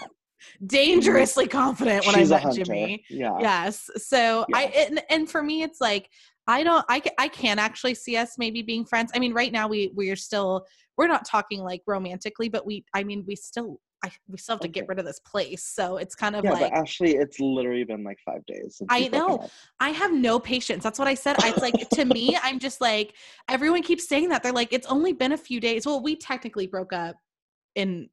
dangerously 0.65 1.47
confident 1.47 2.05
when 2.05 2.15
she's 2.15 2.31
I 2.31 2.43
met 2.43 2.55
Jimmy. 2.55 3.03
Yeah. 3.09 3.37
Yes. 3.39 3.89
So 3.97 4.45
i 4.53 4.63
and, 4.65 5.01
and 5.09 5.29
for 5.29 5.41
me 5.41 5.63
it's 5.63 5.81
like 5.81 6.09
i 6.47 6.63
don't 6.63 6.85
I, 6.89 7.01
I 7.17 7.27
can 7.27 7.59
actually 7.59 7.93
see 7.93 8.17
us 8.17 8.37
maybe 8.37 8.61
being 8.61 8.85
friends. 8.85 9.11
I 9.13 9.19
mean 9.19 9.33
right 9.33 9.51
now 9.51 9.67
we 9.67 9.91
we're 9.95 10.15
still 10.15 10.65
we're 10.97 11.07
not 11.07 11.25
talking 11.25 11.61
like 11.61 11.81
romantically 11.87 12.49
but 12.49 12.65
we 12.65 12.85
i 12.93 13.03
mean 13.03 13.23
we 13.27 13.35
still 13.35 13.79
I, 14.01 14.11
we 14.29 14.37
still 14.37 14.55
have 14.55 14.61
to 14.61 14.69
get 14.69 14.87
rid 14.87 14.97
of 14.99 15.05
this 15.05 15.19
place. 15.19 15.61
So 15.61 15.97
it's 15.97 16.15
kind 16.15 16.33
of 16.33 16.45
yeah 16.45 16.51
like 16.51 16.71
but 16.71 16.73
actually 16.73 17.15
it's 17.15 17.37
literally 17.41 17.83
been 17.83 18.03
like 18.03 18.17
five 18.25 18.45
days 18.45 18.77
since 18.77 18.87
I 18.89 19.09
know. 19.09 19.49
i 19.81 19.89
have 19.89 20.13
no 20.13 20.39
patience. 20.39 20.83
That's 20.83 20.99
what 20.99 21.07
i 21.07 21.13
said. 21.13 21.35
It's 21.39 21.61
like 21.61 21.89
to 21.89 22.05
me 22.05 22.37
i'm 22.43 22.59
just 22.59 22.81
like 22.81 23.15
everyone 23.49 23.83
keeps 23.83 24.07
saying 24.07 24.29
that. 24.29 24.41
They're 24.43 24.53
like 24.53 24.71
it's 24.71 24.87
only 24.87 25.13
been 25.13 25.33
a 25.33 25.37
few 25.37 25.59
days. 25.59 25.85
Well 25.85 26.01
we 26.01 26.15
technically 26.15 26.67
broke 26.67 26.93
up 26.93 27.15
in 27.75 28.09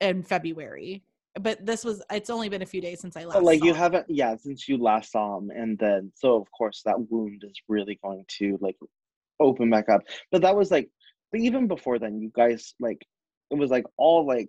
in 0.00 0.22
february 0.22 1.02
but 1.40 1.64
this 1.64 1.84
was 1.84 2.02
it's 2.10 2.30
only 2.30 2.48
been 2.48 2.62
a 2.62 2.66
few 2.66 2.80
days 2.80 3.00
since 3.00 3.16
i 3.16 3.24
last 3.24 3.34
But 3.34 3.44
like 3.44 3.62
you 3.62 3.74
haven't, 3.74 4.06
yeah, 4.08 4.36
since 4.36 4.68
you 4.68 4.78
last 4.78 5.12
saw 5.12 5.38
him, 5.38 5.50
and 5.50 5.78
then 5.78 6.12
so 6.14 6.36
of 6.40 6.46
course 6.56 6.82
that 6.84 7.10
wound 7.10 7.42
is 7.44 7.60
really 7.68 7.98
going 8.02 8.24
to 8.38 8.58
like 8.60 8.76
open 9.40 9.70
back 9.70 9.88
up. 9.88 10.02
But 10.30 10.42
that 10.42 10.54
was 10.56 10.70
like, 10.70 10.88
but 11.32 11.40
even 11.40 11.66
before 11.66 11.98
then, 11.98 12.20
you 12.20 12.30
guys 12.34 12.74
like 12.78 13.04
it 13.50 13.56
was 13.58 13.70
like 13.70 13.84
all 13.96 14.26
like 14.26 14.48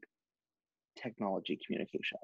technology 1.02 1.60
communication. 1.66 2.18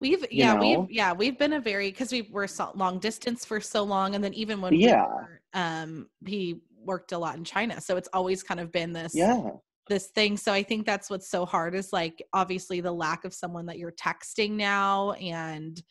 We've 0.00 0.24
yeah 0.30 0.54
know? 0.54 0.60
we've 0.60 0.90
yeah 0.90 1.12
we've 1.12 1.38
been 1.38 1.54
a 1.54 1.60
very 1.60 1.90
because 1.90 2.12
we 2.12 2.22
were 2.30 2.46
so 2.46 2.70
long 2.74 2.98
distance 2.98 3.44
for 3.44 3.60
so 3.60 3.82
long 3.82 4.14
and 4.14 4.22
then 4.22 4.32
even 4.34 4.60
when 4.60 4.78
Yeah. 4.78 5.04
we 5.04 5.10
were, 5.10 5.40
um 5.54 6.08
he 6.24 6.60
worked 6.84 7.10
a 7.12 7.18
lot 7.18 7.36
in 7.36 7.42
China 7.44 7.80
so 7.80 7.96
it's 7.96 8.08
always 8.12 8.44
kind 8.44 8.60
of 8.60 8.70
been 8.70 8.92
this 8.92 9.12
Yeah, 9.12 9.42
this 9.88 10.08
thing 10.08 10.36
so 10.36 10.52
I 10.52 10.62
think 10.62 10.86
that's 10.86 11.10
what's 11.10 11.30
so 11.30 11.44
hard 11.44 11.74
is 11.74 11.92
like 11.92 12.22
obviously 12.32 12.80
the 12.80 12.92
lack 12.92 13.24
of 13.24 13.34
someone 13.34 13.66
that 13.66 13.78
you're 13.78 13.92
texting 13.92 14.52
now 14.52 15.12
and 15.12 15.82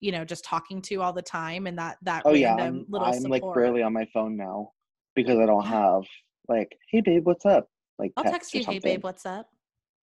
you 0.00 0.12
know 0.12 0.24
just 0.24 0.44
talking 0.44 0.82
to 0.82 0.96
all 1.02 1.12
the 1.12 1.22
time 1.22 1.66
and 1.66 1.78
that 1.78 1.98
that 2.02 2.22
oh 2.24 2.32
yeah, 2.32 2.54
I'm, 2.54 2.86
little 2.88 3.06
I'm 3.06 3.20
support. 3.20 3.42
like 3.42 3.54
barely 3.54 3.82
on 3.82 3.92
my 3.92 4.06
phone 4.12 4.36
now 4.36 4.70
because 5.14 5.38
I 5.38 5.46
don't 5.46 5.66
have 5.66 6.02
like, 6.48 6.76
hey 6.90 7.00
babe, 7.00 7.26
what's 7.26 7.46
up? 7.46 7.68
Like 7.98 8.12
I'll 8.16 8.24
text 8.24 8.54
or 8.54 8.58
you 8.58 8.64
hey 8.64 8.78
babe 8.78 9.04
what's 9.04 9.26
up 9.26 9.48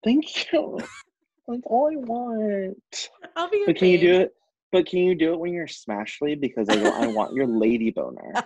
Thank 0.04 0.52
you. 0.52 0.78
That's 1.48 1.62
all 1.66 1.90
I 1.92 1.96
want. 1.96 3.08
I'll 3.36 3.50
be 3.50 3.58
your 3.58 3.66
But 3.66 3.76
can 3.76 3.88
you 3.88 3.98
do 3.98 4.20
it? 4.20 4.32
But 4.72 4.86
can 4.86 5.00
you 5.00 5.14
do 5.14 5.32
it 5.32 5.40
when 5.40 5.52
you're 5.52 5.66
smashly? 5.66 6.40
Because 6.40 6.68
I 6.68 6.76
I 6.76 7.06
want 7.08 7.34
your 7.34 7.46
lady 7.46 7.90
boner. 7.90 8.32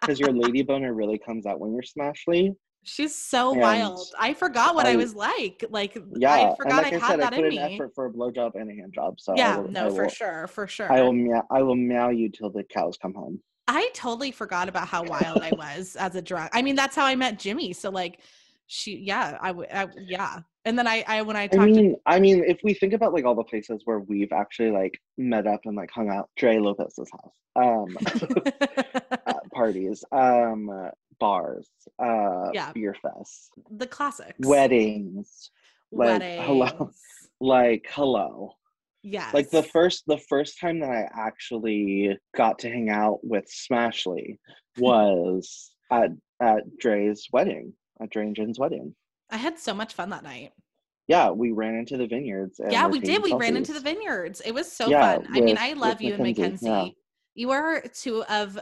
Because 0.00 0.20
your 0.20 0.32
lady 0.32 0.62
boner 0.62 0.94
really 0.94 1.18
comes 1.18 1.44
out 1.44 1.60
when 1.60 1.74
you're 1.74 1.82
smashly. 1.82 2.56
She's 2.88 3.14
so 3.14 3.52
And 3.52 3.60
wild. 3.60 4.06
I 4.18 4.34
forgot 4.34 4.74
what 4.74 4.86
I, 4.86 4.92
I- 4.92 4.96
was 4.96 5.14
like. 5.14 5.64
Like 5.70 5.96
Yeah, 6.16 6.52
I 6.52 6.56
forgot 6.56 6.82
like 6.82 6.92
I, 6.94 6.96
I, 6.96 6.98
had 6.98 7.08
said, 7.08 7.20
I 7.20 7.30
put 7.36 7.44
in 7.44 7.50
me. 7.50 7.58
effort 7.58 7.92
for 7.94 8.06
a 8.06 8.10
blowjob 8.10 8.54
and 8.54 8.70
a 8.70 8.74
hand 8.74 8.92
job. 8.94 9.20
So 9.20 9.34
yeah, 9.36 9.58
will, 9.58 9.70
no, 9.70 9.86
I 9.86 9.90
for 9.90 10.08
sure, 10.08 10.46
for 10.46 10.66
sure. 10.66 10.90
I 10.90 11.02
will 11.02 11.12
meow, 11.12 11.46
I 11.50 11.62
will 11.62 11.76
meow 11.76 12.08
you 12.08 12.28
till 12.30 12.50
the 12.50 12.64
cows 12.64 12.96
come 13.00 13.14
home. 13.14 13.40
I 13.66 13.90
totally 13.92 14.30
forgot 14.32 14.68
about 14.68 14.88
how 14.88 15.04
wild 15.04 15.42
I 15.42 15.52
was 15.52 15.94
as 15.96 16.14
a 16.14 16.22
drunk. 16.22 16.50
I 16.54 16.62
mean, 16.62 16.74
that's 16.74 16.96
how 16.96 17.04
I 17.04 17.14
met 17.14 17.38
Jimmy. 17.38 17.74
So 17.74 17.90
like, 17.90 18.20
she, 18.66 18.96
yeah, 18.98 19.36
I 19.40 19.50
would, 19.50 19.68
yeah. 19.98 20.40
And 20.64 20.78
then 20.78 20.86
I, 20.86 21.04
I 21.06 21.22
when 21.22 21.36
I 21.36 21.44
I 21.44 21.46
talked 21.48 21.70
mean, 21.70 21.96
I 22.06 22.18
mean, 22.18 22.44
if 22.44 22.60
we 22.62 22.74
think 22.74 22.92
about 22.92 23.12
like 23.14 23.24
all 23.24 23.34
the 23.34 23.44
places 23.44 23.82
where 23.84 24.00
we've 24.00 24.32
actually 24.32 24.70
like 24.70 24.98
met 25.16 25.46
up 25.46 25.60
and 25.64 25.76
like 25.76 25.90
hung 25.90 26.10
out, 26.10 26.28
Dre 26.36 26.58
Lopez's 26.58 27.10
house, 27.10 27.32
um, 27.56 27.96
uh, 29.26 29.34
parties, 29.54 30.04
um, 30.12 30.70
bars, 31.20 31.68
uh, 32.02 32.50
Yeah. 32.52 32.72
beer 32.72 32.94
fests, 33.04 33.48
the 33.70 33.86
classics, 33.86 34.38
weddings, 34.40 35.50
like, 35.92 36.22
hello. 36.22 36.90
like 37.40 37.86
hello. 37.90 38.52
Yes. 39.02 39.32
like 39.32 39.48
the 39.50 39.62
first 39.62 40.02
the 40.08 40.18
first 40.18 40.58
time 40.60 40.80
that 40.80 40.90
i 40.90 41.08
actually 41.16 42.18
got 42.36 42.58
to 42.58 42.68
hang 42.68 42.90
out 42.90 43.20
with 43.22 43.46
smashly 43.46 44.38
was 44.78 45.70
at 45.92 46.10
at 46.42 46.76
dre's 46.78 47.28
wedding 47.32 47.72
at 48.02 48.10
dre 48.10 48.26
and 48.26 48.34
jen's 48.34 48.58
wedding 48.58 48.94
I 49.30 49.36
had 49.36 49.58
so 49.58 49.74
much 49.74 49.94
fun 49.94 50.10
that 50.10 50.22
night. 50.22 50.52
Yeah, 51.06 51.30
we 51.30 51.52
ran 51.52 51.74
into 51.74 51.96
the 51.96 52.06
vineyards. 52.06 52.60
Yeah, 52.68 52.86
we 52.86 53.00
did. 53.00 53.22
We 53.22 53.32
ran 53.32 53.56
into 53.56 53.72
the 53.72 53.80
vineyards. 53.80 54.42
It 54.44 54.52
was 54.52 54.70
so 54.70 54.88
yeah, 54.88 55.14
fun. 55.14 55.22
With, 55.22 55.30
I 55.36 55.40
mean, 55.40 55.58
I 55.58 55.72
love 55.72 56.02
you 56.02 56.12
Mackenzie, 56.12 56.42
and 56.42 56.52
Mackenzie. 56.62 56.66
Yeah. 56.66 56.88
You 57.34 57.50
are 57.50 57.80
two 57.80 58.24
of 58.24 58.58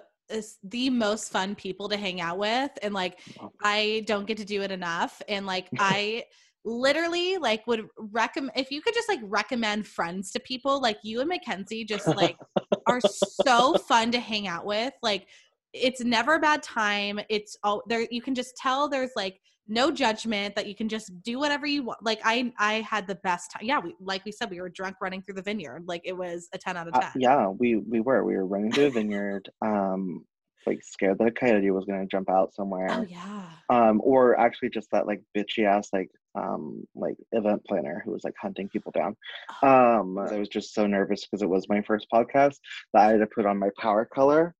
the 0.62 0.90
most 0.90 1.30
fun 1.30 1.54
people 1.54 1.88
to 1.88 1.96
hang 1.96 2.20
out 2.20 2.38
with 2.38 2.70
and 2.82 2.92
like 2.92 3.18
I 3.62 4.04
don't 4.06 4.26
get 4.26 4.38
to 4.38 4.44
do 4.44 4.62
it 4.62 4.70
enough 4.70 5.22
and 5.28 5.46
like 5.46 5.68
I 5.78 6.24
literally 6.64 7.36
like 7.36 7.64
would 7.66 7.86
recommend 7.96 8.52
if 8.56 8.70
you 8.70 8.82
could 8.82 8.94
just 8.94 9.08
like 9.08 9.20
recommend 9.22 9.86
friends 9.86 10.32
to 10.32 10.40
people 10.40 10.80
like 10.80 10.98
you 11.04 11.20
and 11.20 11.28
Mackenzie 11.28 11.84
just 11.84 12.08
like 12.08 12.36
are 12.88 13.00
so 13.00 13.74
fun 13.74 14.10
to 14.10 14.18
hang 14.18 14.48
out 14.48 14.66
with 14.66 14.92
like 15.02 15.28
it's 15.72 16.02
never 16.02 16.34
a 16.34 16.40
bad 16.40 16.62
time 16.62 17.20
it's 17.28 17.56
all 17.62 17.82
there 17.88 18.06
you 18.10 18.20
can 18.20 18.34
just 18.34 18.56
tell 18.56 18.88
there's 18.88 19.12
like 19.14 19.40
no 19.68 19.90
judgment 19.90 20.54
that 20.54 20.66
you 20.66 20.74
can 20.74 20.88
just 20.88 21.22
do 21.22 21.38
whatever 21.38 21.66
you 21.66 21.82
want. 21.84 22.02
Like 22.02 22.20
i 22.24 22.52
i 22.58 22.74
had 22.80 23.06
the 23.06 23.16
best 23.16 23.50
time 23.50 23.62
yeah 23.64 23.78
we 23.78 23.94
like 24.00 24.24
we 24.24 24.32
said 24.32 24.50
we 24.50 24.60
were 24.60 24.68
drunk 24.68 24.96
running 25.00 25.22
through 25.22 25.34
the 25.34 25.42
vineyard. 25.42 25.84
Like 25.86 26.02
it 26.04 26.16
was 26.16 26.48
a 26.52 26.58
10 26.58 26.76
out 26.76 26.88
of 26.88 26.94
10 26.94 27.02
uh, 27.02 27.10
yeah 27.16 27.48
we 27.48 27.76
we 27.76 28.00
were. 28.00 28.24
We 28.24 28.36
were 28.36 28.46
running 28.46 28.72
through 28.72 28.84
the 28.84 28.90
vineyard 28.90 29.50
um 29.62 30.24
like 30.66 30.82
scared 30.82 31.18
that 31.18 31.28
a 31.28 31.30
coyote 31.30 31.70
was 31.70 31.84
gonna 31.84 32.06
jump 32.06 32.28
out 32.28 32.52
somewhere. 32.54 32.88
Oh 32.90 33.06
yeah. 33.08 33.50
Um 33.70 34.00
or 34.04 34.38
actually 34.38 34.70
just 34.70 34.88
that 34.92 35.06
like 35.06 35.22
bitchy 35.36 35.64
ass 35.64 35.88
like 35.92 36.10
um 36.34 36.84
like 36.94 37.16
event 37.32 37.64
planner 37.66 38.02
who 38.04 38.12
was 38.12 38.24
like 38.24 38.34
hunting 38.40 38.68
people 38.68 38.92
down. 38.92 39.16
Oh. 39.62 39.68
um 39.68 40.18
i 40.18 40.38
was 40.38 40.48
just 40.48 40.74
so 40.74 40.86
nervous 40.86 41.24
because 41.24 41.42
it 41.42 41.48
was 41.48 41.68
my 41.68 41.82
first 41.82 42.06
podcast 42.12 42.56
that 42.92 43.02
i 43.08 43.10
had 43.12 43.20
to 43.20 43.26
put 43.26 43.46
on 43.46 43.58
my 43.58 43.70
power 43.78 44.04
color 44.04 44.54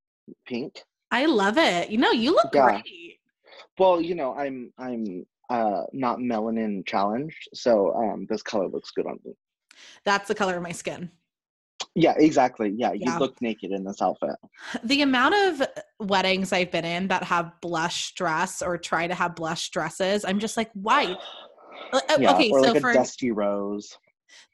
pink. 0.47 0.83
I 1.11 1.27
love 1.27 1.57
it. 1.57 1.91
You 1.91 1.99
know 1.99 2.11
you 2.11 2.33
look 2.33 2.51
yeah. 2.53 2.81
great 2.83 3.16
well, 3.79 4.01
you 4.01 4.15
know, 4.15 4.35
I'm 4.35 4.73
I'm 4.79 5.27
uh 5.51 5.83
not 5.93 6.19
melanin 6.19 6.87
challenged, 6.87 7.49
so 7.55 7.95
um 7.95 8.27
this 8.29 8.43
color 8.43 8.69
looks 8.69 8.91
good 8.91 9.07
on 9.07 9.19
me. 9.25 9.33
That's 10.05 10.29
the 10.29 10.35
color 10.35 10.57
of 10.57 10.63
my 10.63 10.73
skin. 10.73 11.11
Yeah, 11.95 12.15
exactly. 12.19 12.75
Yeah, 12.77 12.93
yeah, 12.93 13.15
you 13.15 13.19
look 13.19 13.41
naked 13.41 13.71
in 13.71 13.85
this 13.85 14.03
outfit. 14.03 14.37
The 14.85 15.03
amount 15.03 15.35
of 15.35 15.67
weddings 15.99 16.53
I've 16.53 16.71
been 16.71 16.85
in 16.85 17.09
that 17.09 17.23
have 17.25 17.53
blush 17.63 18.13
dress 18.13 18.61
or 18.61 18.77
try 18.77 19.07
to 19.07 19.15
have 19.15 19.35
blush 19.35 19.71
dresses, 19.71 20.25
I'm 20.25 20.39
just 20.39 20.57
like, 20.57 20.71
why? 20.75 21.17
Uh, 21.93 22.01
uh, 22.11 22.19
yeah, 22.21 22.35
okay, 22.35 22.51
so 22.51 22.73
like 22.73 22.81
for 22.81 22.93
dusty 22.93 23.31
rose. 23.31 23.97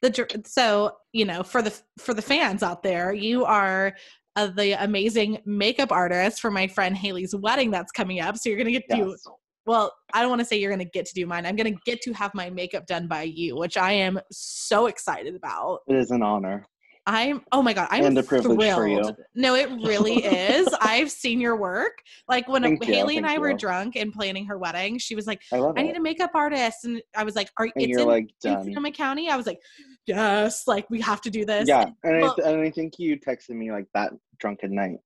The 0.03 0.43
so 0.47 0.97
you 1.13 1.25
know 1.25 1.43
for 1.43 1.63
the 1.63 1.77
for 1.99 2.15
the 2.15 2.23
fans 2.23 2.63
out 2.63 2.83
there, 2.83 3.13
you 3.13 3.45
are 3.45 3.97
uh, 4.37 4.49
the 4.49 4.73
amazing 4.83 5.39
makeup 5.45 5.93
artist 5.93 6.41
for 6.41 6.51
my 6.51 6.67
friend 6.67 6.97
Haley's 6.97 7.35
wedding 7.35 7.71
that's 7.71 7.93
coming 7.93 8.21
up. 8.21 8.37
So 8.37 8.49
you're 8.49 8.59
gonna 8.59 8.71
get 8.71 8.89
to 8.91 8.97
yes. 8.97 9.27
well, 9.67 9.93
I 10.15 10.21
don't 10.21 10.31
want 10.31 10.41
to 10.41 10.45
say 10.45 10.59
you're 10.59 10.71
gonna 10.71 10.85
get 10.85 11.07
to 11.07 11.15
do 11.15 11.27
mine. 11.27 11.47
I'm 11.47 11.57
gonna 11.57 11.77
get 11.85 12.01
to 12.03 12.13
have 12.13 12.33
my 12.35 12.51
makeup 12.51 12.87
done 12.87 13.09
by 13.09 13.23
you, 13.23 13.57
which 13.57 13.77
I 13.77 13.93
am 13.93 14.19
so 14.31 14.87
excited 14.87 15.35
about. 15.35 15.81
It 15.89 15.97
is 15.97 16.11
an 16.11 16.23
honor. 16.23 16.67
I'm 17.05 17.43
oh 17.51 17.63
my 17.63 17.73
god, 17.73 17.89
I'm 17.91 18.05
and 18.05 18.17
a 18.17 18.23
privilege 18.23 18.57
thrilled. 18.57 18.77
For 18.77 18.87
you. 18.87 19.15
No, 19.35 19.57
it 19.57 19.69
really 19.85 20.25
is. 20.25 20.69
I've 20.81 21.11
seen 21.11 21.41
your 21.41 21.57
work. 21.57 21.99
Like 22.29 22.47
when 22.49 22.63
Thank 22.63 22.85
Haley 22.85 23.15
you. 23.15 23.19
and 23.19 23.27
I 23.27 23.35
you. 23.35 23.41
were 23.41 23.55
drunk 23.55 23.97
and 23.97 24.13
planning 24.13 24.47
her 24.47 24.57
wedding, 24.57 24.99
she 24.99 25.17
was 25.17 25.27
like, 25.27 25.43
I, 25.53 25.59
I 25.77 25.83
need 25.83 25.97
a 25.97 26.01
makeup 26.01 26.31
artist. 26.35 26.85
And 26.85 27.03
I 27.17 27.25
was 27.25 27.35
like, 27.35 27.51
Are 27.57 27.65
and 27.65 27.73
it's 27.77 27.99
in, 27.99 28.07
like, 28.07 28.31
in 28.45 28.63
Sonoma 28.63 28.93
County? 28.93 29.29
I 29.29 29.37
was 29.37 29.47
like, 29.47 29.59
Yes, 30.07 30.67
like 30.67 30.89
we 30.91 31.01
have 31.01 31.21
to 31.23 31.31
do 31.31 31.45
this. 31.45 31.69
Yeah. 31.69 31.87
And, 32.03 32.23
well, 32.23 32.37
I, 32.45 32.51
and 32.51 32.63
I 32.63 32.71
think 32.71 32.95
you 32.99 33.19
texted 33.19 33.51
me 33.51 33.71
like 33.71 33.87
that 33.95 34.13
drunken 34.39 34.75
night. 34.75 34.99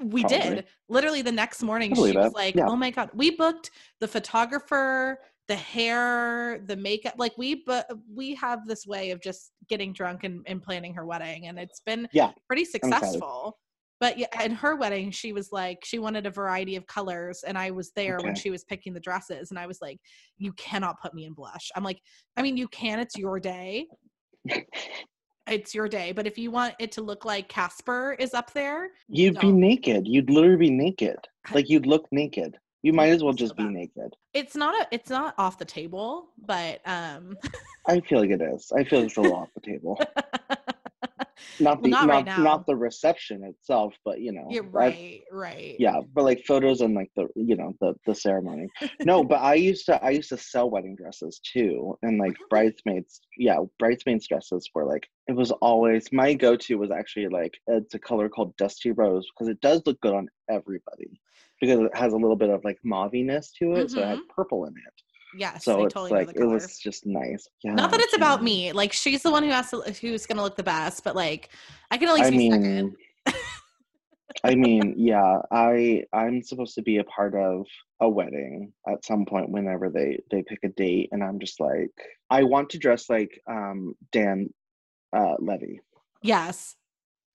we 0.00 0.22
Probably. 0.22 0.38
did. 0.38 0.64
Literally 0.88 1.22
the 1.22 1.32
next 1.32 1.62
morning, 1.62 1.94
she 1.94 2.12
was 2.12 2.32
like, 2.32 2.54
yeah. 2.54 2.66
"Oh 2.66 2.76
my 2.76 2.90
god, 2.90 3.10
we 3.14 3.30
booked 3.36 3.70
the 4.00 4.08
photographer, 4.08 5.18
the 5.48 5.54
hair, 5.54 6.60
the 6.66 6.76
makeup. 6.76 7.14
Like 7.18 7.32
we, 7.38 7.62
but 7.66 7.90
we 8.12 8.34
have 8.34 8.66
this 8.66 8.86
way 8.86 9.10
of 9.10 9.20
just 9.20 9.52
getting 9.68 9.92
drunk 9.92 10.24
and, 10.24 10.42
and 10.46 10.62
planning 10.62 10.94
her 10.94 11.06
wedding, 11.06 11.46
and 11.46 11.58
it's 11.58 11.80
been 11.84 12.08
yeah 12.12 12.32
pretty 12.46 12.64
successful." 12.64 13.58
But 14.00 14.16
yeah, 14.16 14.42
in 14.42 14.52
her 14.52 14.76
wedding, 14.76 15.10
she 15.10 15.34
was 15.34 15.50
like, 15.52 15.84
she 15.84 15.98
wanted 15.98 16.24
a 16.24 16.30
variety 16.30 16.74
of 16.76 16.86
colors, 16.86 17.44
and 17.46 17.58
I 17.58 17.70
was 17.70 17.92
there 17.94 18.16
okay. 18.16 18.24
when 18.24 18.34
she 18.34 18.48
was 18.48 18.64
picking 18.64 18.94
the 18.94 19.00
dresses, 19.00 19.50
and 19.50 19.58
I 19.58 19.66
was 19.66 19.78
like, 19.82 19.98
"You 20.38 20.54
cannot 20.54 20.96
put 21.02 21.12
me 21.12 21.26
in 21.26 21.34
blush." 21.34 21.70
I'm 21.76 21.84
like, 21.84 22.00
I 22.36 22.42
mean, 22.42 22.56
you 22.56 22.68
can. 22.68 22.98
It's 22.98 23.16
your 23.16 23.38
day. 23.38 23.86
it's 25.48 25.74
your 25.74 25.88
day. 25.88 26.12
But 26.12 26.26
if 26.26 26.38
you 26.38 26.50
want 26.50 26.74
it 26.78 26.92
to 26.92 27.02
look 27.02 27.24
like 27.24 27.48
Casper 27.48 28.16
is 28.18 28.34
up 28.34 28.52
there, 28.52 28.90
you'd 29.08 29.34
don't. 29.34 29.42
be 29.42 29.52
naked. 29.52 30.06
You'd 30.06 30.30
literally 30.30 30.56
be 30.56 30.70
naked. 30.70 31.18
Like 31.52 31.68
you'd 31.68 31.86
look 31.86 32.06
naked. 32.12 32.58
You 32.82 32.92
might 32.94 33.10
as 33.10 33.22
well 33.22 33.34
just 33.34 33.56
be 33.56 33.64
naked. 33.64 34.16
It's 34.32 34.56
not 34.56 34.74
a 34.74 34.88
it's 34.90 35.10
not 35.10 35.34
off 35.36 35.58
the 35.58 35.64
table, 35.64 36.30
but 36.46 36.80
um 36.86 37.36
I 37.86 38.00
feel 38.00 38.20
like 38.20 38.30
it 38.30 38.40
is. 38.40 38.72
I 38.76 38.84
feel 38.84 39.02
it's 39.02 39.16
a 39.16 39.20
little 39.20 39.36
off 39.36 39.48
the 39.54 39.60
table. 39.60 40.00
not 41.58 41.82
the 41.82 41.90
well, 41.90 42.06
not, 42.06 42.06
not, 42.06 42.28
right 42.28 42.42
not, 42.42 42.66
the 42.66 42.76
reception 42.76 43.44
itself, 43.44 43.94
but 44.04 44.20
you 44.20 44.32
know. 44.32 44.46
Yeah, 44.50 44.60
right, 44.70 45.22
right. 45.30 45.76
Yeah, 45.78 46.00
but 46.14 46.24
like 46.24 46.44
photos 46.46 46.80
and 46.80 46.94
like 46.94 47.10
the 47.16 47.28
you 47.34 47.56
know 47.56 47.72
the 47.80 47.94
the 48.06 48.14
ceremony. 48.14 48.68
no, 49.04 49.24
but 49.30 49.40
I 49.40 49.54
used 49.54 49.86
to 49.86 50.02
I 50.02 50.10
used 50.10 50.30
to 50.30 50.38
sell 50.38 50.70
wedding 50.70 50.96
dresses 50.96 51.40
too, 51.52 51.96
and 52.02 52.18
like 52.18 52.36
bridesmaids. 52.48 53.20
Yeah, 53.36 53.58
bridesmaids 53.78 54.26
dresses 54.28 54.68
were 54.74 54.84
like 54.84 55.06
it 55.28 55.36
was 55.36 55.50
always 55.52 56.08
my 56.12 56.34
go 56.34 56.56
to 56.56 56.76
was 56.76 56.90
actually 56.90 57.28
like 57.28 57.54
it's 57.66 57.94
a 57.94 57.98
color 57.98 58.28
called 58.28 58.56
dusty 58.56 58.92
rose 58.92 59.26
because 59.30 59.48
it 59.48 59.60
does 59.60 59.82
look 59.86 60.00
good 60.00 60.14
on 60.14 60.28
everybody 60.50 61.20
because 61.60 61.80
it 61.80 61.94
has 61.94 62.12
a 62.12 62.16
little 62.16 62.36
bit 62.36 62.50
of 62.50 62.64
like 62.64 62.78
mauviness 62.84 63.48
to 63.58 63.72
it, 63.72 63.86
mm-hmm. 63.86 63.94
so 63.94 64.00
it 64.00 64.06
has 64.06 64.18
mm-hmm. 64.18 64.34
purple 64.34 64.64
in 64.64 64.72
it. 64.72 65.02
Yes, 65.36 65.64
so 65.64 65.84
it's 65.84 65.94
totally 65.94 66.24
like 66.26 66.36
it 66.36 66.44
was 66.44 66.78
just 66.78 67.06
nice. 67.06 67.48
Yeah, 67.62 67.74
Not 67.74 67.90
that 67.90 68.00
it's 68.00 68.12
yeah. 68.12 68.18
about 68.18 68.42
me. 68.42 68.72
Like 68.72 68.92
she's 68.92 69.22
the 69.22 69.30
one 69.30 69.42
who 69.42 69.50
has 69.50 69.70
to, 69.70 69.80
who's 70.00 70.26
gonna 70.26 70.42
look 70.42 70.56
the 70.56 70.62
best, 70.62 71.04
but 71.04 71.14
like 71.14 71.50
I 71.90 71.98
can 71.98 72.08
at 72.08 72.14
least 72.14 72.26
I 72.26 72.30
be 72.30 72.36
mean, 72.36 72.52
second. 72.52 72.96
I 74.44 74.54
mean, 74.54 74.94
yeah, 74.96 75.38
I 75.50 76.04
I'm 76.12 76.42
supposed 76.42 76.74
to 76.76 76.82
be 76.82 76.98
a 76.98 77.04
part 77.04 77.34
of 77.34 77.66
a 78.00 78.08
wedding 78.08 78.72
at 78.88 79.04
some 79.04 79.24
point 79.24 79.50
whenever 79.50 79.90
they 79.90 80.20
they 80.30 80.42
pick 80.42 80.60
a 80.64 80.68
date, 80.68 81.10
and 81.12 81.22
I'm 81.22 81.38
just 81.38 81.60
like, 81.60 81.90
I 82.30 82.42
want 82.44 82.70
to 82.70 82.78
dress 82.78 83.08
like 83.08 83.40
um 83.48 83.94
Dan 84.12 84.52
uh 85.16 85.34
Levy. 85.38 85.80
Yes, 86.22 86.76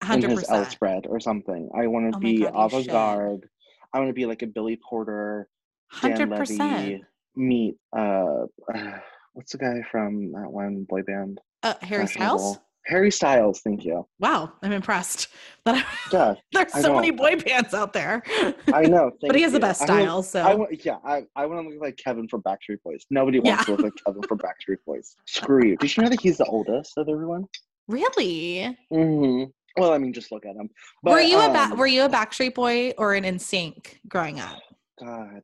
hundred 0.03 0.35
percent. 0.35 0.49
In 0.49 0.59
his 0.59 0.67
L 0.67 0.71
spread 0.71 1.07
or 1.07 1.19
something. 1.19 1.69
I 1.75 1.87
want 1.87 2.11
to 2.11 2.17
oh 2.17 2.19
be 2.19 2.43
avant 2.43 2.87
garde. 2.87 3.49
I 3.93 3.99
want 3.99 4.09
to 4.09 4.13
be 4.13 4.25
like 4.25 4.41
a 4.41 4.47
Billy 4.47 4.77
Porter. 4.77 5.47
Hundred 5.87 6.29
percent 6.31 7.03
meet 7.35 7.75
uh, 7.95 8.45
uh, 8.73 8.99
what's 9.33 9.51
the 9.51 9.57
guy 9.57 9.81
from 9.91 10.31
that 10.31 10.49
one 10.49 10.85
boy 10.89 11.03
band? 11.03 11.39
Uh, 11.63 11.75
Harry 11.81 12.07
Styles. 12.07 12.57
Harry 12.85 13.11
Styles, 13.11 13.61
thank 13.61 13.83
you. 13.83 14.07
Wow, 14.19 14.53
I'm 14.61 14.71
impressed. 14.71 15.27
That 15.65 15.83
yeah, 16.13 16.35
there's 16.53 16.73
so 16.73 16.93
many 16.93 17.09
boy 17.09 17.37
bands 17.37 17.73
out 17.73 17.91
there. 17.91 18.21
I 18.71 18.83
know, 18.83 19.09
but 19.19 19.35
he 19.35 19.41
has 19.41 19.51
you. 19.51 19.57
the 19.57 19.59
best 19.59 19.81
style. 19.81 20.21
so 20.21 20.67
I, 20.69 20.77
yeah, 20.83 20.97
I, 21.03 21.25
I 21.35 21.47
want 21.47 21.65
to 21.65 21.73
look 21.73 21.81
like 21.81 21.97
Kevin 21.97 22.27
from 22.27 22.43
Backstreet 22.43 22.83
Boys. 22.83 23.03
Nobody 23.09 23.39
wants 23.39 23.61
yeah. 23.61 23.65
to 23.65 23.71
look 23.71 23.81
like 23.81 23.93
Kevin 24.05 24.21
from 24.21 24.37
Backstreet 24.37 24.77
Boys. 24.85 25.15
Screw 25.25 25.65
you. 25.65 25.75
Did 25.77 25.97
you 25.97 26.03
know 26.03 26.09
that 26.09 26.21
he's 26.21 26.37
the 26.37 26.45
oldest 26.45 26.99
of 26.99 27.09
everyone? 27.09 27.45
Really? 27.87 28.77
Mm-hmm. 28.93 29.45
Well, 29.81 29.91
I 29.91 29.97
mean, 29.97 30.13
just 30.13 30.31
look 30.31 30.45
at 30.45 30.55
him. 30.55 30.69
But, 31.01 31.13
were 31.13 31.19
you 31.21 31.39
um, 31.39 31.49
a 31.49 31.53
ba- 31.53 31.73
um, 31.73 31.77
Were 31.79 31.87
you 31.87 32.03
a 32.03 32.09
Backstreet 32.09 32.53
Boy 32.53 32.93
or 32.99 33.15
an 33.15 33.23
NSYNC 33.23 33.95
growing 34.07 34.39
up? 34.39 34.61
God, 34.99 35.41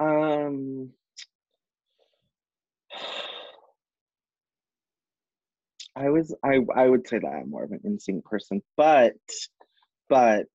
um, 0.00 0.90
I 5.96 6.10
was 6.10 6.34
I 6.44 6.60
I 6.74 6.88
would 6.88 7.06
say 7.06 7.18
that 7.18 7.28
I'm 7.28 7.50
more 7.50 7.64
of 7.64 7.70
an 7.70 7.80
NSYNC 7.86 8.24
person, 8.24 8.62
but 8.76 9.14
but 10.08 10.48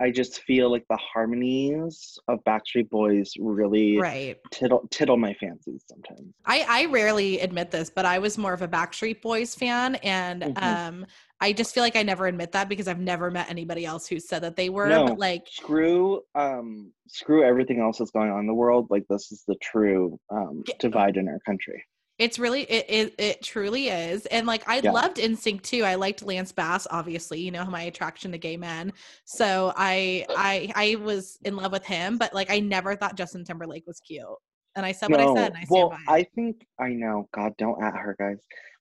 I 0.00 0.10
just 0.10 0.42
feel 0.42 0.70
like 0.70 0.84
the 0.88 0.96
harmonies 0.96 2.18
of 2.28 2.38
Backstreet 2.44 2.88
Boys 2.88 3.32
really 3.38 3.98
right. 3.98 4.36
tittle 4.52 4.86
tittle 4.90 5.16
my 5.16 5.34
fancies 5.34 5.84
sometimes. 5.88 6.32
I 6.44 6.64
I 6.68 6.84
rarely 6.86 7.40
admit 7.40 7.70
this, 7.70 7.90
but 7.90 8.04
I 8.04 8.18
was 8.18 8.38
more 8.38 8.52
of 8.52 8.62
a 8.62 8.68
Backstreet 8.68 9.22
Boys 9.22 9.54
fan, 9.54 9.96
and 9.96 10.42
mm-hmm. 10.42 10.64
um, 10.64 11.06
I 11.40 11.52
just 11.52 11.72
feel 11.72 11.82
like 11.82 11.96
I 11.96 12.02
never 12.02 12.26
admit 12.26 12.52
that 12.52 12.68
because 12.68 12.88
I've 12.88 12.98
never 12.98 13.30
met 13.30 13.48
anybody 13.48 13.84
else 13.84 14.06
who 14.06 14.18
said 14.18 14.42
that 14.42 14.56
they 14.56 14.70
were. 14.70 14.88
No, 14.88 15.06
but 15.06 15.18
like 15.18 15.46
screw 15.50 16.22
um 16.34 16.92
screw 17.06 17.44
everything 17.44 17.80
else 17.80 17.98
that's 17.98 18.10
going 18.10 18.30
on 18.30 18.40
in 18.40 18.46
the 18.46 18.54
world. 18.54 18.88
Like 18.90 19.04
this 19.08 19.30
is 19.30 19.44
the 19.46 19.56
true 19.62 20.18
um 20.30 20.62
divide 20.80 21.16
in 21.16 21.28
our 21.28 21.38
country. 21.46 21.84
It's 22.18 22.40
really 22.40 22.62
it 22.62 22.86
it, 22.88 23.14
it 23.18 23.42
truly 23.42 23.88
is. 23.88 24.26
And 24.26 24.46
like 24.46 24.68
I 24.68 24.80
yeah. 24.80 24.90
loved 24.90 25.18
NSYNC 25.18 25.62
too. 25.62 25.84
I 25.84 25.94
liked 25.94 26.22
Lance 26.22 26.50
Bass, 26.50 26.88
obviously, 26.90 27.40
you 27.40 27.52
know, 27.52 27.64
my 27.66 27.82
attraction 27.82 28.32
to 28.32 28.38
gay 28.38 28.56
men. 28.56 28.92
So 29.24 29.72
I 29.76 30.26
I 30.30 30.72
I 30.74 30.96
was 30.96 31.38
in 31.44 31.54
love 31.54 31.70
with 31.70 31.84
him, 31.84 32.18
but 32.18 32.34
like 32.34 32.50
I 32.50 32.58
never 32.58 32.96
thought 32.96 33.16
Justin 33.16 33.44
Timberlake 33.44 33.86
was 33.86 34.00
cute. 34.00 34.26
And 34.76 34.86
I 34.86 34.92
said 34.92 35.10
no. 35.10 35.16
what 35.16 35.38
I 35.38 35.42
said 35.42 35.52
and 35.52 35.56
I 35.58 35.66
well, 35.68 35.98
I 36.06 36.22
think 36.34 36.66
I 36.78 36.90
know. 36.90 37.28
God, 37.34 37.52
don't 37.58 37.82
at 37.82 37.94
her, 37.94 38.16
guys. 38.18 38.38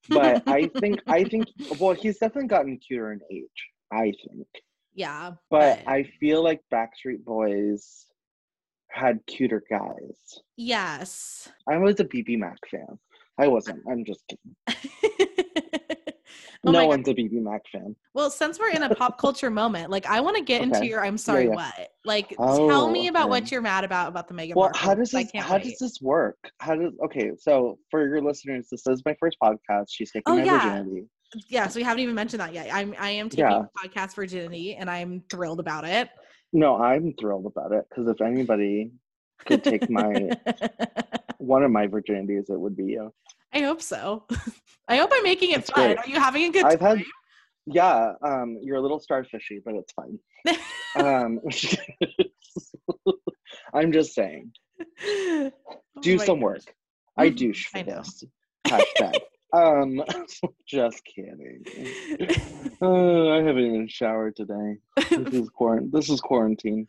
But 0.10 0.44
I 0.48 0.68
think 0.80 1.02
I 1.08 1.24
think 1.24 1.48
well, 1.80 1.94
he's 1.94 2.18
definitely 2.18 2.50
gotten 2.50 2.78
cuter 2.78 3.14
in 3.14 3.20
age, 3.32 3.46
I 3.92 4.14
think. 4.26 4.48
Yeah. 4.94 5.34
But, 5.50 5.84
but 5.86 5.92
I 5.92 6.04
feel 6.20 6.44
like 6.44 6.62
Backstreet 6.74 7.24
Boys 7.24 8.06
had 8.90 9.20
cuter 9.28 9.64
guys. 9.70 10.42
Yes. 10.58 11.50
I 11.70 11.78
was 11.78 12.00
a 12.00 12.06
BBMak 12.06 12.58
fan. 12.70 12.98
I 13.40 13.48
wasn't. 13.48 13.82
I'm 13.90 14.04
just 14.04 14.24
kidding. 14.28 15.28
Oh 16.66 16.72
no 16.72 16.88
one's 16.88 17.08
a 17.08 17.14
BBMak 17.14 17.60
fan. 17.72 17.96
Well, 18.14 18.30
since 18.30 18.60
we're 18.60 18.70
in 18.70 18.84
a 18.84 18.96
pop 18.96 19.18
culture 19.22 19.50
moment, 19.50 19.90
like 19.92 20.06
I 20.06 20.22
want 20.22 20.38
to 20.38 20.44
get 20.44 20.62
into 20.62 20.86
your 20.86 21.04
I'm 21.06 21.18
sorry 21.18 21.46
yeah. 21.48 21.56
what. 21.56 21.90
Like 22.06 22.30
tell 22.30 22.72
oh, 22.72 22.90
me 22.90 23.08
Oh, 23.08 23.10
about 23.10 23.24
okay. 23.24 23.30
what 23.30 23.52
you're 23.52 23.62
mad 23.62 23.84
about 23.84 24.08
about 24.10 24.28
the 24.28 24.34
Mega. 24.34 24.54
Well, 24.56 24.66
Markle. 24.68 24.80
how 24.82 24.96
does 24.96 25.12
this 25.12 25.30
how 25.36 25.56
wait. 25.56 25.64
does 25.64 25.78
this 25.80 26.02
work? 26.02 26.38
How 26.60 26.76
does 26.76 26.94
okay? 27.06 27.32
So 27.38 27.78
for 27.92 28.08
your 28.08 28.22
listeners, 28.22 28.68
this 28.72 28.88
is 28.88 29.04
my 29.06 29.16
first 29.20 29.38
podcast. 29.42 29.86
She's 29.90 30.12
taking 30.12 30.24
Oh, 30.26 30.38
my 30.38 30.44
yeah. 30.44 30.70
virginity. 30.82 31.08
Yes, 31.50 31.76
we 31.76 31.84
haven't 31.84 32.02
even 32.04 32.16
mentioned 32.16 32.40
that 32.40 32.54
yet. 32.54 32.70
I'm 32.74 32.96
I 32.98 33.10
am 33.12 33.30
taking 33.30 33.46
Yeah. 33.46 33.64
podcast 33.78 34.16
virginity 34.16 34.76
and 34.76 34.90
I'm 34.90 35.24
thrilled 35.30 35.60
about 35.60 35.84
it. 35.86 36.10
No, 36.54 36.78
I'm 36.82 37.14
thrilled 37.20 37.46
about 37.46 37.72
it 37.74 37.86
because 37.90 38.08
if 38.08 38.22
anybody 38.22 38.92
could 39.46 39.64
take 39.64 39.90
my 39.90 40.30
one 41.38 41.64
of 41.64 41.72
my 41.72 41.88
virginities, 41.88 42.50
it 42.50 42.60
would 42.60 42.76
be 42.76 42.86
you. 42.86 43.14
I 43.54 43.62
hope 43.62 43.82
so. 43.82 44.26
I 44.88 44.98
hope 44.98 45.12
I'm 45.14 45.24
making 45.24 45.52
it 45.52 45.56
That's 45.58 45.70
fun. 45.72 45.96
great. 45.96 45.98
Are 46.00 46.10
you 46.10 46.20
having 46.20 46.44
a 46.44 46.52
good 46.52 46.66
I've 46.66 46.80
time? 46.80 46.98
had 46.98 47.06
yeah. 47.70 48.14
Um, 48.24 48.58
you're 48.62 48.78
a 48.78 48.82
little 48.82 49.00
starfishy, 49.00 49.62
but 49.64 49.76
it's 49.76 49.94
fine. 49.94 50.20
Um, 50.96 51.40
I'm 53.74 53.92
just 53.92 54.16
saying, 54.16 54.52
Oh 55.06 55.52
do 56.02 56.18
some 56.18 56.38
gosh. 56.40 56.44
work. 56.44 56.62
I 57.18 57.30
Mhm, 57.30 57.36
douche 57.38 57.68
for 57.68 57.78
I 57.80 57.82
know. 57.84 57.96
this. 57.98 58.24
Hashtag. 58.68 59.20
um, 59.54 60.04
just 60.68 61.04
kidding. 61.06 61.64
Uh, 62.82 63.30
I 63.30 63.38
haven't 63.44 63.66
even 63.66 63.88
showered 63.88 64.36
today. 64.38 64.78
This 65.12 65.34
is 65.34 65.50
quarant. 65.50 65.92
This 65.92 66.10
is 66.10 66.20
quarantine. 66.22 66.88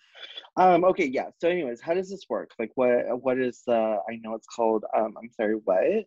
Um. 0.56 0.84
Okay. 0.84 1.06
Yeah. 1.06 1.26
So, 1.38 1.48
anyways, 1.48 1.80
how 1.82 1.92
does 1.94 2.08
this 2.08 2.24
work? 2.30 2.52
Like, 2.58 2.70
what? 2.76 3.04
What 3.22 3.38
is? 3.38 3.62
the? 3.66 3.98
I 4.08 4.16
know 4.22 4.34
it's 4.34 4.46
called. 4.46 4.84
Um. 4.96 5.14
I'm 5.22 5.30
sorry. 5.36 5.54
What? 5.64 6.06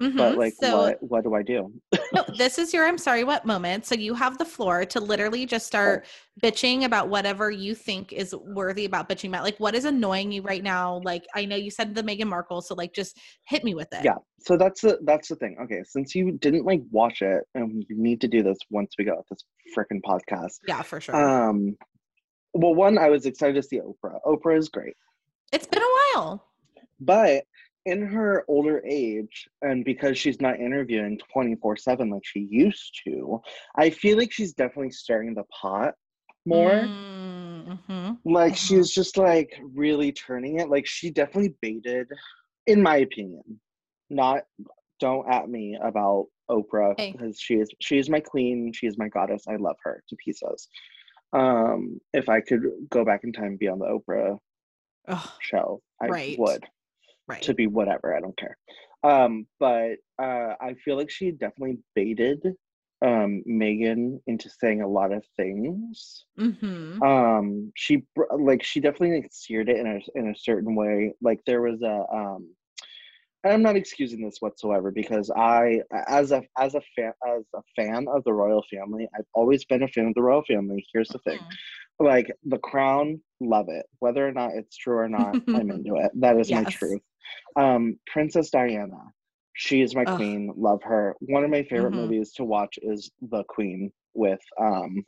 But 0.00 0.12
Mhm, 0.12 0.36
like, 0.36 0.52
so 0.60 0.78
what? 0.78 1.02
What 1.02 1.24
do 1.24 1.34
I 1.34 1.42
do? 1.42 1.72
no, 2.14 2.24
this 2.38 2.56
is 2.56 2.72
your 2.72 2.86
I'm 2.86 2.98
sorry 2.98 3.24
what 3.24 3.44
moment. 3.44 3.84
So 3.84 3.96
you 3.96 4.14
have 4.14 4.38
the 4.38 4.44
floor 4.44 4.84
to 4.84 5.00
literally 5.00 5.44
just 5.44 5.66
start 5.66 6.06
bitching 6.40 6.84
about 6.84 7.08
whatever 7.08 7.50
you 7.50 7.74
think 7.74 8.12
is 8.12 8.32
worthy 8.32 8.84
about 8.84 9.08
bitching 9.08 9.28
about. 9.30 9.42
Like 9.42 9.58
what 9.58 9.74
is 9.74 9.84
annoying 9.86 10.30
you 10.30 10.42
right 10.42 10.62
now? 10.62 11.00
Like 11.02 11.24
I 11.34 11.46
know 11.46 11.56
you 11.56 11.72
said 11.72 11.96
the 11.96 12.04
Meghan 12.04 12.28
Markle, 12.28 12.62
so 12.62 12.76
like 12.76 12.94
just 12.94 13.18
hit 13.48 13.64
me 13.64 13.74
with 13.74 13.88
it. 13.92 14.04
Yeah. 14.04 14.18
So 14.38 14.56
that's 14.56 14.82
the 14.82 15.00
that's 15.04 15.26
the 15.30 15.34
thing. 15.36 15.56
Okay. 15.64 15.82
Since 15.84 16.14
you 16.14 16.30
didn't 16.38 16.64
like 16.64 16.82
watch 16.92 17.20
it, 17.20 17.42
and 17.56 17.84
you 17.88 17.96
need 18.00 18.20
to 18.20 18.28
do 18.28 18.44
this 18.44 18.58
once 18.70 18.94
we 19.00 19.04
go 19.04 19.20
this 19.28 19.42
freaking 19.76 20.00
podcast. 20.06 20.58
Yeah, 20.68 20.82
for 20.82 21.00
sure. 21.00 21.16
Um. 21.16 21.76
Well, 22.54 22.74
one, 22.76 22.98
I 22.98 23.10
was 23.10 23.26
excited 23.26 23.56
to 23.56 23.62
see 23.64 23.80
Oprah. 23.80 24.18
Oprah 24.24 24.56
is 24.56 24.68
great. 24.68 24.94
it's 25.52 25.66
been 25.66 25.82
a 25.82 25.96
while. 26.14 26.44
But 27.00 27.44
in 27.88 28.02
her 28.02 28.44
older 28.48 28.82
age, 28.86 29.48
and 29.62 29.84
because 29.84 30.18
she's 30.18 30.40
not 30.40 30.60
interviewing 30.60 31.18
24 31.32 31.76
7 31.76 32.10
like 32.10 32.24
she 32.24 32.46
used 32.50 33.00
to, 33.06 33.40
I 33.76 33.90
feel 33.90 34.16
like 34.18 34.32
she's 34.32 34.52
definitely 34.52 34.90
stirring 34.92 35.34
the 35.34 35.44
pot 35.44 35.94
more. 36.46 36.88
Mm-hmm. 36.88 38.12
Like 38.24 38.54
Mhm. 38.54 38.56
she's 38.56 38.90
just 38.90 39.16
like 39.16 39.52
really 39.62 40.12
turning 40.12 40.60
it. 40.60 40.68
Like 40.70 40.86
she 40.86 41.10
definitely 41.10 41.54
baited, 41.60 42.08
in 42.66 42.82
my 42.82 42.96
opinion. 42.98 43.60
Not 44.10 44.44
don't 45.00 45.28
at 45.30 45.48
me 45.48 45.78
about 45.82 46.26
Oprah 46.50 46.94
Hey. 46.98 47.12
because 47.12 47.38
she 47.40 47.54
is 47.54 47.70
she 47.80 47.98
is 47.98 48.08
my 48.08 48.20
queen. 48.20 48.72
She 48.72 48.86
is 48.86 48.98
my 48.98 49.08
goddess. 49.08 49.44
I 49.48 49.56
love 49.56 49.76
her 49.84 50.02
to 50.08 50.16
pieces. 50.16 50.68
Um, 51.32 52.00
if 52.14 52.28
I 52.28 52.40
could 52.40 52.62
go 52.90 53.04
back 53.04 53.22
in 53.24 53.32
time 53.32 53.44
and 53.52 53.58
be 53.58 53.68
on 53.68 53.78
the 53.78 53.86
Oprah 53.86 54.38
Oh, 55.08 55.32
show, 55.40 55.82
I 56.02 56.08
Right. 56.08 56.38
would 56.38 56.64
right. 57.28 57.42
to 57.42 57.54
be 57.54 57.66
whatever 57.66 58.16
i 58.16 58.20
don't 58.20 58.36
care. 58.36 58.56
Um 59.04 59.46
but 59.60 59.96
uh 60.20 60.54
i 60.60 60.74
feel 60.84 60.96
like 60.96 61.10
she 61.10 61.30
definitely 61.30 61.78
baited 61.94 62.40
um 63.00 63.44
meghan 63.48 64.20
into 64.26 64.50
saying 64.50 64.82
a 64.82 64.88
lot 64.88 65.12
of 65.12 65.24
things. 65.36 66.24
Mm-hmm. 66.38 67.02
um 67.02 67.72
she 67.76 68.04
like 68.38 68.62
she 68.62 68.80
definitely 68.80 69.20
like, 69.20 69.30
seared 69.30 69.68
it 69.68 69.76
in 69.76 69.86
a 69.86 70.18
in 70.18 70.28
a 70.28 70.36
certain 70.36 70.74
way. 70.74 71.12
Like 71.20 71.40
there 71.46 71.62
was 71.62 71.82
a 71.82 72.04
um 72.12 72.48
and 73.44 73.52
i'm 73.52 73.62
not 73.62 73.76
excusing 73.76 74.20
this 74.24 74.38
whatsoever 74.40 74.90
because 74.90 75.30
i 75.30 75.80
as 76.08 76.32
a 76.32 76.42
as 76.58 76.74
a 76.74 76.80
fan 76.96 77.12
as 77.36 77.44
a 77.54 77.60
fan 77.76 78.06
of 78.08 78.24
the 78.24 78.32
royal 78.32 78.64
family 78.72 79.08
i've 79.16 79.24
always 79.32 79.64
been 79.64 79.82
a 79.84 79.88
fan 79.88 80.06
of 80.06 80.14
the 80.14 80.22
royal 80.22 80.42
family. 80.42 80.84
Here's 80.92 81.08
the 81.08 81.18
thing. 81.20 81.38
Like 82.00 82.32
the 82.44 82.58
crown 82.58 83.20
love 83.40 83.66
it. 83.68 83.86
Whether 83.98 84.26
or 84.26 84.32
not 84.32 84.52
it's 84.54 84.76
true 84.76 84.98
or 84.98 85.08
not 85.08 85.36
i'm 85.48 85.70
into 85.70 85.96
it. 85.96 86.10
That 86.14 86.36
is 86.38 86.50
my 86.50 86.64
truth 86.64 87.00
um 87.56 87.98
princess 88.06 88.50
diana 88.50 88.98
she 89.54 89.80
is 89.82 89.94
my 89.94 90.04
Ugh. 90.04 90.16
queen 90.16 90.52
love 90.56 90.82
her 90.82 91.14
one 91.20 91.44
of 91.44 91.50
my 91.50 91.62
favorite 91.64 91.92
Mhm. 91.92 91.96
movies 92.02 92.32
to 92.32 92.44
watch 92.44 92.78
is 92.82 93.10
the 93.30 93.42
queen 93.48 93.92
with 94.14 94.40
um 94.60 95.04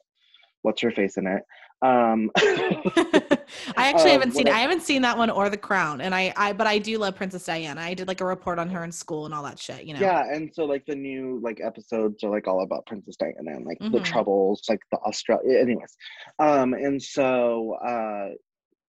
what's 0.62 0.82
her 0.82 0.90
face 0.90 1.16
in 1.16 1.26
it 1.26 1.42
um 1.82 2.30
I 2.36 3.38
actually 3.88 4.10
Um, 4.10 4.20
haven't 4.20 4.32
seen 4.34 4.48
I 4.48 4.58
haven't 4.60 4.82
seen 4.82 5.02
that 5.02 5.16
one 5.16 5.30
or 5.30 5.48
The 5.48 5.56
Crown, 5.56 6.00
and 6.00 6.14
I 6.14 6.32
I 6.36 6.52
but 6.52 6.66
I 6.66 6.78
do 6.78 6.98
love 6.98 7.16
Princess 7.16 7.44
Diana. 7.46 7.80
I 7.80 7.94
did 7.94 8.06
like 8.08 8.20
a 8.20 8.24
report 8.26 8.58
on 8.58 8.68
her 8.68 8.84
in 8.84 8.92
school 8.92 9.24
and 9.24 9.34
all 9.34 9.42
that 9.44 9.58
shit. 9.58 9.84
You 9.84 9.94
know. 9.94 10.00
yeah 10.00 10.24
and 10.32 10.50
so 10.54 10.64
like 10.66 10.84
the 10.86 10.94
new 10.94 11.40
like 11.42 11.60
episodes 11.62 12.22
are 12.22 12.30
like 12.30 12.46
all 12.46 12.62
about 12.62 12.84
princess 12.86 13.16
diana 13.16 13.56
and 13.56 13.64
like 13.64 13.78
the 13.78 13.98
Mhm. 13.98 14.04
troubles 14.04 14.62
like 14.68 14.80
the 14.92 14.98
australia 14.98 15.58
anyways 15.58 15.96
um 16.38 16.74
and 16.74 17.02
so 17.02 17.74
uh 17.86 18.28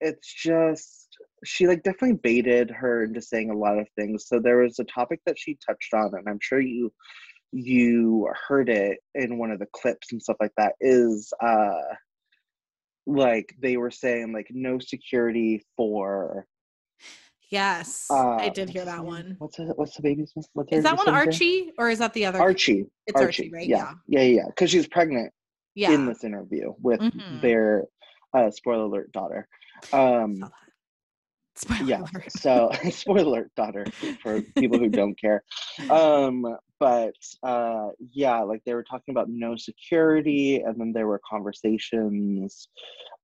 it's 0.01 0.33
just 0.33 1.00
she 1.43 1.67
like 1.67 1.83
definitely 1.83 2.17
baited 2.21 2.69
her 2.69 3.03
into 3.03 3.21
saying 3.21 3.49
a 3.49 3.57
lot 3.57 3.77
of 3.79 3.87
things 3.97 4.27
so 4.27 4.39
there 4.39 4.57
was 4.57 4.79
a 4.79 4.83
topic 4.85 5.19
that 5.25 5.37
she 5.39 5.57
touched 5.65 5.93
on 5.93 6.11
and 6.13 6.27
i'm 6.29 6.39
sure 6.41 6.59
you 6.59 6.91
you 7.51 8.27
heard 8.47 8.69
it 8.69 8.99
in 9.15 9.37
one 9.37 9.51
of 9.51 9.59
the 9.59 9.67
clips 9.73 10.11
and 10.11 10.21
stuff 10.21 10.37
like 10.39 10.53
that 10.57 10.73
is 10.79 11.33
uh 11.41 11.71
like 13.07 13.53
they 13.59 13.77
were 13.77 13.91
saying 13.91 14.31
like 14.31 14.47
no 14.51 14.79
security 14.79 15.61
for 15.75 16.45
Yes, 17.49 18.07
uh 18.09 18.37
I 18.37 18.47
did 18.47 18.69
hear 18.69 18.85
that 18.85 19.03
one. 19.03 19.35
what's 19.39 19.59
it, 19.59 19.67
what's 19.75 19.95
the 19.97 20.01
baby's 20.03 20.31
name? 20.37 20.45
What's 20.53 20.71
Is 20.71 20.83
that 20.83 20.95
one? 20.95 21.09
Archie 21.09 21.73
or 21.77 21.89
is 21.89 21.99
that 21.99 22.13
the 22.13 22.25
other? 22.25 22.39
Archie. 22.39 22.85
It's 23.07 23.19
Archie, 23.19 23.51
right? 23.53 23.67
Yeah. 23.67 23.91
Yeah, 24.07 24.21
yeah, 24.21 24.45
Because 24.47 24.69
she's 24.69 24.87
pregnant 24.87 25.33
Yeah. 25.75 25.93
in 25.93 26.05
this 26.07 26.23
interview 26.23 26.73
with 26.81 27.01
Mhm. 27.01 27.41
their 27.41 27.83
uh, 28.33 28.49
spoiler 28.51 28.83
alert 28.85 29.11
daughter. 29.11 29.49
Um, 29.91 30.37
Saw 30.37 30.45
that. 30.47 30.70
Spoiler 31.61 31.83
yeah. 31.83 31.99
alert. 31.99 32.31
So 32.31 32.71
spoiler 32.89 33.21
alert 33.21 33.51
daughter 33.55 33.85
for 34.21 34.41
people 34.41 34.79
who 34.79 34.89
don't 34.89 35.19
care. 35.19 35.43
Um, 35.89 36.57
but 36.79 37.13
uh, 37.43 37.89
yeah, 38.11 38.39
like 38.39 38.63
they 38.65 38.73
were 38.73 38.83
talking 38.83 39.13
about 39.13 39.29
no 39.29 39.55
security, 39.55 40.61
and 40.61 40.79
then 40.79 40.91
there 40.91 41.05
were 41.05 41.21
conversations 41.29 42.67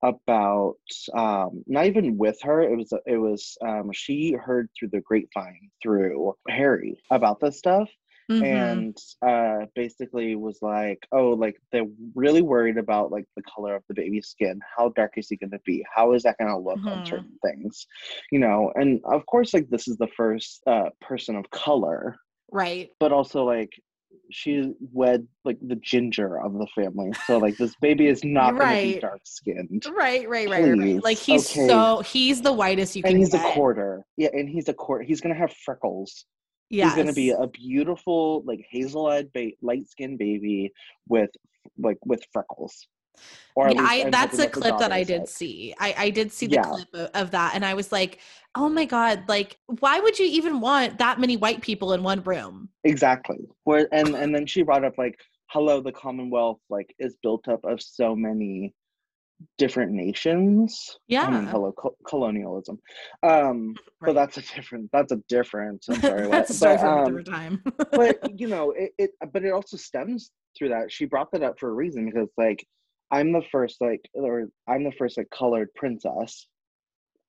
about 0.04 0.76
um, 1.16 1.64
not 1.66 1.88
even 1.88 2.18
with 2.18 2.38
her. 2.44 2.62
It 2.62 2.78
was 2.78 2.94
it 3.08 3.18
was 3.18 3.58
um, 3.66 3.92
she 3.92 4.34
heard 4.34 4.70
through 4.78 4.90
the 4.90 5.02
grapevine 5.02 5.72
through 5.82 6.36
Harry 6.48 7.02
about 7.10 7.40
this 7.40 7.58
stuff 7.58 7.90
Mhm. 8.30 8.44
and 8.44 8.98
uh 9.26 9.66
basically 9.74 10.36
was 10.36 10.60
like 10.62 11.00
oh 11.14 11.30
like 11.30 11.56
they're 11.72 11.86
really 12.14 12.42
worried 12.42 12.78
about 12.78 13.10
like 13.12 13.24
the 13.38 13.44
color 13.44 13.74
of 13.76 13.84
the 13.88 13.94
baby's 13.94 14.28
skin. 14.28 14.60
How 14.78 14.90
dark 14.90 15.14
is 15.18 15.30
he 15.30 15.38
going 15.38 15.52
to 15.52 15.60
be? 15.66 15.86
How 15.96 16.12
is 16.14 16.24
that 16.24 16.38
going 16.38 16.52
to 16.52 16.58
look 16.58 16.86
on 16.86 17.00
Mhm. 17.00 17.08
certain 17.08 17.40
things? 17.46 17.88
You 18.32 18.40
know 18.40 18.72
and 18.76 19.00
of 19.06 19.26
course 19.28 19.54
like 19.54 19.70
this 19.70 19.88
is 19.88 19.96
the 19.98 20.10
first 20.18 20.62
uh 20.68 20.90
person 21.02 21.36
of 21.38 21.50
color. 21.52 22.18
Right. 22.52 22.90
but 23.00 23.12
also 23.12 23.44
like 23.44 23.70
she 24.30 24.74
wed 24.92 25.26
like 25.46 25.58
the 25.62 25.76
ginger 25.78 26.38
of 26.42 26.52
the 26.54 26.68
family. 26.76 27.12
So 27.28 27.38
like 27.38 27.56
this 27.58 27.74
baby 27.82 28.08
is 28.08 28.24
not 28.26 28.58
going 28.58 28.76
to 28.76 28.96
be 28.96 29.00
dark 29.00 29.22
skinned. 29.24 29.86
Right, 29.90 30.28
right, 30.28 30.50
right, 30.50 30.64
right, 30.64 30.78
right. 30.80 31.04
Like 31.04 31.18
he's 31.18 31.50
okay. 31.50 31.68
so 31.68 32.00
he's 32.02 32.42
the 32.42 32.52
whitest 32.52 32.96
you 32.98 33.04
can 33.04 33.12
and 33.12 33.20
he's 33.20 33.34
a 33.34 33.40
quarter. 33.40 34.04
Yeah 34.18 34.30
and 34.34 34.50
he's 34.50 34.68
a 34.68 34.74
quarter 34.74 35.04
he's 35.04 35.22
going 35.22 35.34
to 35.34 35.40
have 35.40 35.54
freckles 35.66 36.26
Yes. 36.70 36.90
He's 36.90 36.96
going 36.96 37.08
to 37.08 37.14
be 37.14 37.30
a 37.32 37.48
beautiful, 37.48 38.44
like 38.46 38.66
hazel-eyed, 38.70 39.32
ba- 39.34 39.52
light-skinned 39.62 40.20
baby 40.20 40.72
with, 41.08 41.30
like, 41.78 41.98
with 42.06 42.24
freckles. 42.34 42.88
Or 43.56 43.70
yeah, 43.70 43.82
I, 43.82 44.10
that's 44.12 44.38
a 44.38 44.48
clip 44.48 44.78
that 44.78 44.92
I 44.92 45.04
did 45.04 45.22
like- 45.22 45.30
see. 45.30 45.74
I, 45.80 45.96
I 45.98 46.10
did 46.12 46.32
see 46.32 46.46
the 46.46 46.56
Yeah. 46.56 46.64
clip 46.64 46.88
of, 46.94 47.10
of 47.16 47.32
that, 47.32 47.56
and 47.56 47.66
I 47.66 47.74
was 47.74 47.92
like, 47.92 48.20
"Oh 48.54 48.70
my 48.70 48.86
god! 48.86 49.24
Like, 49.28 49.58
why 49.80 50.00
would 50.00 50.20
you 50.20 50.28
even 50.28 50.60
want 50.60 51.00
that 51.00 51.20
many 51.20 51.36
white 51.36 51.62
people 51.62 51.94
in 51.94 52.04
one 52.04 52.22
room?" 52.22 52.70
Exactly. 52.84 53.40
Where 53.64 53.88
and 53.92 54.10
and 54.10 54.36
then 54.36 54.46
she 54.46 54.62
brought 54.62 54.86
up 54.86 55.00
like, 55.00 55.20
hello, 55.48 55.82
the 55.82 55.92
Commonwealth 55.92 56.60
like 56.70 56.94
is 57.00 57.18
built 57.24 57.48
up 57.48 57.62
of 57.64 57.82
so 57.82 58.16
many 58.16 58.76
different 59.58 59.92
nations. 59.92 60.98
I 61.12 61.30
mean, 61.30 61.44
Yeah. 61.46 61.52
hello, 61.52 61.72
co- 61.72 61.96
colonialism. 62.08 62.80
Um, 63.24 63.76
Right. 64.00 64.08
but 64.08 64.14
that's 64.14 64.38
a 64.38 64.42
different. 64.56 64.90
That's 64.92 65.12
a 65.12 65.18
different. 65.30 65.86
I'm 65.90 66.02
sorry. 66.02 66.28
That's 66.30 66.50
a 66.50 66.54
story 66.54 66.76
but, 66.76 66.82
for 66.82 66.88
a 66.88 66.98
um, 67.00 67.06
different 67.06 67.28
time. 67.28 67.64
but 67.92 68.18
you 68.40 68.48
know 68.48 68.72
it, 68.72 68.92
it 68.98 69.12
but 69.34 69.44
it 69.44 69.52
also 69.52 69.78
stems 69.78 70.32
through 70.58 70.70
that 70.70 70.92
she 70.92 71.06
brought 71.06 71.32
that 71.32 71.44
up 71.44 71.60
for 71.60 71.70
a 71.70 71.74
reason 71.74 72.06
because 72.08 72.30
like 72.38 72.66
i'm 73.12 73.32
the 73.32 73.44
first 73.52 73.80
like 73.80 74.02
or 74.14 74.48
i'm 74.68 74.84
the 74.84 74.92
first 74.94 75.16
like 75.18 75.30
colored 75.30 75.70
princess 75.76 76.48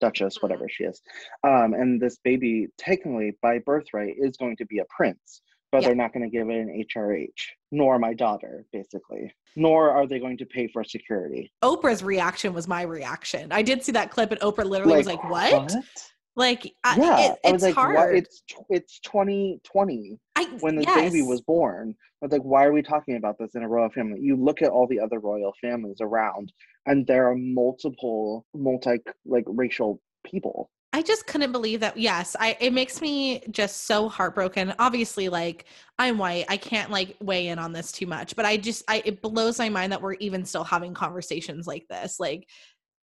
duchess, 0.01 0.37
Mm-hmm. 0.37 0.47
whatever 0.47 0.67
she 0.69 0.85
is. 0.85 1.01
Um, 1.45 1.75
and 1.75 2.01
this 2.01 2.19
baby, 2.25 2.69
technically 2.79 3.33
by 3.43 3.59
birthright, 3.59 4.15
is 4.19 4.37
going 4.37 4.57
to 4.59 4.67
be 4.67 4.79
a 4.79 4.85
prince, 4.97 5.43
but 5.71 5.83
Yeah. 5.83 5.89
they're 5.89 5.97
not 5.97 6.13
going 6.13 6.23
to 6.23 6.31
give 6.31 6.49
it 6.49 6.57
an 6.57 6.69
HRH, 6.69 7.53
nor 7.71 7.99
my 7.99 8.15
daughter, 8.15 8.65
basically. 8.73 9.33
Nor 9.57 9.91
are 9.91 10.07
they 10.07 10.19
going 10.19 10.39
to 10.39 10.47
pay 10.47 10.69
for 10.69 10.85
security. 10.85 11.53
Oprah's 11.63 12.03
reaction 12.03 12.53
was 12.55 12.67
my 12.69 12.83
reaction. 12.83 13.53
I 13.53 13.63
did 13.63 13.83
see 13.83 13.93
that 13.93 14.11
clip, 14.11 14.31
and 14.31 14.41
Oprah 14.41 14.65
literally 14.65 14.97
was 14.97 15.07
like, 15.07 15.23
"What?" 15.25 15.75
Like, 16.37 16.73
I, 16.85 16.97
Yeah, 16.97 17.33
it, 17.33 17.39
it's 17.43 17.65
like, 17.65 17.75
hard. 17.75 17.97
What? 17.97 18.15
It's 18.15 18.43
it's 18.71 19.01
2020 19.01 20.19
I, 20.37 20.45
when 20.61 20.77
the 20.77 20.83
yes. 20.83 21.11
baby 21.11 21.23
was 21.23 21.41
born. 21.41 21.97
I 22.23 22.27
was 22.27 22.33
like, 22.33 22.43
why 22.43 22.65
are 22.65 22.73
we 22.73 22.81
talking 22.83 23.17
about 23.17 23.39
this 23.39 23.57
in 23.57 23.63
a 23.65 23.69
royal 23.69 23.91
family? 23.91 24.21
You 24.21 24.37
look 24.37 24.63
at 24.63 24.71
all 24.71 24.87
the 24.87 25.01
other 25.01 25.19
royal 25.19 25.53
families 25.61 25.99
around, 26.01 26.53
and 26.87 27.07
there 27.07 27.29
are 27.29 27.35
multiple, 27.37 28.47
multi 28.55 29.01
like 29.27 29.45
racial 29.49 30.01
people. 30.25 30.71
I 30.99 31.03
just 31.03 31.29
couldn't 31.29 31.53
believe 31.53 31.79
that. 31.79 31.97
Yes, 31.97 32.35
I 32.41 32.57
it 32.59 32.73
makes 32.73 33.01
me 33.01 33.41
just 33.53 33.85
so 33.85 34.09
heartbroken. 34.09 34.75
Obviously, 34.81 35.29
like 35.29 35.67
I'm 35.97 36.19
white, 36.19 36.47
I 36.49 36.57
can't 36.57 36.91
like 36.91 37.17
weigh 37.21 37.47
in 37.47 37.59
on 37.61 37.73
this 37.73 37.93
too 37.93 38.07
much, 38.07 38.35
but 38.35 38.45
I 38.45 38.57
just 38.57 38.83
I 38.89 39.01
it 39.05 39.23
blows 39.23 39.61
my 39.61 39.69
mind 39.69 39.93
that 39.93 40.03
we're 40.03 40.15
even 40.15 40.45
still 40.45 40.65
having 40.65 40.95
conversations 40.95 41.69
like 41.69 41.87
this. 41.89 42.19
Like 42.19 42.49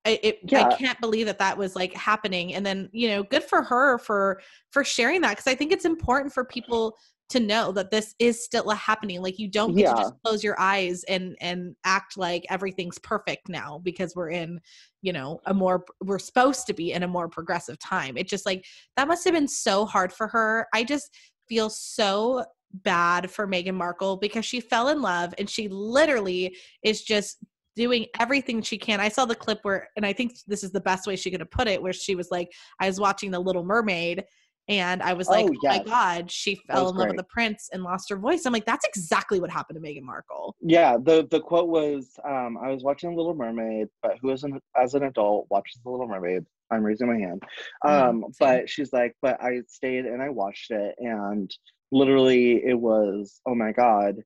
I 0.04 0.18
it, 0.24 0.40
Yeah. 0.42 0.66
I 0.66 0.74
can't 0.74 1.00
believe 1.00 1.26
that 1.26 1.38
that 1.38 1.56
was 1.56 1.76
like 1.76 1.94
happening. 1.94 2.54
And 2.54 2.66
then 2.66 2.88
you 2.90 3.10
know, 3.10 3.22
good 3.22 3.44
for 3.44 3.62
her 3.62 3.98
for 3.98 4.40
for 4.72 4.82
sharing 4.82 5.20
that 5.20 5.30
because 5.30 5.46
I 5.46 5.54
think 5.54 5.70
it's 5.70 5.84
important 5.84 6.34
for 6.34 6.44
people 6.44 6.96
to 7.30 7.40
know 7.40 7.72
that 7.72 7.90
this 7.90 8.14
is 8.18 8.44
still 8.44 8.68
happening. 8.70 9.22
Like 9.22 9.38
you 9.38 9.48
don't 9.48 9.76
Yeah. 9.76 9.94
just 9.94 10.14
close 10.24 10.44
your 10.44 10.58
eyes 10.60 11.04
and 11.04 11.36
and 11.40 11.74
act 11.84 12.16
like 12.16 12.44
everything's 12.50 12.98
perfect 12.98 13.48
now 13.48 13.80
because 13.82 14.14
we're 14.14 14.30
in 14.30 14.60
you 15.02 15.12
know 15.12 15.40
a 15.46 15.54
more 15.54 15.84
we're 16.02 16.18
supposed 16.18 16.66
to 16.66 16.74
be 16.74 16.92
in 16.92 17.02
a 17.02 17.08
more 17.08 17.28
progressive 17.28 17.78
time 17.78 18.16
it 18.16 18.28
just 18.28 18.46
like 18.46 18.64
that 18.96 19.08
must 19.08 19.24
have 19.24 19.34
been 19.34 19.48
so 19.48 19.84
hard 19.84 20.12
for 20.12 20.28
her 20.28 20.66
i 20.72 20.82
just 20.82 21.14
feel 21.46 21.68
so 21.68 22.42
bad 22.82 23.30
for 23.30 23.46
Meghan 23.46 23.74
Markle 23.74 24.16
because 24.16 24.44
she 24.44 24.60
fell 24.60 24.88
in 24.88 25.00
love 25.00 25.34
and 25.38 25.48
she 25.48 25.68
literally 25.68 26.56
is 26.82 27.02
just 27.02 27.38
doing 27.76 28.06
everything 28.18 28.62
she 28.62 28.78
can. 28.78 29.00
I 29.00 29.08
saw 29.08 29.24
the 29.24 29.34
clip 29.34 29.58
where 29.62 29.88
and 29.96 30.06
I 30.06 30.12
think 30.12 30.36
this 30.46 30.64
is 30.64 30.72
the 30.72 30.80
best 30.80 31.06
way 31.06 31.16
she 31.16 31.30
could 31.30 31.40
have 31.40 31.50
put 31.50 31.68
it 31.68 31.82
where 31.82 31.92
she 31.92 32.14
was 32.14 32.30
like 32.30 32.52
I 32.80 32.86
was 32.86 33.00
watching 33.00 33.30
The 33.30 33.38
Little 33.38 33.64
Mermaid 33.64 34.24
and 34.68 35.02
I 35.02 35.12
was 35.14 35.30
like, 35.30 35.48
Oh, 35.48 35.56
"Oh, 35.60 35.66
my 35.68 35.78
god, 35.78 36.30
she 36.30 36.54
fell 36.56 36.88
in 36.90 36.96
love 36.96 37.08
with 37.08 37.16
great. 37.16 37.18
the 37.18 37.24
prince 37.24 37.68
and 37.72 37.82
lost 37.84 38.08
her 38.10 38.16
voice." 38.16 38.46
I'm 38.46 38.52
like, 38.52 38.66
"That's 38.66 38.86
exactly 38.86 39.40
what 39.40 39.50
happened 39.50 39.82
to 39.82 39.88
Meghan 39.88 40.02
Markle." 40.02 40.56
Yeah, 40.60 40.96
the 40.96 41.26
the 41.30 41.40
quote 41.40 41.68
was, 41.68 42.18
um, 42.24 42.56
"I 42.58 42.70
was 42.70 42.82
watching 42.84 43.14
Little 43.16 43.34
Mermaid, 43.34 43.88
but 44.02 44.18
who 44.20 44.30
as 44.30 44.44
an 44.44 44.60
as 44.76 44.94
an 44.94 45.02
adult 45.02 45.46
watches 45.50 45.80
The 45.84 45.90
Little 45.90 46.08
Mermaid?" 46.08 46.44
I'm 46.70 46.82
raising 46.84 47.08
my 47.08 47.18
hand. 47.18 47.42
Mhm, 47.86 48.18
Um, 48.22 48.24
same. 48.30 48.62
but 48.62 48.70
she's 48.70 48.92
like, 48.92 49.14
"But 49.20 49.42
I 49.42 49.60
stayed 49.68 50.06
and 50.06 50.22
I 50.22 50.30
watched 50.30 50.70
it, 50.70 50.94
and 50.98 51.50
literally, 51.92 52.64
it 52.64 52.74
was 52.80 53.40
oh 53.46 53.54
my 53.54 53.72
god." 53.72 54.16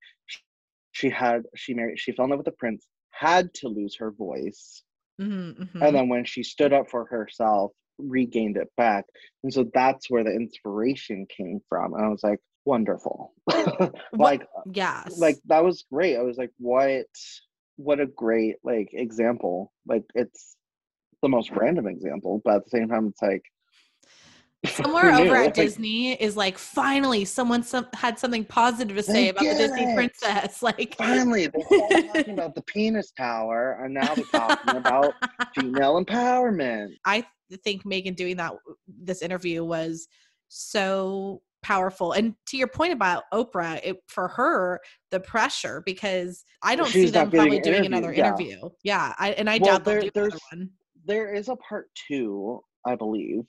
She 0.92 1.08
had 1.10 1.46
she 1.56 1.74
married 1.74 1.98
she 1.98 2.12
fell 2.12 2.26
in 2.26 2.30
love 2.32 2.38
with 2.40 2.46
the 2.46 2.52
prince, 2.52 2.88
had 3.10 3.54
to 3.54 3.68
lose 3.68 3.96
her 3.96 4.10
voice, 4.10 4.84
Mhm, 5.18 5.54
mhm. 5.58 5.82
and 5.82 5.94
then 5.94 6.08
when 6.08 6.24
she 6.24 6.42
stood 6.42 6.72
up 6.72 6.88
for 6.90 7.04
herself, 7.06 7.72
regained 7.98 8.56
it 8.56 8.70
back, 8.76 9.04
and 9.42 9.52
so 9.52 9.70
that's 9.74 10.10
where 10.10 10.24
the 10.24 10.32
inspiration 10.32 11.26
came 11.34 11.60
from. 11.68 11.94
And 11.94 12.04
I 12.04 12.08
was 12.08 12.22
like, 12.22 12.40
wonderful, 12.64 13.32
like 14.12 14.46
yes. 14.72 15.18
like 15.18 15.38
that 15.46 15.64
was 15.64 15.84
great. 15.92 16.16
I 16.16 16.22
was 16.22 16.36
like, 16.38 16.52
what 16.58 17.06
what 17.76 18.00
a 18.00 18.06
great 18.06 18.56
like 18.64 18.90
example. 18.92 19.72
Like 19.86 20.04
it's 20.14 20.56
the 21.22 21.28
most 21.28 21.50
random 21.50 21.86
example, 21.86 22.42
but 22.44 22.56
at 22.56 22.64
the 22.64 22.70
same 22.70 22.88
time 22.88 23.08
it's 23.08 23.22
like 23.22 23.42
somewhere 24.66 25.12
over 25.14 25.36
at 25.36 25.44
Like, 25.46 25.54
Disney 25.54 26.12
is 26.12 26.36
like 26.36 26.58
finally 26.58 27.24
someone 27.24 27.62
some 27.62 27.86
had 27.94 28.18
something 28.18 28.44
positive 28.44 28.96
to 28.96 29.02
say 29.02 29.28
about 29.28 29.44
the 29.44 29.54
Disney 29.54 29.84
it. 29.84 29.94
princess. 29.94 30.62
Like 30.62 30.96
Finally, 30.96 31.46
they 31.46 31.58
were 31.58 32.12
talking 32.12 32.34
about 32.34 32.54
the 32.54 32.62
penis 32.62 33.12
tower, 33.12 33.80
and 33.82 33.94
now 33.94 34.14
they're 34.14 34.24
talking 34.24 34.76
about 34.76 35.14
female 35.54 36.04
empowerment. 36.04 36.90
I 37.04 37.24
think 37.56 37.84
Meghan 37.84 38.14
doing 38.16 38.36
that 38.36 38.52
this 38.86 39.22
interview 39.22 39.64
was 39.64 40.06
so 40.48 41.42
powerful. 41.62 42.12
And 42.12 42.34
to 42.46 42.56
your 42.56 42.68
point 42.68 42.92
about 42.92 43.24
Oprah, 43.32 43.80
it 43.82 43.96
for 44.06 44.28
her 44.28 44.80
the 45.10 45.20
pressure 45.20 45.82
because 45.84 46.44
I 46.62 46.76
don't 46.76 46.86
see 46.88 47.02
She's 47.02 47.12
not 47.12 47.30
them 47.30 47.40
probably 47.40 47.60
doing 47.60 47.86
another 47.86 48.12
interview, 48.12 48.46
yeah. 48.46 48.52
interview. 48.54 48.68
Yeah, 48.84 49.14
I, 49.18 49.30
and 49.32 49.50
I 49.50 49.58
Well, 49.58 49.72
doubt 49.72 49.84
they'll 49.84 50.00
do 50.02 50.10
another 50.14 50.28
there's- 50.30 50.40
one. 50.52 50.70
There 51.04 51.34
is 51.34 51.48
a 51.48 51.56
part 51.56 51.88
two, 52.06 52.60
I 52.86 52.94
believe. 52.94 53.40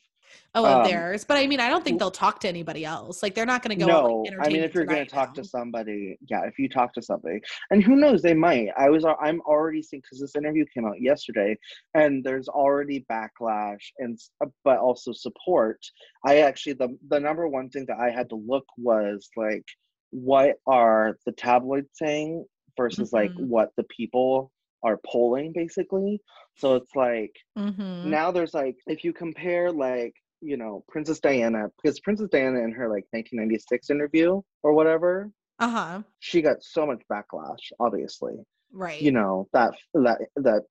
Oh, 0.55 0.65
um, 0.65 0.83
theirs, 0.83 1.23
but 1.23 1.37
I 1.37 1.45
mean, 1.47 1.59
I 1.59 1.69
don't 1.69 1.83
think 1.83 1.99
they'll 1.99 2.09
talk 2.11 2.39
to 2.41 2.47
anybody 2.47 2.83
else. 2.83 3.21
Like 3.21 3.35
they're 3.35 3.45
not 3.45 3.61
going 3.61 3.77
to 3.77 3.85
go. 3.85 3.91
no, 3.91 4.21
like, 4.37 4.47
I 4.47 4.49
mean, 4.51 4.63
if 4.63 4.73
you're 4.73 4.85
going 4.85 5.05
to 5.05 5.11
talk 5.11 5.29
now. 5.29 5.41
to 5.41 5.47
somebody, 5.47 6.17
yeah, 6.27 6.41
if 6.45 6.57
you 6.57 6.67
talk 6.67 6.93
to 6.93 7.01
somebody, 7.01 7.39
and 7.71 7.83
who 7.83 7.95
knows, 7.95 8.21
they 8.21 8.33
might. 8.33 8.69
I 8.77 8.89
was, 8.89 9.05
I'm 9.21 9.41
already 9.41 9.81
seeing 9.81 10.01
because 10.01 10.19
this 10.19 10.35
interview 10.35 10.65
came 10.73 10.85
out 10.85 10.99
yesterday, 11.01 11.57
and 11.93 12.23
there's 12.23 12.47
already 12.47 13.05
backlash 13.11 13.83
and, 13.99 14.19
uh, 14.41 14.47
but 14.63 14.79
also 14.79 15.11
support. 15.11 15.79
I 16.25 16.39
actually, 16.39 16.73
the 16.73 16.97
the 17.09 17.19
number 17.19 17.47
one 17.47 17.69
thing 17.69 17.85
that 17.87 17.97
I 17.99 18.09
had 18.09 18.29
to 18.29 18.35
look 18.35 18.65
was 18.77 19.29
like, 19.37 19.65
what 20.11 20.55
are 20.65 21.17
the 21.25 21.31
tabloids 21.31 21.89
saying 21.93 22.45
versus 22.77 23.13
like 23.13 23.31
Mhm. 23.31 23.47
what 23.47 23.69
the 23.77 23.83
people 23.83 24.51
are 24.83 24.99
polling, 25.05 25.51
basically. 25.53 26.21
So 26.55 26.75
it's 26.75 26.95
like 26.95 27.33
Mhm. 27.57 28.17
now 28.17 28.31
there's 28.31 28.53
like 28.53 28.77
if 28.87 29.03
you 29.03 29.13
compare 29.13 29.71
like 29.71 30.13
you 30.41 30.57
know 30.57 30.83
princess 30.87 31.19
diana 31.19 31.67
because 31.81 31.99
princess 31.99 32.27
diana 32.31 32.59
in 32.59 32.71
her 32.71 32.89
like 32.89 33.05
1996 33.13 33.89
interview 33.89 34.41
or 34.63 34.73
whatever 34.73 35.31
Uh 35.59 35.69
huh. 35.69 36.03
she 36.19 36.41
got 36.41 36.63
so 36.63 36.85
much 36.85 37.01
backlash 37.11 37.71
obviously 37.79 38.35
Right. 38.71 38.99
you 38.99 39.11
know 39.11 39.47
that 39.53 39.73
that 39.93 40.19
that 40.35 40.63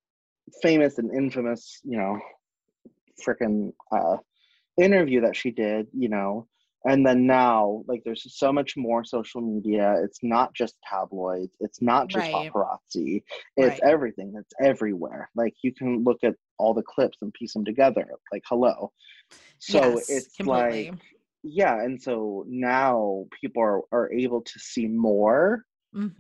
famous 0.63 0.99
and 0.99 1.11
infamous 1.15 1.81
you 1.85 1.99
know 1.99 2.19
freaking 3.27 3.73
uh 3.93 4.17
interview 4.81 5.21
that 5.21 5.37
she 5.37 5.51
did 5.51 5.87
you 5.93 6.09
know 6.09 6.47
and 6.85 7.05
then 7.07 7.27
now 7.27 7.83
like 7.89 8.03
there's 8.05 8.25
so 8.39 8.53
much 8.53 8.77
more 8.77 9.05
social 9.05 9.41
media 9.41 9.95
it's 10.05 10.21
not 10.23 10.55
just 10.55 10.77
tabloids 10.89 11.53
it's 11.61 11.83
not 11.83 12.09
just 12.09 12.31
Right. 12.31 12.53
paparazzi 12.53 13.23
it's 13.57 13.81
Right. 13.81 13.81
everything 13.83 14.33
it's 14.39 14.53
everywhere 14.63 15.29
like 15.35 15.55
you 15.63 15.73
can 15.75 16.05
look 16.05 16.19
at 16.23 16.35
all 16.59 16.75
the 16.75 16.83
clips 16.83 17.19
and 17.23 17.33
piece 17.35 17.53
them 17.55 17.65
together 17.65 18.07
like 18.33 18.43
hello 18.47 18.93
so 19.59 19.99
Yes, 19.99 20.07
it's 20.09 20.37
completely. 20.37 20.91
like 20.91 20.95
yeah 21.43 21.81
and 21.83 22.01
so 22.01 22.45
now 22.49 23.25
people 23.41 23.63
are, 23.63 23.83
are 23.93 24.13
able 24.13 24.43
to 24.43 24.59
see 24.59 24.87
more 24.87 25.65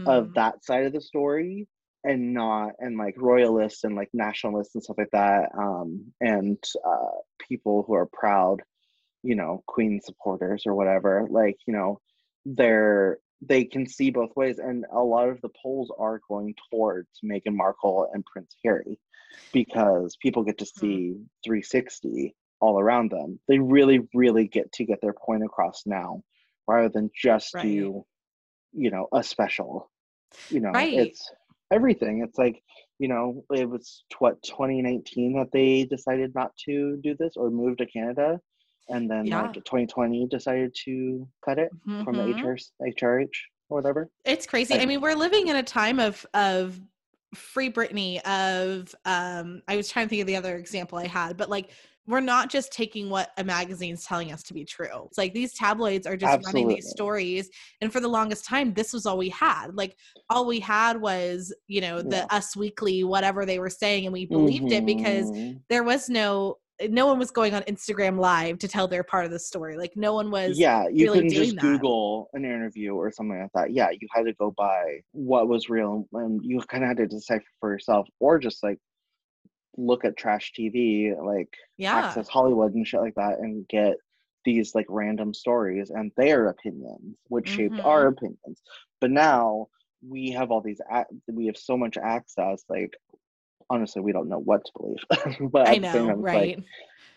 of 0.07 0.33
Mhm. 0.33 0.35
that 0.35 0.65
side 0.65 0.87
of 0.87 0.93
the 0.93 1.01
story 1.01 1.67
and 2.05 2.33
not 2.33 2.73
and 2.79 2.97
like 2.97 3.15
royalists 3.19 3.85
and 3.85 3.97
like 3.97 4.09
nationalists 4.13 4.75
and 4.75 4.83
stuff 4.85 4.97
like 4.99 5.11
that 5.13 5.51
um 5.59 6.13
and 6.21 6.63
uh 6.87 7.19
people 7.49 7.83
who 7.87 7.95
are 7.95 8.09
proud 8.13 8.63
you 9.23 9.35
know 9.35 9.63
queen 9.67 10.01
supporters 10.03 10.65
or 10.67 10.75
whatever 10.75 11.27
like 11.31 11.57
you 11.67 11.73
know 11.73 12.01
they're 12.45 13.19
they 13.41 13.65
can 13.65 13.87
see 13.87 14.11
both 14.11 14.35
ways 14.37 14.59
and 14.59 14.85
a 14.93 15.01
lot 15.01 15.29
of 15.29 15.41
the 15.43 15.51
polls 15.63 15.93
are 15.99 16.21
going 16.29 16.55
towards 16.71 17.09
Meghan 17.25 17.55
Markle 17.55 18.09
and 18.13 18.25
Prince 18.27 18.55
Harry 18.65 18.99
because 19.53 20.17
people 20.21 20.45
get 20.45 20.59
to 20.59 20.67
Hmm. 20.77 20.81
see 20.81 21.17
360 21.45 22.35
all 22.61 22.81
around 22.81 23.11
them 23.11 23.39
they 23.49 23.59
really 23.59 24.01
really 24.15 24.49
get 24.49 24.71
to 24.73 24.85
get 24.85 25.01
their 25.01 25.15
point 25.15 25.45
across 25.45 25.85
now 25.87 26.23
rather 26.67 26.89
than 26.89 27.11
just 27.15 27.55
Right. 27.55 27.59
do 27.59 28.05
you 28.73 28.91
know 28.91 29.09
a 29.15 29.23
special 29.23 29.91
you 30.49 30.61
know 30.61 30.89
Right. 30.91 30.93
it's 30.93 31.31
everything 31.73 32.23
it's 32.23 32.39
like 32.39 32.63
you 32.99 33.09
know 33.09 33.45
it 33.53 33.69
was 33.69 34.05
what 34.19 34.43
2019 34.43 35.35
that 35.39 35.51
they 35.53 35.85
decided 35.85 36.35
not 36.35 36.53
to 36.57 36.99
do 37.03 37.15
this 37.19 37.35
or 37.37 37.51
move 37.51 37.77
to 37.77 37.87
canada 37.87 38.41
and 38.89 39.11
then 39.11 39.27
Yeah. 39.27 39.43
like 39.43 39.53
2020 39.55 40.27
decided 40.27 40.75
to 40.85 41.29
cut 41.45 41.59
it 41.59 41.71
from 42.05 42.17
the. 42.17 42.23
HR, 42.25 42.57
hrh 42.81 43.29
or 43.71 43.77
whatever 43.79 44.11
It's 44.25 44.47
crazy. 44.47 44.75
I- 44.75 44.79
I 44.83 44.87
mean, 44.87 45.01
we're 45.01 45.15
living 45.15 45.49
in 45.49 45.57
a 45.57 45.63
time 45.63 46.01
of 46.01 46.25
of 46.35 46.81
free 47.35 47.71
Britney. 47.71 48.21
Of 48.23 48.95
um, 49.05 49.63
I 49.69 49.77
was 49.77 49.89
trying 49.91 50.07
to 50.07 50.11
think 50.11 50.23
of 50.23 50.27
the 50.27 50.37
other 50.37 50.57
example 50.57 50.97
I 50.99 51.07
had, 51.07 51.37
but 51.37 51.51
like 51.51 51.71
we're 52.07 52.21
not 52.21 52.49
just 52.49 52.73
taking 52.73 53.11
what 53.11 53.33
a 53.37 53.45
magazine's 53.45 54.03
telling 54.07 54.33
us 54.33 54.43
to 54.45 54.55
be 54.55 54.65
true. 54.65 55.05
It's 55.05 55.19
like 55.19 55.35
these 55.35 55.53
tabloids 55.53 56.07
are 56.07 56.17
just 56.17 56.47
running 56.47 56.67
these 56.67 56.89
stories, 56.89 57.51
and 57.83 57.93
for 57.93 58.01
the 58.01 58.09
longest 58.09 58.47
time, 58.47 58.73
this 58.73 58.95
was 58.95 59.05
all 59.05 59.19
we 59.19 59.29
had. 59.29 59.75
Like 59.75 59.95
all 60.31 60.47
we 60.47 60.59
had 60.61 60.99
was 60.99 61.55
you 61.67 61.83
know 61.83 62.01
the 62.01 62.17
Yeah. 62.17 62.27
Us 62.31 62.57
Weekly, 62.57 63.05
whatever 63.05 63.45
they 63.45 63.59
were 63.59 63.69
saying, 63.69 64.07
and 64.07 64.13
we 64.15 64.25
believed 64.25 64.73
it 64.73 64.87
because 64.87 65.31
Mhm. 65.31 65.61
there 65.69 65.85
was 65.85 66.09
no 66.09 66.57
no 66.89 67.07
one 67.07 67.19
was 67.19 67.31
going 67.31 67.55
on 67.55 67.63
Instagram 67.63 68.19
live 68.19 68.59
to 68.59 68.69
tell 68.69 68.87
their 68.87 69.03
part 69.03 69.25
of 69.25 69.31
the 69.31 69.39
story. 69.39 69.77
Like 69.77 69.97
no 69.97 70.15
one 70.15 70.31
was. 70.31 70.59
yeah 70.59 70.87
you 70.89 71.07
really 71.07 71.19
couldn't 71.19 71.31
just 71.33 71.55
that. 71.57 71.61
google 71.63 72.31
an 72.35 72.45
interview 72.45 72.95
or 72.95 73.11
something 73.11 73.41
like 73.41 73.51
that 73.55 73.73
yeah 73.73 73.89
you 73.91 74.07
had 74.15 74.25
to 74.27 74.33
go 74.35 74.53
by 74.57 75.01
what 75.13 75.49
was 75.49 75.69
real 75.69 76.07
and 76.13 76.41
you 76.45 76.61
kind 76.69 76.85
of 76.85 76.89
had 76.89 76.97
to 76.99 77.07
decipher 77.07 77.45
for 77.61 77.73
yourself 77.73 78.07
or 78.21 78.39
just 78.39 78.63
like 78.63 78.79
look 79.77 80.05
at 80.05 80.17
trash 80.17 80.53
TV, 80.59 81.15
like 81.25 81.49
Yeah. 81.77 81.95
Access 81.97 82.27
Hollywood 82.29 82.75
and 82.75 82.85
shit 82.87 83.01
like 83.01 83.15
that, 83.15 83.39
and 83.39 83.67
get 83.69 83.95
these 84.45 84.75
like 84.75 84.87
random 84.89 85.33
stories 85.33 85.91
and 85.91 86.11
their 86.17 86.49
opinions, 86.49 87.17
which 87.29 87.49
shaped 87.49 87.75
Mhm. 87.77 87.85
our 87.85 88.09
opinions. 88.09 88.61
But 89.01 89.13
now 89.13 89.69
we 90.07 90.31
have 90.31 90.51
all 90.51 90.61
these, 90.61 90.81
we 91.29 91.47
have 91.47 91.57
so 91.57 91.77
much 91.77 91.97
access. 91.97 92.65
Like, 92.69 92.93
honestly, 93.71 94.03
we 94.03 94.13
don't 94.13 94.29
know 94.29 94.39
what 94.39 94.65
to 94.65 94.73
believe. 94.79 95.51
but 95.53 95.69
I 95.69 95.77
at 95.77 95.83
the 95.83 95.93
same 95.93 96.07
know, 96.07 96.15
time, 96.15 96.19
it's 96.19 96.25
like, 96.25 96.35
right? 96.35 96.65